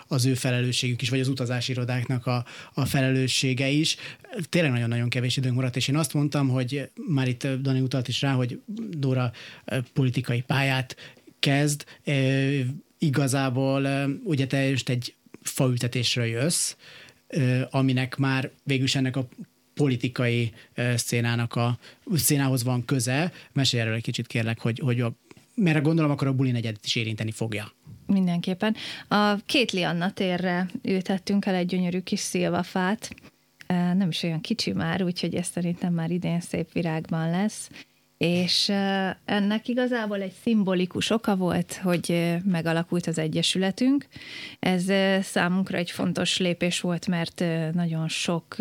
az 0.06 0.24
ő 0.24 0.34
felelősségük 0.34 1.02
is, 1.02 1.08
vagy 1.08 1.20
az 1.20 1.28
utazási 1.28 1.72
irodáknak 1.72 2.26
a, 2.26 2.44
a 2.74 2.84
felelőssége 2.84 3.68
is. 3.68 3.96
Tényleg 4.48 4.72
nagyon-nagyon 4.72 5.08
kevés 5.08 5.36
időnk 5.36 5.54
maradt, 5.54 5.76
és 5.76 5.88
én 5.88 5.96
azt 5.96 6.14
mondtam, 6.14 6.48
hogy 6.48 6.90
már 7.06 7.28
itt 7.28 7.46
Dani 7.46 7.80
utalt 7.80 8.08
is 8.08 8.20
rá, 8.20 8.32
hogy 8.32 8.60
Dóra 8.90 9.32
politikai 9.92 10.40
pályát 10.40 10.96
kezd. 11.38 11.84
Igazából 12.98 13.88
ugye 14.24 14.46
te 14.46 14.70
most 14.70 14.88
egy 14.88 15.14
faültetésről 15.42 16.24
jössz, 16.24 16.74
aminek 17.70 18.16
már 18.16 18.50
végülis 18.64 18.94
ennek 18.94 19.16
a 19.16 19.28
politikai 19.74 20.52
szénának 20.94 21.54
a 21.54 21.78
szénához 22.14 22.62
van 22.62 22.84
köze. 22.84 23.32
Mesélj 23.52 23.82
erről 23.82 23.94
egy 23.94 24.02
kicsit 24.02 24.26
kérlek, 24.26 24.60
hogy, 24.60 24.78
hogy 24.78 25.00
a, 25.00 25.12
mert 25.54 25.82
gondolom 25.82 26.10
akkor 26.10 26.26
a 26.26 26.32
buli 26.32 26.50
negyedet 26.50 26.84
is 26.84 26.94
érinteni 26.94 27.30
fogja. 27.30 27.72
Mindenképpen. 28.12 28.76
A 29.08 29.34
két 29.46 29.70
Lianna 29.70 30.10
térre 30.10 30.66
ültettünk 30.82 31.46
el 31.46 31.54
egy 31.54 31.66
gyönyörű 31.66 32.00
kis 32.00 32.20
szilvafát, 32.20 33.14
nem 33.66 34.08
is 34.08 34.22
olyan 34.22 34.40
kicsi 34.40 34.72
már, 34.72 35.02
úgyhogy 35.02 35.34
ez 35.34 35.46
szerintem 35.46 35.92
már 35.92 36.10
idén 36.10 36.40
szép 36.40 36.72
virágban 36.72 37.30
lesz. 37.30 37.70
És 38.18 38.68
ennek 39.24 39.68
igazából 39.68 40.20
egy 40.20 40.34
szimbolikus 40.42 41.10
oka 41.10 41.36
volt, 41.36 41.80
hogy 41.82 42.36
megalakult 42.44 43.06
az 43.06 43.18
Egyesületünk. 43.18 44.06
Ez 44.58 44.84
számunkra 45.24 45.78
egy 45.78 45.90
fontos 45.90 46.38
lépés 46.38 46.80
volt, 46.80 47.06
mert 47.06 47.44
nagyon 47.72 48.08
sok 48.08 48.56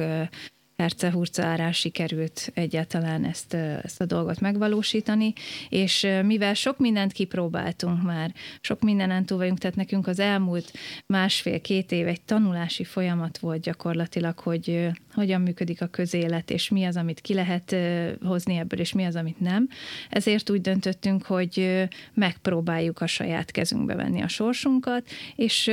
herce-hurca 0.79 1.71
sikerült 1.71 2.51
egyáltalán 2.53 3.25
ezt, 3.25 3.53
ezt 3.53 4.01
a 4.01 4.05
dolgot 4.05 4.39
megvalósítani, 4.39 5.33
és 5.69 6.07
mivel 6.23 6.53
sok 6.53 6.77
mindent 6.77 7.11
kipróbáltunk 7.11 8.03
már, 8.03 8.33
sok 8.61 8.81
mindenen 8.81 9.25
túl 9.25 9.37
vagyunk, 9.37 9.57
tehát 9.57 9.75
nekünk 9.75 10.07
az 10.07 10.19
elmúlt 10.19 10.71
másfél-két 11.05 11.91
év 11.91 12.07
egy 12.07 12.21
tanulási 12.21 12.83
folyamat 12.83 13.37
volt 13.37 13.61
gyakorlatilag, 13.61 14.39
hogy 14.39 14.89
hogyan 15.13 15.41
működik 15.41 15.81
a 15.81 15.87
közélet, 15.87 16.51
és 16.51 16.69
mi 16.69 16.83
az, 16.83 16.95
amit 16.95 17.21
ki 17.21 17.33
lehet 17.33 17.75
hozni 18.21 18.57
ebből, 18.57 18.79
és 18.79 18.93
mi 18.93 19.03
az, 19.03 19.15
amit 19.15 19.39
nem. 19.39 19.67
Ezért 20.09 20.49
úgy 20.49 20.61
döntöttünk, 20.61 21.23
hogy 21.23 21.87
megpróbáljuk 22.13 23.01
a 23.01 23.07
saját 23.07 23.51
kezünkbe 23.51 23.95
venni 23.95 24.21
a 24.21 24.27
sorsunkat, 24.27 25.07
és 25.35 25.71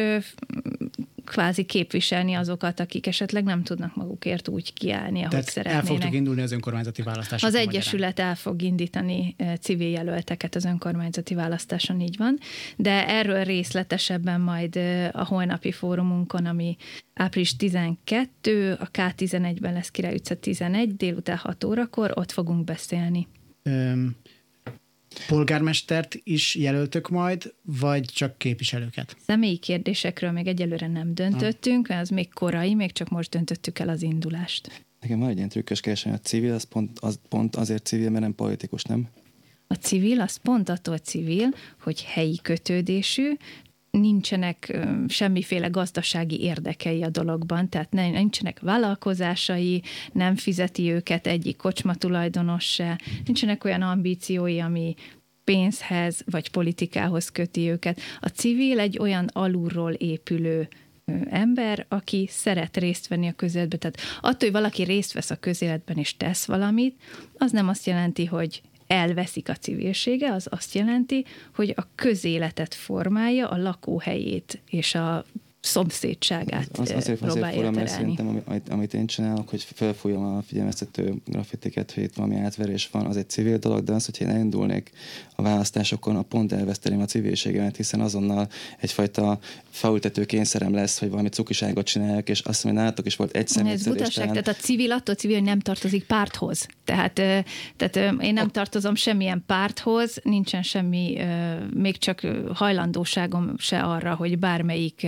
kvázi 1.27 1.65
képviselni 1.65 2.35
azokat, 2.35 2.81
akik 2.81 3.07
esetleg 3.07 3.45
nem 3.45 3.63
tudnak 3.63 3.97
magukért 3.97 4.49
úgy 4.49 4.73
kiállni, 4.73 5.19
ahogy 5.19 5.31
Tehát 5.31 5.49
szeretnének. 5.49 5.85
el 5.85 5.95
fogtok 5.95 6.15
indulni 6.15 6.43
az 6.43 6.53
önkormányzati 6.53 7.03
választáson. 7.03 7.49
Az 7.49 7.55
Egyesület 7.55 8.19
el 8.19 8.35
fog 8.35 8.63
indítani 8.63 9.35
eh, 9.37 9.57
civil 9.57 9.91
jelölteket 9.91 10.55
az 10.55 10.65
önkormányzati 10.65 11.35
választáson, 11.35 12.01
így 12.01 12.17
van, 12.17 12.39
de 12.77 13.09
erről 13.09 13.45
részletesebben 13.45 14.41
majd 14.41 14.77
eh, 14.77 15.09
a 15.13 15.25
holnapi 15.25 15.73
fórumunkon, 15.73 16.47
ami 16.47 16.77
április 17.15 17.57
12, 17.57 18.73
a 18.73 18.91
K11-ben 18.91 19.73
lesz 19.73 19.91
Király 19.91 20.15
utca 20.15 20.35
11, 20.35 20.97
délután 20.97 21.37
6 21.37 21.65
órakor, 21.65 22.13
ott 22.15 22.33
fogunk 22.33 22.65
beszélni. 22.65 23.27
Um, 23.65 24.17
polgármestert 25.27 26.21
is 26.25 26.55
jelöltök 26.55 27.09
majd, 27.09 27.55
vagy 27.63 28.05
csak 28.05 28.39
képviselőket? 28.39 29.17
Személyi 29.27 29.57
kérdésekről 29.57 30.31
még 30.31 30.47
egyelőre 30.47 30.87
nem 30.87 31.15
döntöttünk, 31.15 31.89
az 31.91 32.09
még 32.09 32.33
korai, 32.33 32.75
még 32.75 32.93
csak 32.93 33.09
most 33.09 33.31
döntöttük 33.31 33.79
el 33.79 33.89
az 33.89 34.03
indulást. 34.03 34.85
Nekem 35.01 35.19
van 35.19 35.29
egy 35.29 35.37
ilyen 35.37 35.49
trükkös 35.49 35.81
keresem, 35.81 36.13
a 36.13 36.19
civil 36.19 36.53
az 36.53 36.65
pont, 36.65 36.99
az 36.99 37.19
pont 37.29 37.57
azért 37.57 37.87
civil, 37.87 38.11
mert 38.11 38.23
nem 38.23 38.35
politikus, 38.35 38.83
nem? 38.83 39.09
A 39.67 39.75
civil 39.75 40.21
az 40.21 40.37
pont 40.37 40.69
attól 40.69 40.99
civil, 40.99 41.49
hogy 41.81 42.03
helyi 42.03 42.39
kötődésű, 42.43 43.33
nincsenek 44.01 44.79
semmiféle 45.09 45.69
gazdasági 45.69 46.41
érdekei 46.41 47.03
a 47.03 47.09
dologban, 47.09 47.69
tehát 47.69 47.93
nincsenek 47.93 48.61
vállalkozásai, 48.61 49.83
nem 50.13 50.37
fizeti 50.37 50.91
őket 50.91 51.27
egyik 51.27 51.57
kocsma 51.57 51.95
tulajdonos 51.95 52.65
se, 52.65 53.01
nincsenek 53.25 53.65
olyan 53.65 53.83
ambíciói, 53.83 54.61
ami 54.61 54.95
pénzhez 55.45 56.23
vagy 56.25 56.51
politikához 56.51 57.29
köti 57.29 57.71
őket. 57.71 58.01
A 58.21 58.29
civil 58.29 58.79
egy 58.79 58.99
olyan 58.99 59.29
alulról 59.33 59.93
épülő 59.93 60.69
ember, 61.31 61.87
aki 61.89 62.29
szeret 62.31 62.77
részt 62.77 63.09
venni 63.09 63.29
a 63.29 63.33
közéletben. 63.33 63.79
Tehát 63.79 63.99
attól, 64.21 64.39
hogy 64.39 64.53
valaki 64.53 64.83
részt 64.83 65.13
vesz 65.13 65.31
a 65.31 65.37
közéletben 65.37 65.97
és 65.97 66.17
tesz 66.17 66.45
valamit, 66.45 67.03
az 67.39 67.53
nem 67.53 67.69
azt 67.69 67.87
jelenti, 67.87 68.25
hogy 68.25 68.63
elveszik 68.87 69.49
a 69.49 69.55
civilsége, 69.55 70.33
az 70.33 70.47
azt 70.51 70.75
jelenti, 70.75 71.25
hogy 71.55 71.73
a 71.77 71.87
közéletet 71.95 72.75
formálja, 72.75 73.49
a 73.49 73.57
lakóhelyét 73.57 74.61
és 74.71 74.95
a 74.95 75.25
szomszédságát 75.67 76.79
az, 76.79 76.91
azért, 76.91 77.19
próbálja 77.19 77.59
azért 77.59 77.75
mert 77.75 77.89
szerintem, 77.89 78.43
amit, 78.47 78.69
amit 78.69 78.95
én 78.95 79.07
csinálok, 79.07 79.49
hogy 79.49 79.67
felfújom 79.75 80.25
a 80.25 80.43
figyelmeztető 80.43 81.15
grafitiket, 81.25 81.93
hogy 81.93 82.03
itt 82.03 82.15
valami 82.15 82.37
átverés 82.37 82.89
van, 82.93 83.07
az 83.07 83.17
egy 83.17 83.29
civil 83.29 83.59
dolog, 83.59 83.85
de 83.85 83.93
az, 83.93 84.05
hogyha 84.05 84.25
én 84.25 84.31
elindulnék 84.31 84.91
a 85.35 85.43
választásokon, 85.43 86.17
a 86.17 86.23
pont 86.23 86.53
elveszteném 86.53 87.01
a 87.01 87.05
civilségemet, 87.05 87.77
hiszen 87.77 88.01
azonnal 88.01 88.49
egyfajta 88.79 89.39
faültető 89.71 90.25
kényszerem 90.25 90.75
lesz, 90.75 90.99
hogy 90.99 91.11
valami 91.11 91.29
cukiságot 91.29 91.87
csinálják, 91.87 92.29
és 92.29 92.41
azt 92.41 92.65
mondja, 92.65 92.83
nálatok 92.83 93.07
is 93.07 93.17
volt 93.17 93.37
egy 93.37 93.51
Ez 93.65 93.85
butaság, 93.85 94.27
tehát 94.27 94.49
a 94.49 94.55
civil 94.55 94.93
attól 94.93 95.15
civil, 95.15 95.41
nem 95.41 95.61
tartozik 95.61 96.05
párthoz. 96.05 96.67
Tehát, 96.85 97.13
tehát 97.77 97.97
én 98.21 98.33
nem 98.33 98.49
tartozom 98.49 98.95
semmilyen 98.95 99.43
párthoz, 99.47 100.19
nincsen 100.23 100.63
semmi, 100.63 101.19
még 101.75 101.99
csak 101.99 102.21
hajlandóságom 102.55 103.55
se 103.59 103.81
arra, 103.81 104.15
hogy 104.15 104.39
bármelyik 104.39 105.07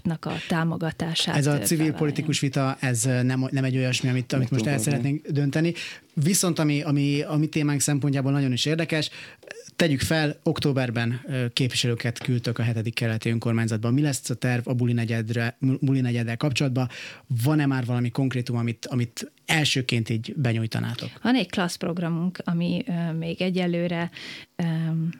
pártnak 0.00 0.24
a 0.24 0.46
támogatását. 0.48 1.36
Ez 1.36 1.46
a 1.46 1.58
civil 1.58 1.92
politikus 1.92 2.40
vita, 2.40 2.76
ez 2.80 3.02
nem, 3.02 3.48
nem 3.50 3.64
egy 3.64 3.76
olyasmi, 3.76 4.08
amit, 4.08 4.32
amit 4.32 4.50
most 4.50 4.66
el 4.66 4.78
szeretnénk 4.78 5.26
dönteni. 5.26 5.74
Viszont 6.14 6.58
ami, 6.58 6.82
ami, 6.82 7.22
ami 7.22 7.46
témánk 7.46 7.80
szempontjából 7.80 8.32
nagyon 8.32 8.52
is 8.52 8.64
érdekes, 8.64 9.10
Tegyük 9.76 10.00
fel, 10.00 10.36
októberben 10.42 11.20
képviselőket 11.52 12.18
küldtök 12.18 12.58
a 12.58 12.62
hetedik 12.62 12.94
keleti 12.94 13.30
önkormányzatban. 13.30 13.92
Mi 13.92 14.00
lesz 14.00 14.30
a 14.30 14.34
terv 14.34 14.68
a 14.68 14.74
buli, 14.74 14.92
negyedre, 14.92 15.56
buli 15.80 16.00
negyeddel 16.00 16.36
kapcsolatban? 16.36 16.88
Van-e 17.42 17.66
már 17.66 17.84
valami 17.84 18.10
konkrétum, 18.10 18.56
amit, 18.56 18.86
amit 18.86 19.32
elsőként 19.46 20.08
így 20.08 20.34
benyújtanátok? 20.36 21.10
Van 21.22 21.34
egy 21.34 21.50
klasszprogramunk, 21.50 22.38
ami 22.44 22.84
uh, 22.86 23.12
még 23.12 23.42
egyelőre 23.42 24.10
um, 24.56 25.10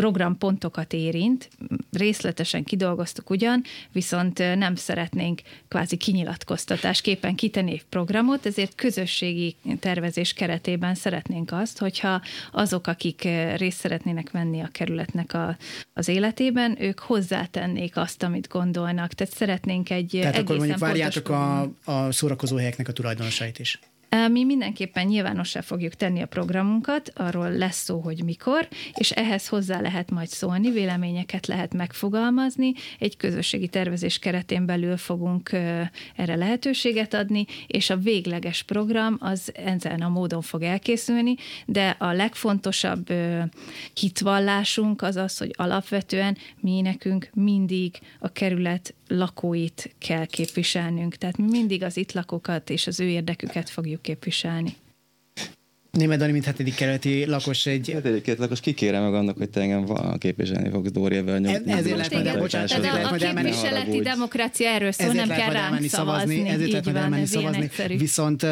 programpontokat 0.00 0.92
érint, 0.92 1.48
részletesen 1.92 2.64
kidolgoztuk 2.64 3.30
ugyan, 3.30 3.62
viszont 3.92 4.38
nem 4.38 4.74
szeretnénk 4.74 5.40
kvázi 5.68 5.96
kinyilatkoztatásképpen 5.96 7.34
kitenni 7.34 7.82
programot, 7.88 8.46
ezért 8.46 8.74
közösségi 8.74 9.56
tervezés 9.80 10.32
keretében 10.32 10.94
szeretnénk 10.94 11.52
azt, 11.52 11.78
hogyha 11.78 12.20
azok, 12.52 12.86
akik 12.86 13.28
részt 13.56 13.78
szeretnének 13.78 14.30
venni 14.30 14.60
a 14.60 14.68
kerületnek 14.72 15.34
a, 15.34 15.56
az 15.92 16.08
életében, 16.08 16.76
ők 16.82 16.98
hozzátennék 16.98 17.96
azt, 17.96 18.22
amit 18.22 18.48
gondolnak. 18.48 19.12
Tehát 19.12 19.34
szeretnénk 19.34 19.90
egy 19.90 20.18
Tehát 20.20 20.38
akkor 20.38 20.56
mondjuk 20.56 20.78
várjátok 20.78 21.28
a, 21.28 21.60
a 21.84 22.12
szórakozóhelyeknek 22.12 22.88
a 22.88 22.92
tulajdonosait 22.92 23.58
is. 23.58 23.78
Mi 24.10 24.44
mindenképpen 24.44 25.06
nyilvánossá 25.06 25.60
fogjuk 25.60 25.94
tenni 25.94 26.22
a 26.22 26.26
programunkat, 26.26 27.12
arról 27.14 27.50
lesz 27.52 27.82
szó, 27.82 27.98
hogy 27.98 28.24
mikor, 28.24 28.68
és 28.94 29.10
ehhez 29.10 29.48
hozzá 29.48 29.80
lehet 29.80 30.10
majd 30.10 30.28
szólni, 30.28 30.70
véleményeket 30.70 31.46
lehet 31.46 31.74
megfogalmazni, 31.74 32.72
egy 32.98 33.16
közösségi 33.16 33.68
tervezés 33.68 34.18
keretén 34.18 34.66
belül 34.66 34.96
fogunk 34.96 35.52
erre 36.16 36.36
lehetőséget 36.36 37.14
adni, 37.14 37.46
és 37.66 37.90
a 37.90 37.96
végleges 37.96 38.62
program 38.62 39.16
az 39.20 39.52
ezen 39.54 40.00
a 40.00 40.08
módon 40.08 40.42
fog 40.42 40.62
elkészülni, 40.62 41.34
de 41.66 41.96
a 41.98 42.12
legfontosabb 42.12 43.12
hitvallásunk 43.94 45.02
az 45.02 45.16
az, 45.16 45.38
hogy 45.38 45.54
alapvetően 45.56 46.36
mi 46.60 46.80
nekünk 46.80 47.30
mindig 47.34 47.98
a 48.18 48.28
kerület 48.28 48.94
lakóit 49.08 49.94
kell 49.98 50.26
képviselnünk. 50.26 51.14
Tehát 51.14 51.36
mi 51.36 51.46
mindig 51.50 51.82
az 51.82 51.96
itt 51.96 52.12
lakókat 52.12 52.70
és 52.70 52.86
az 52.86 53.00
ő 53.00 53.08
érdeküket 53.08 53.70
fogjuk 53.70 53.99
képviselni. 54.00 54.74
Német 55.90 56.18
Dani, 56.18 56.32
mint 56.32 56.44
hetedik 56.44 56.74
kerületi 56.74 57.26
lakos 57.26 57.66
egy... 57.66 57.90
Hát 57.92 58.04
egyébként 58.04 58.38
lakos 58.38 58.60
kikérem 58.60 59.02
meg 59.02 59.14
annak, 59.14 59.36
hogy 59.36 59.50
te 59.50 59.60
engem 59.60 59.84
val 59.84 60.18
képviselni 60.18 60.70
fogsz 60.70 60.90
Dóriavel 60.90 61.38
nyom. 61.38 61.54
Ez- 61.54 61.62
ezért 61.66 61.96
lehet 61.96 62.12
majd 62.12 62.38
bocsánat, 62.38 62.70
ezért 62.70 62.92
a, 62.92 62.92
lehet 62.92 63.06
a 63.06 63.10
majd 63.10 63.22
elmenni. 63.22 63.50
képviseleti 63.50 64.00
demokrácia 64.00 64.68
erről 64.68 64.92
szól, 64.92 65.12
nem 65.12 65.28
kell 65.28 65.52
ránk 65.52 65.84
szavazni, 65.84 65.88
szavazni. 65.88 66.48
ezért 66.48 66.70
lehet 66.70 66.84
majd 66.84 66.96
elmenni 66.96 67.26
szavazni. 67.26 67.70
Viszont 67.96 68.46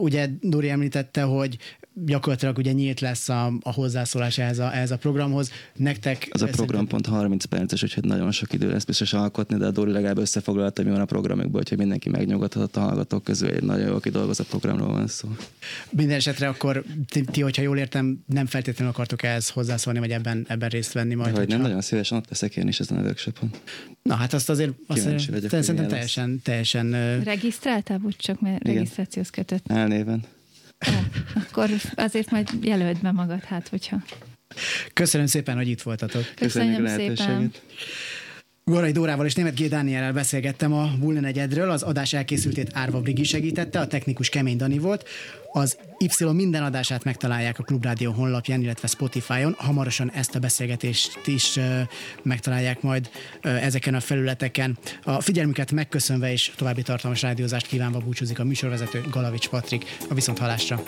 ugye 0.00 0.28
Dori 0.40 0.68
említette, 0.68 1.22
hogy 1.22 1.56
gyakorlatilag 1.94 2.58
ugye 2.58 2.72
nyílt 2.72 3.00
lesz 3.00 3.28
a, 3.28 3.52
a 3.62 3.72
hozzászólás 3.72 4.38
ehhez 4.38 4.58
a, 4.58 4.74
ehhez 4.74 4.90
a 4.90 4.96
programhoz. 4.98 5.50
Nektek 5.76 6.16
Az 6.30 6.42
a 6.42 6.46
szerintem- 6.46 6.66
program 6.66 6.86
pont 6.86 7.06
30 7.06 7.44
perces, 7.44 7.82
úgyhogy 7.82 8.04
nagyon 8.04 8.30
sok 8.32 8.52
idő 8.52 8.70
lesz 8.70 8.84
biztos 8.84 9.12
alkotni, 9.12 9.56
de 9.56 9.66
a 9.66 9.70
Dóri 9.70 9.90
legalább 9.92 10.18
összefoglalta, 10.18 10.82
mi 10.82 10.90
van 10.90 11.00
a 11.00 11.04
programokból, 11.04 11.60
úgyhogy 11.60 11.78
mindenki 11.78 12.08
megnyugodhatott 12.08 12.76
a 12.76 12.80
hallgatók 12.80 13.24
közül. 13.24 13.48
Egy 13.48 13.62
nagyon 13.62 13.86
jól 13.88 14.00
kidolgozott 14.00 14.46
programról 14.46 14.88
van 14.92 15.06
szó. 15.06 15.28
Minden 15.90 16.16
esetre 16.16 16.48
akkor 16.48 16.84
ti, 17.08 17.24
ti, 17.24 17.40
hogyha 17.40 17.62
jól 17.62 17.78
értem, 17.78 18.24
nem 18.26 18.46
feltétlenül 18.46 18.92
akartok 18.92 19.22
ehhez 19.22 19.48
hozzászólni, 19.48 19.98
vagy 19.98 20.10
ebben, 20.10 20.44
ebben 20.48 20.68
részt 20.68 20.92
venni 20.92 21.14
majd. 21.14 21.36
Hogy 21.36 21.48
nem 21.48 21.60
nagyon 21.60 21.80
szívesen 21.80 22.18
ott 22.18 22.28
leszek 22.28 22.56
én 22.56 22.68
is 22.68 22.80
ezen 22.80 22.98
a 22.98 23.02
workshopon. 23.02 23.50
Na 24.02 24.14
hát 24.14 24.32
azt 24.32 24.50
azért 24.50 24.72
azt 24.86 25.00
Kíváncsi 25.00 25.30
vagyok, 25.30 25.50
hogy 25.50 25.62
szerintem 25.62 25.88
teljesen, 25.90 26.40
teljesen 26.42 26.90
Regisztráltál, 27.24 28.00
úgy 28.02 28.16
csak 28.16 28.40
mert 28.40 28.62
Igen. 28.62 28.74
regisztrációhoz 28.74 29.30
kötött. 29.30 29.64
Elnéven. 29.70 30.24
Akkor 31.34 31.70
azért 31.94 32.30
majd 32.30 32.48
jelöld 32.62 33.00
be 33.00 33.12
magad, 33.12 33.44
hát 33.44 33.68
hogyha. 33.68 34.02
köszönöm 34.92 35.26
szépen, 35.26 35.56
hogy 35.56 35.68
itt 35.68 35.82
voltatok. 35.82 36.24
Köszönjük 36.36 36.78
a 36.78 36.82
Köszönöm 36.82 37.16
szépen. 37.16 37.52
Gorai 38.70 38.92
Dórával 38.92 39.26
és 39.26 39.34
Német 39.34 39.60
G. 39.60 39.68
Dániellel 39.68 40.12
beszélgettem 40.12 40.72
a 40.72 40.90
Bull 40.98 41.20
negyedről, 41.20 41.70
az 41.70 41.82
adás 41.82 42.12
elkészültét 42.12 42.70
Árva 42.72 43.00
Brigi 43.00 43.24
segítette, 43.24 43.80
a 43.80 43.86
technikus 43.86 44.28
Kemény 44.28 44.56
Dani 44.56 44.78
volt. 44.78 45.08
Az 45.52 45.76
Y 45.98 46.24
minden 46.24 46.62
adását 46.62 47.04
megtalálják 47.04 47.58
a 47.58 47.62
Klubrádió 47.62 48.12
honlapján, 48.12 48.60
illetve 48.60 48.88
Spotify-on. 48.88 49.54
Hamarosan 49.58 50.10
ezt 50.10 50.34
a 50.34 50.38
beszélgetést 50.38 51.18
is 51.24 51.58
megtalálják 52.22 52.82
majd 52.82 53.10
ezeken 53.42 53.94
a 53.94 54.00
felületeken. 54.00 54.78
A 55.02 55.20
figyelmüket 55.20 55.72
megköszönve 55.72 56.32
és 56.32 56.52
további 56.56 56.82
tartalmas 56.82 57.22
rádiózást 57.22 57.66
kívánva 57.66 57.98
búcsúzik 57.98 58.38
a 58.38 58.44
műsorvezető 58.44 59.00
Galavics 59.10 59.48
Patrik. 59.48 59.84
A 60.08 60.14
viszonthallásra. 60.14 60.82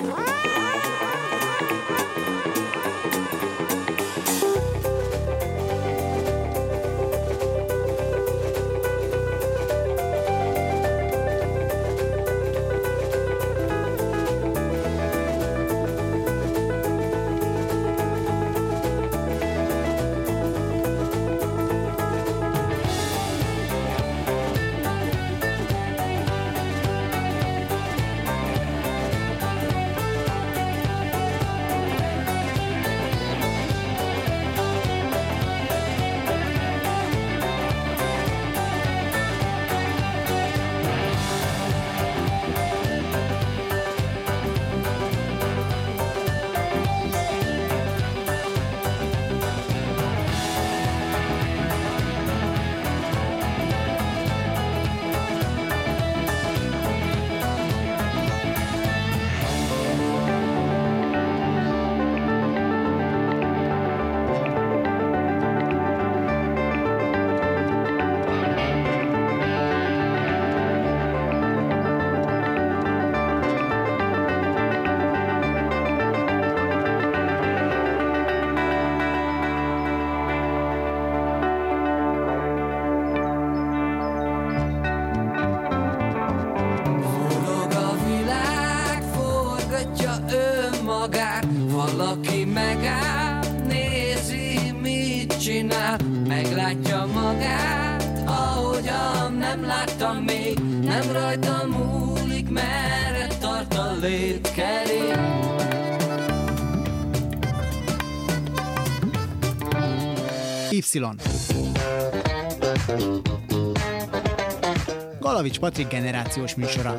Galavics 115.20 115.59
Patrik 115.59 115.88
generációs 115.88 116.55
műsora. 116.55 116.97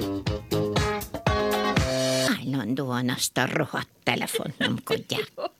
Állandóan 2.40 3.10
azt 3.10 3.38
a 3.38 3.46
rohadt 3.54 3.90
telefont 4.04 4.58
nyomkodják. 4.58 5.32